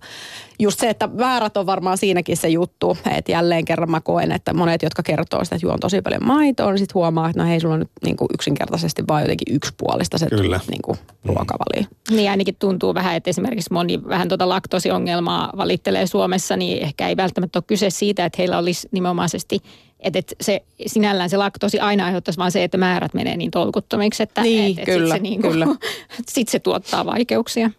just 0.59 0.79
se, 0.79 0.89
että 0.89 1.17
väärät 1.17 1.57
on 1.57 1.65
varmaan 1.65 1.97
siinäkin 1.97 2.37
se 2.37 2.49
juttu, 2.49 2.97
että 3.17 3.31
jälleen 3.31 3.65
kerran 3.65 3.91
mä 3.91 4.01
koen, 4.01 4.31
että 4.31 4.53
monet, 4.53 4.83
jotka 4.83 5.03
kertoo 5.03 5.43
sitä, 5.43 5.55
että 5.55 5.65
juon 5.65 5.79
tosi 5.79 6.01
paljon 6.01 6.25
maitoa, 6.25 6.71
niin 6.71 6.79
sitten 6.79 6.93
huomaa, 6.93 7.29
että 7.29 7.43
no 7.43 7.49
hei, 7.49 7.59
sulla 7.59 7.73
on 7.73 7.79
nyt 7.79 7.89
niin 8.03 8.17
kuin 8.17 8.27
yksinkertaisesti 8.33 9.03
vaan 9.07 9.21
jotenkin 9.21 9.55
yksipuolista 9.55 10.17
se 10.17 10.25
Kyllä. 10.29 10.59
niin 10.69 10.81
kuin, 10.81 10.97
ruokavalio. 11.25 11.87
Niin 12.11 12.29
ainakin 12.29 12.55
tuntuu 12.59 12.93
vähän, 12.93 13.15
että 13.15 13.29
esimerkiksi 13.29 13.73
moni 13.73 14.03
vähän 14.03 14.27
tuota 14.27 14.49
laktoosiongelmaa 14.49 15.51
valittelee 15.57 16.07
Suomessa, 16.07 16.57
niin 16.57 16.83
ehkä 16.83 17.07
ei 17.07 17.17
välttämättä 17.17 17.59
ole 17.59 17.63
kyse 17.67 17.89
siitä, 17.89 18.25
että 18.25 18.35
heillä 18.37 18.57
olisi 18.57 18.87
nimenomaisesti, 18.91 19.61
että 19.99 20.19
että 20.19 20.35
se 20.41 20.63
sinällään 20.85 21.29
se 21.29 21.37
laktoosi 21.37 21.79
aina 21.79 22.05
aiheuttaisi 22.05 22.37
vaan 22.37 22.51
se, 22.51 22.63
että 22.63 22.77
määrät 22.77 23.13
menee 23.13 23.37
niin 23.37 23.51
tolkuttomiksi, 23.51 24.23
että 24.23 24.41
Niin, 24.41 24.69
että, 24.69 24.81
että 24.81 24.91
kyllä, 24.91 25.15
sit 25.15 25.17
se, 25.17 25.23
niin 25.23 25.41
kuin, 25.41 25.51
kyllä. 25.51 25.67
sit 26.33 26.47
se 26.47 26.59
tuottaa 26.59 27.05
vaikeuksia. 27.05 27.71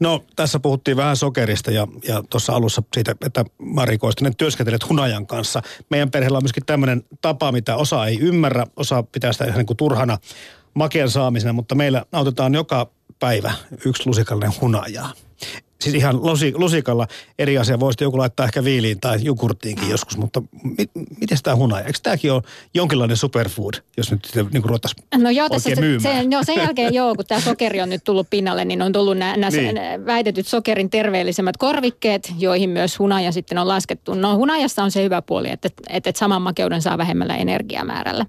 No 0.00 0.24
tässä 0.36 0.60
puhuttiin 0.60 0.96
vähän 0.96 1.16
sokerista 1.16 1.70
ja, 1.70 1.88
ja 2.08 2.22
tuossa 2.30 2.52
alussa 2.52 2.82
siitä, 2.94 3.14
että 3.26 3.44
Mari 3.58 3.98
Koistinen 3.98 4.36
työskentelet 4.36 4.88
hunajan 4.88 5.26
kanssa. 5.26 5.62
Meidän 5.90 6.10
perheellä 6.10 6.36
on 6.36 6.44
myöskin 6.44 6.66
tämmöinen 6.66 7.02
tapa, 7.20 7.52
mitä 7.52 7.76
osa 7.76 8.06
ei 8.06 8.18
ymmärrä, 8.20 8.66
osa 8.76 9.02
pitää 9.02 9.32
sitä 9.32 9.44
ihan 9.44 9.58
niin 9.58 9.66
kuin 9.66 9.76
turhana 9.76 10.18
makean 10.74 11.10
saamisena, 11.10 11.52
mutta 11.52 11.74
meillä 11.74 12.04
autetaan 12.12 12.54
joka 12.54 12.90
päivä 13.18 13.52
yksi 13.84 14.02
lusikallinen 14.06 14.52
hunajaa. 14.60 15.12
Siis 15.84 15.94
ihan 15.94 16.16
lusi, 16.22 16.52
lusikalla 16.56 17.06
eri 17.38 17.58
asia 17.58 17.80
voisi 17.80 18.04
joku 18.04 18.18
laittaa 18.18 18.46
ehkä 18.46 18.64
viiliin 18.64 19.00
tai 19.00 19.18
jogurttiinkin 19.22 19.90
joskus, 19.90 20.16
mutta 20.16 20.42
mi, 20.62 20.86
miten 21.20 21.38
tämä 21.42 21.56
hunaja? 21.56 21.84
Eikö 21.84 21.98
tämäkin 22.02 22.32
ole 22.32 22.42
jonkinlainen 22.74 23.16
superfood, 23.16 23.74
jos 23.96 24.10
nyt 24.10 24.24
sitä 24.24 24.44
niin 24.52 24.64
ruvettaisiin 24.64 25.04
No 25.16 25.30
joo, 25.30 25.48
tässä 25.48 25.74
se, 25.74 25.80
myymään? 25.80 26.22
se, 26.24 26.28
joo, 26.30 26.44
sen 26.44 26.56
jälkeen 26.56 26.94
joo, 26.94 27.14
kun 27.14 27.24
tämä 27.26 27.40
sokeri 27.40 27.80
on 27.80 27.88
nyt 27.88 28.04
tullut 28.04 28.30
pinnalle, 28.30 28.64
niin 28.64 28.82
on 28.82 28.92
tullut 28.92 29.18
nämä, 29.18 29.50
niin. 29.50 30.06
väitetyt 30.06 30.46
sokerin 30.46 30.90
terveellisemmät 30.90 31.56
korvikkeet, 31.56 32.32
joihin 32.38 32.70
myös 32.70 32.98
hunaja 32.98 33.32
sitten 33.32 33.58
on 33.58 33.68
laskettu. 33.68 34.14
No 34.14 34.36
hunajassa 34.36 34.82
on 34.82 34.90
se 34.90 35.02
hyvä 35.02 35.22
puoli, 35.22 35.50
että, 35.50 35.68
että, 35.68 35.82
että 36.10 36.18
saman 36.18 36.42
makeuden 36.42 36.82
saa 36.82 36.98
vähemmällä 36.98 37.36
energiamäärällä. 37.36 38.26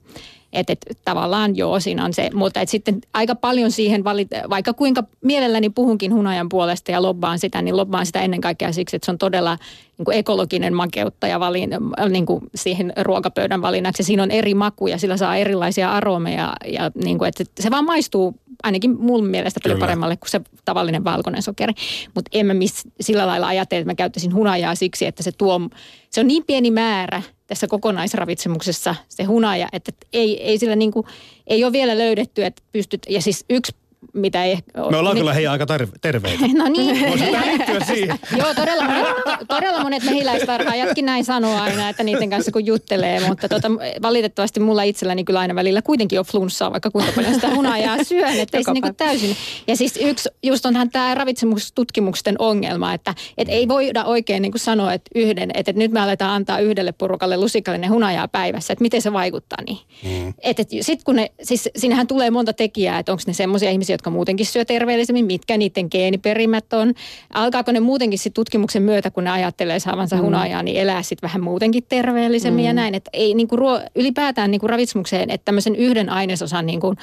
Että 0.55 0.73
et, 0.73 0.97
tavallaan 1.05 1.55
joo, 1.55 1.79
siinä 1.79 2.05
on 2.05 2.13
se, 2.13 2.29
mutta 2.33 2.61
et 2.61 2.69
sitten 2.69 3.01
aika 3.13 3.35
paljon 3.35 3.71
siihen, 3.71 4.03
valit, 4.03 4.27
vaikka 4.49 4.73
kuinka 4.73 5.03
mielelläni 5.21 5.69
puhunkin 5.69 6.13
hunajan 6.13 6.49
puolesta 6.49 6.91
ja 6.91 7.01
lobbaan 7.01 7.39
sitä, 7.39 7.61
niin 7.61 7.77
lobbaan 7.77 8.05
sitä 8.05 8.21
ennen 8.21 8.41
kaikkea 8.41 8.71
siksi, 8.71 8.95
että 8.95 9.05
se 9.05 9.11
on 9.11 9.17
todella 9.17 9.57
niin 9.97 10.05
kuin 10.05 10.17
ekologinen 10.17 10.73
makeuttaja 10.73 11.39
valin, 11.39 11.69
niin 12.09 12.25
kuin 12.25 12.41
siihen 12.55 12.93
ruokapöydän 13.01 13.61
valinnaksi. 13.61 14.03
Siinä 14.03 14.23
on 14.23 14.31
eri 14.31 14.53
makuja, 14.53 14.97
sillä 14.97 15.17
saa 15.17 15.35
erilaisia 15.35 15.91
aromeja 15.91 16.53
ja 16.65 16.91
niin 17.03 17.17
kuin, 17.17 17.27
että 17.27 17.43
se 17.59 17.71
vaan 17.71 17.85
maistuu 17.85 18.35
ainakin 18.63 19.01
mun 19.01 19.25
mielestä 19.25 19.59
paljon 19.63 19.77
Kyllä. 19.77 19.85
paremmalle 19.85 20.17
kuin 20.17 20.29
se 20.29 20.41
tavallinen 20.65 21.03
valkoinen 21.03 21.41
sokeri. 21.41 21.73
Mutta 22.15 22.29
en 22.33 22.45
mä 22.45 22.53
mis, 22.53 22.83
sillä 23.01 23.27
lailla 23.27 23.47
ajattele, 23.47 23.79
että 23.79 23.91
mä 23.91 23.95
käyttäisin 23.95 24.33
hunajaa 24.33 24.75
siksi, 24.75 25.05
että 25.05 25.23
se 25.23 25.31
tuo, 25.31 25.61
se 26.09 26.21
on 26.21 26.27
niin 26.27 26.43
pieni 26.43 26.71
määrä 26.71 27.21
tässä 27.47 27.67
kokonaisravitsemuksessa 27.67 28.95
se 29.09 29.23
hunaja, 29.23 29.67
että 29.73 29.91
ei, 30.13 30.43
ei 30.43 30.57
sillä 30.57 30.75
niin 30.75 30.91
kuin, 30.91 31.05
ei 31.47 31.63
ole 31.63 31.71
vielä 31.71 31.97
löydetty, 31.97 32.45
että 32.45 32.63
pystyt, 32.71 33.01
ja 33.09 33.21
siis 33.21 33.45
yksi 33.49 33.75
mitä 34.15 34.43
ei 34.43 34.51
ehkä 34.51 34.81
ole- 34.81 34.91
Me 34.91 34.97
ollaan 34.97 35.15
niin- 35.15 35.21
kyllä 35.21 35.33
hei 35.33 35.47
aika 35.47 35.65
terve- 35.65 35.97
terveitä. 36.01 36.45
No 36.57 36.67
niin. 36.69 37.09
Voisi 37.09 37.25
tämä 37.25 37.45
liittyä 37.45 37.79
siihen. 37.79 38.19
Joo, 38.39 38.53
todella 38.53 38.83
monet, 38.83 39.07
todella 39.47 39.83
monet 39.83 40.03
mehiläistarhaajatkin 40.03 41.05
näin 41.05 41.25
sanoo 41.25 41.61
aina, 41.61 41.89
että 41.89 42.03
niiden 42.03 42.29
kanssa 42.29 42.51
kun 42.51 42.65
juttelee, 42.65 43.27
mutta 43.27 43.49
tota, 43.49 43.67
valitettavasti 44.01 44.59
mulla 44.59 44.83
itselläni 44.83 45.23
kyllä 45.23 45.39
aina 45.39 45.55
välillä 45.55 45.81
kuitenkin 45.81 46.19
on 46.19 46.25
flunssaa, 46.25 46.71
vaikka 46.71 46.91
kuinka 46.91 47.11
paljon 47.15 47.33
sitä 47.33 47.55
hunajaa 47.55 48.03
syön, 48.03 48.39
että 48.39 48.57
ei 48.57 48.63
se 48.63 48.71
niinku 48.73 48.93
täysin. 48.97 49.35
Ja 49.67 49.75
siis 49.75 49.99
yksi, 50.01 50.29
just 50.43 50.65
onhan 50.65 50.89
tämä 50.89 51.15
ravitsemustutkimusten 51.15 52.35
ongelma, 52.39 52.93
että 52.93 53.15
et 53.37 53.49
ei 53.49 53.67
voida 53.67 54.03
oikein 54.05 54.41
niinku 54.41 54.57
sanoa, 54.57 54.93
että 54.93 55.09
yhden, 55.15 55.51
että 55.53 55.71
et 55.71 55.77
nyt 55.77 55.91
me 55.91 55.99
aletaan 55.99 56.31
antaa 56.31 56.59
yhdelle 56.59 56.91
porukalle 56.91 57.37
lusikallinen 57.37 57.89
hunajaa 57.91 58.27
päivässä, 58.27 58.73
että 58.73 58.83
miten 58.83 59.01
se 59.01 59.13
vaikuttaa 59.13 59.59
niin. 59.67 59.77
Mm. 60.03 60.33
Että 60.43 60.61
et, 60.61 60.67
sitten 60.81 61.05
kun 61.05 61.15
ne, 61.15 61.31
siis 61.43 61.69
siinähän 61.77 62.07
tulee 62.07 62.31
monta 62.31 62.53
tekijää, 62.53 62.99
että 62.99 63.11
onko 63.11 63.23
ne 63.27 63.33
semmoisia 63.33 63.69
ihmisiä, 63.69 63.93
jotka 63.93 64.04
muutenkin 64.09 64.45
syö 64.45 64.65
terveellisemmin, 64.65 65.25
mitkä 65.25 65.57
niiden 65.57 65.87
geeniperimät 65.91 66.73
on. 66.73 66.93
Alkaako 67.33 67.71
ne 67.71 67.79
muutenkin 67.79 68.19
sit 68.19 68.33
tutkimuksen 68.33 68.83
myötä, 68.83 69.11
kun 69.11 69.23
ne 69.23 69.31
ajattelee 69.31 69.79
saavansa 69.79 70.15
mm. 70.15 70.21
hunajaa, 70.21 70.63
niin 70.63 70.77
elää 70.77 71.01
sitten 71.01 71.27
vähän 71.27 71.43
muutenkin 71.43 71.83
terveellisemmin 71.89 72.63
mm. 72.63 72.67
ja 72.67 72.73
näin. 72.73 72.95
Että 72.95 73.09
ei 73.13 73.33
niinku 73.33 73.55
ruo, 73.55 73.81
ylipäätään 73.95 74.51
niinku 74.51 74.67
ravitsemukseen, 74.67 75.31
että 75.31 75.45
tämmöisen 75.45 75.75
yhden 75.75 76.09
ainesosan 76.09 76.65
niinku 76.65 76.95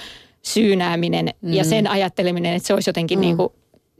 syynääminen 0.42 1.28
mm. 1.42 1.52
ja 1.52 1.64
sen 1.64 1.86
ajatteleminen, 1.90 2.54
että 2.54 2.66
se 2.66 2.74
olisi 2.74 2.90
jotenkin 2.90 3.18
mm. 3.18 3.20
niinku 3.20 3.52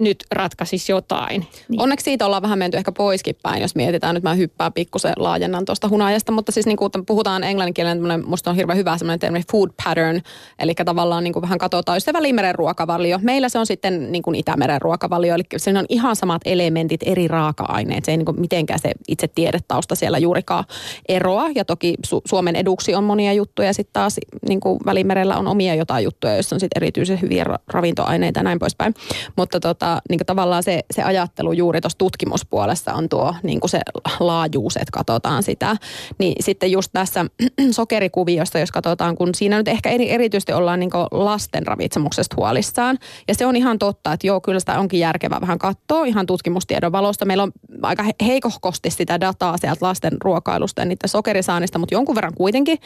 nyt 0.04 0.24
ratkaisisi 0.30 0.92
jotain. 0.92 1.46
Niin. 1.68 1.80
Onneksi 1.80 2.04
siitä 2.04 2.26
ollaan 2.26 2.42
vähän 2.42 2.58
menty 2.58 2.76
ehkä 2.76 2.92
poiskin 2.92 3.36
päin, 3.42 3.62
jos 3.62 3.74
mietitään. 3.74 4.14
Nyt 4.14 4.24
mä 4.24 4.34
hyppään 4.34 4.72
pikkusen 4.72 5.12
laajennan 5.16 5.64
tuosta 5.64 5.88
hunajasta, 5.88 6.32
mutta 6.32 6.52
siis 6.52 6.66
niin 6.66 6.76
kuin 6.76 6.90
puhutaan 7.06 7.44
englanninkielinen, 7.44 7.98
tämmönen, 7.98 8.28
musta 8.28 8.50
on 8.50 8.56
hirveän 8.56 8.78
hyvä 8.78 8.98
semmoinen 8.98 9.18
termi 9.18 9.42
food 9.52 9.70
pattern, 9.84 10.20
eli 10.58 10.74
tavallaan 10.74 11.24
niin 11.24 11.32
kuin 11.32 11.42
vähän 11.42 11.58
katsotaan 11.58 11.96
just 11.96 12.04
se 12.04 12.12
Välimeren 12.12 12.54
ruokavalio. 12.54 13.18
Meillä 13.22 13.48
se 13.48 13.58
on 13.58 13.66
sitten 13.66 14.12
niin 14.12 14.22
kuin 14.22 14.34
Itämeren 14.34 14.82
ruokavalio, 14.82 15.34
eli 15.34 15.42
siinä 15.56 15.78
on 15.78 15.86
ihan 15.88 16.16
samat 16.16 16.42
elementit, 16.44 17.00
eri 17.06 17.28
raaka-aineet. 17.28 18.04
Se 18.04 18.10
ei 18.10 18.16
niin 18.16 18.26
kuin 18.26 18.40
mitenkään 18.40 18.78
se 18.78 18.92
itse 19.08 19.28
tiedetausta 19.28 19.94
siellä 19.94 20.18
juurikaan 20.18 20.64
eroa, 21.08 21.46
ja 21.54 21.64
toki 21.64 21.94
Su- 22.06 22.22
Suomen 22.24 22.56
eduksi 22.56 22.94
on 22.94 23.04
monia 23.04 23.32
juttuja, 23.32 23.72
sitten 23.72 23.92
taas 23.92 24.16
niin 24.48 24.60
kuin 24.60 24.78
Välimerellä 24.86 25.36
on 25.36 25.48
omia 25.48 25.74
jotain 25.74 26.04
juttuja, 26.04 26.34
joissa 26.34 26.56
on 26.56 26.60
sitten 26.60 26.82
erityisen 26.82 27.20
hyviä 27.20 27.44
ra- 27.44 27.62
ravintoaineita 27.66 28.40
ja 28.40 28.44
näin 28.44 28.58
poispäin. 28.58 28.94
Mutta 29.36 29.60
tota, 29.60 29.91
niin 30.10 30.18
kuin 30.18 30.26
tavallaan 30.26 30.62
se, 30.62 30.80
se 30.90 31.02
ajattelu 31.02 31.52
juuri 31.52 31.80
tuossa 31.80 31.98
tutkimuspuolessa 31.98 32.94
on 32.94 33.08
tuo 33.08 33.34
niin 33.42 33.60
se 33.66 33.80
laajuus, 34.20 34.76
että 34.76 34.92
katsotaan 34.92 35.42
sitä. 35.42 35.76
Niin 36.18 36.34
sitten 36.40 36.72
just 36.72 36.90
tässä 36.92 37.26
sokerikuviosta, 37.70 38.58
jos 38.58 38.72
katsotaan, 38.72 39.16
kun 39.16 39.34
siinä 39.34 39.56
nyt 39.56 39.68
ehkä 39.68 39.90
eri, 39.90 40.10
erityisesti 40.10 40.52
ollaan 40.52 40.80
niin 40.80 40.90
lasten 41.10 41.66
ravitsemuksesta 41.66 42.36
huolissaan. 42.36 42.98
Ja 43.28 43.34
se 43.34 43.46
on 43.46 43.56
ihan 43.56 43.78
totta, 43.78 44.12
että 44.12 44.26
joo, 44.26 44.40
kyllä 44.40 44.60
sitä 44.60 44.78
onkin 44.78 45.00
järkevää 45.00 45.40
vähän 45.40 45.58
katsoa 45.58 46.04
ihan 46.04 46.26
tutkimustiedon 46.26 46.92
valosta. 46.92 47.24
Meillä 47.24 47.42
on 47.42 47.52
aika 47.82 48.02
he- 48.02 48.26
heikohkosti 48.26 48.90
sitä 48.90 49.20
dataa 49.20 49.56
sieltä 49.56 49.86
lasten 49.86 50.12
ruokailusta 50.24 50.80
ja 50.80 50.84
niiden 50.84 51.08
sokerisaannista, 51.08 51.78
mutta 51.78 51.94
jonkun 51.94 52.14
verran 52.14 52.34
kuitenkin. 52.34 52.78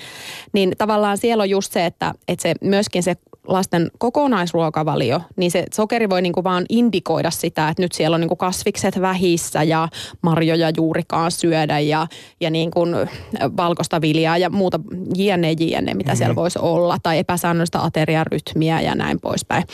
Niin 0.52 0.72
tavallaan 0.78 1.18
siellä 1.18 1.42
on 1.42 1.50
just 1.50 1.72
se, 1.72 1.86
että, 1.86 2.14
että 2.28 2.42
se 2.42 2.54
myöskin 2.60 3.02
se 3.02 3.16
lasten 3.46 3.90
kokonaisruokavalio, 3.98 5.20
niin 5.36 5.50
se 5.50 5.64
sokeri 5.74 6.10
voi 6.10 6.22
niinku 6.22 6.44
vaan 6.44 6.64
indikoida 6.68 7.30
sitä, 7.30 7.68
että 7.68 7.82
nyt 7.82 7.92
siellä 7.92 8.14
on 8.14 8.20
niinku 8.20 8.36
kasvikset 8.36 9.00
vähissä 9.00 9.62
ja 9.62 9.88
marjoja 10.22 10.70
juurikaan 10.76 11.30
syödä 11.30 11.78
ja, 11.78 12.06
ja 12.40 12.50
niinku 12.50 12.80
valkoista 13.56 14.00
viljaa 14.00 14.38
ja 14.38 14.50
muuta 14.50 14.80
jne, 15.16 15.52
jne, 15.52 15.94
mitä 15.94 16.10
mm-hmm. 16.10 16.16
siellä 16.16 16.36
voisi 16.36 16.58
olla, 16.58 16.96
tai 17.02 17.18
epäsäännöllistä 17.18 17.84
ateriarytmiä 17.84 18.80
ja 18.80 18.94
näin 18.94 19.20
poispäin. 19.20 19.64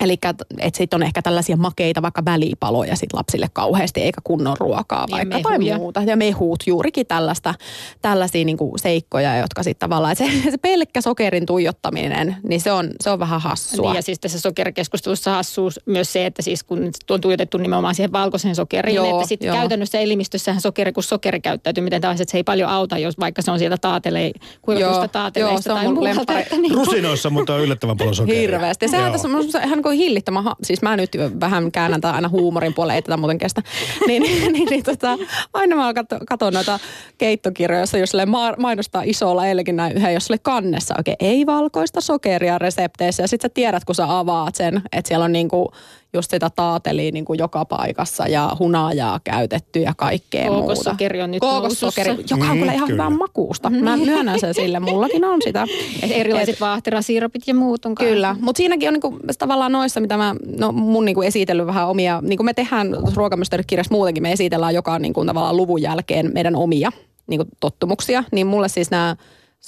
Eli 0.00 0.18
että 0.58 0.78
sitten 0.78 0.96
on 0.96 1.02
ehkä 1.02 1.22
tällaisia 1.22 1.56
makeita, 1.56 2.02
vaikka 2.02 2.24
välipaloja 2.24 2.96
sit 2.96 3.12
lapsille 3.12 3.46
kauheasti, 3.52 4.00
eikä 4.00 4.20
kunnon 4.24 4.56
ruokaa 4.60 5.06
Ja 5.10 5.16
vaikka 5.16 5.40
tai 5.40 5.58
mehuja. 5.58 5.76
muuta. 5.76 6.02
Ja 6.02 6.16
mehut, 6.16 6.62
juurikin 6.66 7.06
tällaista, 7.06 7.54
tällaisia 8.02 8.44
niinku 8.44 8.74
seikkoja, 8.76 9.36
jotka 9.36 9.62
sitten 9.62 9.88
tavallaan, 9.88 10.16
se, 10.16 10.24
se 10.50 10.58
pelkkä 10.58 11.00
sokerin 11.00 11.46
tuijottaminen, 11.46 12.36
niin 12.48 12.60
se 12.60 12.72
on, 12.72 12.90
se 13.00 13.10
on 13.10 13.18
vähän 13.18 13.40
hassua. 13.40 13.90
Niin 13.90 13.96
ja 13.96 14.02
siis 14.02 14.18
tässä 14.20 14.40
sokerikeskustelussa 14.40 15.30
hassuus 15.30 15.80
myös 15.86 16.12
se, 16.12 16.26
että 16.26 16.42
siis 16.42 16.64
kun 16.64 16.90
on 17.10 17.20
tuijotettu 17.20 17.58
nimenomaan 17.58 17.94
siihen 17.94 18.12
valkoiseen 18.12 18.54
sokeriin, 18.54 18.96
Joo, 18.96 19.16
että 19.16 19.28
sitten 19.28 19.52
käytännössä 19.52 19.98
elimistössähän 19.98 20.60
sokeri, 20.60 20.92
kun 20.92 21.02
sokeri 21.02 21.40
käyttäytyminen 21.40 22.00
taas, 22.00 22.20
että 22.20 22.32
se 22.32 22.38
ei 22.38 22.44
paljon 22.44 22.70
auta, 22.70 22.98
jos 22.98 23.18
vaikka 23.20 23.42
se 23.42 23.50
on 23.50 23.58
sieltä 23.58 23.78
taatele, 23.80 24.32
kuivatusta 24.62 24.92
Joo, 24.94 25.02
joo, 25.02 25.08
taateleista 25.08 25.62
se 25.62 25.72
on 25.72 25.78
tai 25.78 25.88
muualta. 25.92 26.32
niin 26.32 26.74
Rusinoissa, 26.74 27.30
mutta 27.30 27.54
on 27.54 27.60
yllättävän 27.60 27.96
paljon 27.96 28.14
sokeria. 28.14 28.40
Hirveästi. 28.40 28.84
Ja 28.84 28.88
sehän 28.88 29.12
tässä 29.12 29.28
on 29.28 29.44
ihan 29.64 29.82
kuin 29.88 29.98
hillittömän, 29.98 30.44
ha- 30.44 30.56
siis 30.62 30.82
mä 30.82 30.96
nyt 30.96 31.10
vähän 31.40 31.72
käännän 31.72 32.00
tätä 32.00 32.14
aina 32.14 32.28
huumorin 32.28 32.74
puolelle, 32.74 32.94
ei 32.94 33.02
tätä 33.02 33.16
muuten 33.16 33.38
kestä. 33.38 33.62
niin, 34.06 34.22
niin, 34.22 34.52
niin, 34.52 34.68
niin 34.68 34.84
tota, 34.84 35.18
aina 35.54 35.76
mä 35.76 35.94
katson, 35.94 36.26
katson 36.26 36.52
noita 36.52 36.78
keittokirjoja, 37.18 37.80
jossa 37.80 37.98
jos 37.98 38.12
mainostaa 38.58 39.02
isolla 39.04 39.46
eilenkin 39.46 39.76
näin 39.76 39.96
yhden, 39.96 40.14
jos 40.14 40.24
sille 40.24 40.38
kannessa 40.38 40.94
oikein 40.98 41.16
ei 41.20 41.46
valkoista 41.46 42.00
sokeria 42.00 42.58
resepteissä. 42.58 43.22
Ja 43.22 43.28
sit 43.28 43.40
sä 43.40 43.48
tiedät, 43.48 43.84
kun 43.84 43.94
sä 43.94 44.18
avaat 44.18 44.54
sen, 44.54 44.82
että 44.92 45.08
siellä 45.08 45.24
on 45.24 45.32
niinku 45.32 45.72
just 46.12 46.30
sitä 46.30 46.50
taatelia 46.56 47.12
niinku 47.12 47.34
joka 47.34 47.64
paikassa 47.64 48.26
ja 48.28 48.56
hunajaa 48.58 49.20
käytetty 49.24 49.80
ja 49.80 49.92
kaikkea 49.96 50.44
muuta. 50.50 50.60
Kookossokeri 50.66 51.22
on 51.22 51.30
nyt 51.30 51.40
Kookossokeri, 51.40 52.08
nousussa. 52.08 52.34
joka 52.36 52.46
on 52.50 52.56
Mm, 52.56 52.60
kyllä 52.60 52.72
ihan 52.72 52.88
kyllä. 52.88 53.02
hyvän 53.04 53.18
makuusta. 53.18 53.70
Mä 53.70 53.96
myönnän 53.96 54.40
sen 54.40 54.54
sille, 54.54 54.80
mullakin 54.80 55.24
on 55.24 55.42
sitä. 55.44 55.66
Et 56.02 56.10
erilaiset 56.14 56.60
vaahterasiirapit 56.60 57.42
ja 57.46 57.54
muut 57.54 57.84
on 57.84 57.94
kai. 57.94 58.06
Kyllä, 58.06 58.36
mutta 58.40 58.56
siinäkin 58.56 58.88
on 58.88 58.92
niinku, 58.92 59.18
tavallaan 59.38 59.72
noissa, 59.72 60.00
mitä 60.00 60.16
mä, 60.16 60.34
no 60.58 60.72
mun 60.72 61.04
niinku 61.04 61.22
esitellyt 61.22 61.66
vähän 61.66 61.88
omia, 61.88 62.20
niin 62.22 62.36
kuin 62.36 62.44
me 62.44 62.54
tehdään 62.54 62.96
ruokamysteerikirjassa 63.14 63.94
muutenkin, 63.94 64.22
me 64.22 64.32
esitellään 64.32 64.74
joka 64.74 64.98
niinku, 64.98 65.24
tavallaan 65.24 65.56
luvun 65.56 65.82
jälkeen 65.82 66.30
meidän 66.34 66.56
omia 66.56 66.90
niinku, 67.26 67.44
tottumuksia, 67.60 68.24
niin 68.32 68.46
mulle 68.46 68.68
siis 68.68 68.90
nämä 68.90 69.16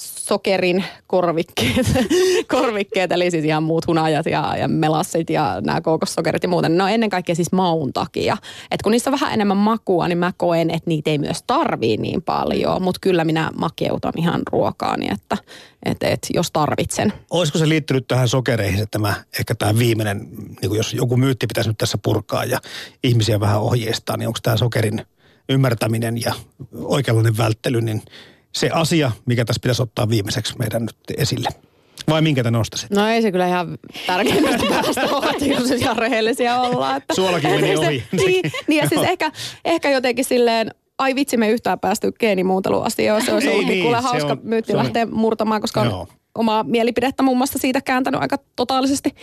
sokerin 0.01 0.83
korvikkeet, 1.07 1.87
korvikkeet, 2.57 3.11
eli 3.11 3.31
siis 3.31 3.45
ihan 3.45 3.63
muut 3.63 3.87
hunajat 3.87 4.25
ja, 4.25 4.57
ja 4.57 4.67
melassit 4.67 5.29
ja 5.29 5.61
nämä 5.61 5.81
kookossokerit 5.81 6.43
ja 6.43 6.49
muuten. 6.49 6.77
No 6.77 6.87
ennen 6.87 7.09
kaikkea 7.09 7.35
siis 7.35 7.51
maun 7.51 7.93
takia. 7.93 8.37
Et 8.71 8.81
kun 8.81 8.91
niissä 8.91 9.09
on 9.09 9.19
vähän 9.19 9.33
enemmän 9.33 9.57
makua, 9.57 10.07
niin 10.07 10.17
mä 10.17 10.33
koen, 10.37 10.69
että 10.69 10.89
niitä 10.89 11.09
ei 11.09 11.17
myös 11.17 11.43
tarvii 11.47 11.97
niin 11.97 12.21
paljon, 12.21 12.81
mutta 12.81 12.99
kyllä 13.01 13.25
minä 13.25 13.51
makeutan 13.57 14.13
ihan 14.17 14.41
ruokaani, 14.51 15.07
että 15.11 15.37
et, 15.85 16.03
et, 16.03 16.27
jos 16.33 16.51
tarvitsen. 16.51 17.13
Olisiko 17.29 17.59
se 17.59 17.69
liittynyt 17.69 18.07
tähän 18.07 18.27
sokereihin, 18.27 18.83
että 18.83 18.99
tämä, 18.99 19.13
ehkä 19.39 19.55
tämä 19.55 19.77
viimeinen, 19.77 20.29
niin 20.61 20.69
kuin 20.69 20.77
jos 20.77 20.93
joku 20.93 21.17
myytti 21.17 21.47
pitäisi 21.47 21.69
nyt 21.69 21.77
tässä 21.77 21.97
purkaa 22.03 22.45
ja 22.45 22.59
ihmisiä 23.03 23.39
vähän 23.39 23.61
ohjeistaa, 23.61 24.17
niin 24.17 24.27
onko 24.27 24.39
tämä 24.43 24.57
sokerin 24.57 25.05
ymmärtäminen 25.49 26.21
ja 26.21 26.33
oikeanlainen 26.73 27.37
välttely, 27.37 27.81
niin 27.81 28.01
se 28.51 28.69
asia, 28.69 29.11
mikä 29.25 29.45
tässä 29.45 29.59
pitäisi 29.63 29.81
ottaa 29.81 30.09
viimeiseksi 30.09 30.57
meidän 30.57 30.81
nyt 30.81 30.95
esille? 31.17 31.49
Vai 32.09 32.21
minkä 32.21 32.43
te 32.43 32.51
nostasit? 32.51 32.91
No 32.91 33.07
ei 33.07 33.21
se 33.21 33.31
kyllä 33.31 33.47
ihan 33.47 33.77
tärkeimmästä 34.07 34.65
päästä 34.69 35.01
ole, 35.01 35.45
jos 35.47 35.71
ihan 35.71 35.97
rehellisiä 35.97 36.61
ollaan. 36.61 36.97
Että 36.97 37.13
Suolakin 37.15 37.49
meni 37.51 37.75
ohi. 37.77 38.03
niin, 38.25 38.51
niin 38.67 38.83
ja 38.83 38.89
siis 38.89 39.01
ehkä, 39.01 39.31
ehkä 39.65 39.89
jotenkin 39.89 40.25
silleen, 40.25 40.71
ai 40.97 41.15
vitsi 41.15 41.37
me 41.37 41.49
yhtään 41.49 41.79
päästy 41.79 42.11
geenimuunteluasioon. 42.11 43.21
Se 43.25 43.33
olisi 43.33 43.47
Ei 43.47 43.53
ollutkin 43.53 43.73
niin, 43.73 43.83
kuule 43.83 43.97
hauska 44.01 44.31
on- 44.31 44.39
myytti 44.43 44.73
on- 44.73 44.77
lähteä 44.79 45.05
murtamaan, 45.05 45.61
koska 45.61 45.85
Joo. 45.85 45.99
on 45.99 46.07
omaa 46.35 46.63
mielipidettä 46.63 47.23
muun 47.23 47.37
muassa 47.37 47.59
siitä 47.59 47.81
kääntänyt 47.81 48.21
aika 48.21 48.37
totaalisesti 48.55 49.15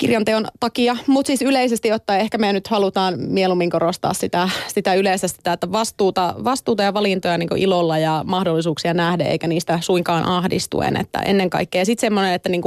kirjanteon 0.00 0.46
takia. 0.60 0.96
Mutta 1.06 1.26
siis 1.26 1.42
yleisesti 1.42 1.92
ottaen 1.92 2.20
ehkä 2.20 2.38
me 2.38 2.52
nyt 2.52 2.66
halutaan 2.66 3.14
mieluummin 3.18 3.70
korostaa 3.70 4.14
sitä, 4.14 4.48
sitä 4.68 4.94
yleisesti, 4.94 5.36
sitä, 5.36 5.52
että 5.52 5.72
vastuuta, 5.72 6.34
vastuuta 6.44 6.82
ja 6.82 6.94
valintoja 6.94 7.38
niin 7.38 7.56
ilolla 7.56 7.98
ja 7.98 8.24
mahdollisuuksia 8.26 8.94
nähdä, 8.94 9.24
eikä 9.24 9.46
niistä 9.46 9.78
suinkaan 9.82 10.24
ahdistuen. 10.24 10.96
Että 10.96 11.18
ennen 11.18 11.50
kaikkea 11.50 11.84
sitten 11.84 12.00
semmoinen, 12.00 12.34
että 12.34 12.48
niin 12.48 12.62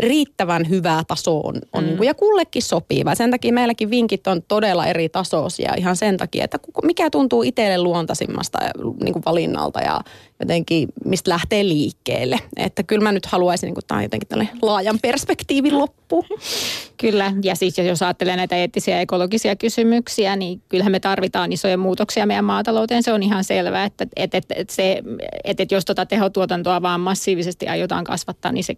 riittävän 0.00 0.68
hyvä 0.68 1.02
taso 1.08 1.40
on, 1.40 1.54
on 1.72 1.84
mm. 1.84 2.02
ja 2.02 2.14
kullekin 2.14 2.62
sopiva. 2.62 3.14
Sen 3.14 3.30
takia 3.30 3.52
meilläkin 3.52 3.90
vinkit 3.90 4.26
on 4.26 4.42
todella 4.48 4.86
eri 4.86 5.08
tasoisia 5.08 5.74
ihan 5.76 5.96
sen 5.96 6.16
takia, 6.16 6.44
että 6.44 6.58
mikä 6.82 7.10
tuntuu 7.10 7.42
itselle 7.42 7.78
luontaisimmasta 7.78 8.58
niin 9.04 9.12
kuin 9.12 9.22
valinnalta 9.26 9.80
ja 9.80 10.00
jotenkin 10.40 10.88
mistä 11.04 11.30
lähtee 11.30 11.64
liikkeelle. 11.64 12.40
Että 12.56 12.82
kyllä 12.82 13.02
mä 13.02 13.12
nyt 13.12 13.26
haluaisin, 13.26 13.66
niin 13.66 13.74
kuin, 13.74 13.84
tämä 13.86 13.98
on 13.98 14.02
jotenkin 14.02 14.28
tällainen 14.28 14.58
laajan 14.62 14.98
perspektiivin 15.02 15.78
loppu. 15.78 16.24
Kyllä, 17.00 17.32
ja 17.42 17.54
siis 17.54 17.78
jos 17.78 18.02
ajattelee 18.02 18.36
näitä 18.36 18.56
eettisiä 18.56 18.94
ja 18.94 19.00
ekologisia 19.00 19.56
kysymyksiä, 19.56 20.36
niin 20.36 20.62
kyllähän 20.68 20.92
me 20.92 21.00
tarvitaan 21.00 21.52
isoja 21.52 21.78
muutoksia 21.78 22.26
meidän 22.26 22.44
maatalouteen. 22.44 23.02
Se 23.02 23.12
on 23.12 23.22
ihan 23.22 23.44
selvää, 23.44 23.84
että, 23.84 24.06
että, 24.16 24.38
että, 24.38 24.54
että, 24.56 24.74
se, 24.74 25.02
että, 25.44 25.62
että 25.62 25.74
jos 25.74 25.84
tuota 25.84 26.06
tehotuotantoa 26.06 26.82
vaan 26.82 27.00
massiivisesti 27.00 27.68
aiotaan 27.68 28.04
kasvattaa, 28.04 28.52
niin 28.52 28.64
se 28.64 28.74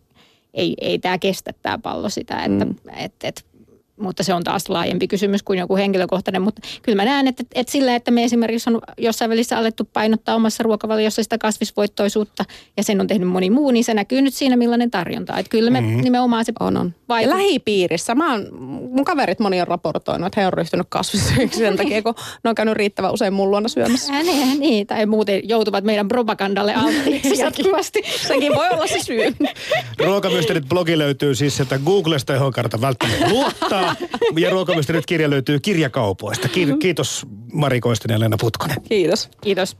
ei, 0.54 0.74
ei 0.80 0.98
tämä 0.98 1.18
kestä 1.18 1.52
tämä 1.62 1.78
pallo 1.78 2.08
sitä. 2.08 2.44
Että, 2.44 2.64
mm. 2.64 2.74
että, 2.96 3.28
että, 3.28 3.42
mutta 4.00 4.22
se 4.22 4.34
on 4.34 4.44
taas 4.44 4.68
laajempi 4.68 5.08
kysymys 5.08 5.42
kuin 5.42 5.58
joku 5.58 5.76
henkilökohtainen. 5.76 6.42
Mutta 6.42 6.62
kyllä 6.82 6.96
mä 6.96 7.04
näen, 7.04 7.26
että, 7.26 7.44
että 7.54 7.72
sillä, 7.72 7.94
että 7.94 8.10
me 8.10 8.24
esimerkiksi 8.24 8.70
on 8.70 8.80
jossain 8.98 9.30
välissä 9.30 9.58
alettu 9.58 9.88
painottaa 9.92 10.34
omassa 10.34 10.62
ruokavaliossa 10.62 11.22
sitä 11.22 11.38
kasvisvoittoisuutta 11.38 12.44
ja 12.76 12.82
sen 12.82 13.00
on 13.00 13.06
tehnyt 13.06 13.28
moni 13.28 13.50
muu, 13.50 13.70
niin 13.70 13.84
se 13.84 13.94
näkyy 13.94 14.22
nyt 14.22 14.34
siinä, 14.34 14.56
millainen 14.56 14.90
tarjonta. 14.90 15.38
Että 15.38 15.50
kyllä 15.50 15.70
me 15.70 15.80
mm-hmm. 15.80 16.02
nimenomaan 16.02 16.44
se 16.44 16.52
On, 16.60 16.76
on. 16.76 16.94
Vaikuttaa. 17.08 17.38
lähipiirissä. 17.38 18.14
Mä 18.14 18.32
oon, 18.32 18.46
mun 18.94 19.04
kaverit 19.04 19.38
moni 19.38 19.60
on 19.60 19.68
raportoinut, 19.68 20.26
että 20.26 20.40
he 20.40 20.46
on 20.46 20.52
ryhtynyt 20.52 20.86
kasvissyöksi 20.88 21.58
sen 21.58 21.76
takia, 21.76 22.02
kun 22.02 22.14
ne 22.44 22.50
on 22.50 22.54
käynyt 22.54 22.74
riittävän 22.74 23.12
usein 23.12 23.32
mun 23.32 23.50
luona 23.50 23.68
syömässä. 23.68 24.12
Äh, 24.12 24.22
niin, 24.22 24.60
niin, 24.60 24.86
tai 24.86 25.06
muuten 25.06 25.48
joutuvat 25.48 25.84
meidän 25.84 26.08
propagandalle 26.08 26.74
alttiiksi 26.74 27.38
jatkuvasti. 27.44 28.02
Sekin 28.28 28.54
voi 28.54 28.68
olla 28.68 28.86
se 28.86 28.98
syy. 29.02 29.36
Ruokamysterit 30.04 30.68
blogi 30.68 30.98
löytyy 30.98 31.34
siis 31.34 31.56
sieltä 31.56 31.78
Googlesta, 31.78 32.32
johon 32.32 32.52
kannattaa 32.52 32.80
välttämättä 32.80 33.28
luottaa. 33.28 33.89
Ja 34.38 34.50
Ruokamysterit 34.50 35.06
kirja 35.06 35.30
löytyy 35.30 35.60
kirjakaupoista. 35.60 36.48
Ki- 36.48 36.76
Kiitos 36.78 37.26
Mari 37.52 37.80
Koistinen 37.80 38.14
ja 38.14 38.20
Leena 38.20 38.36
Putkonen. 38.40 38.82
Kiitos. 38.82 39.28
Kiitos. 39.40 39.76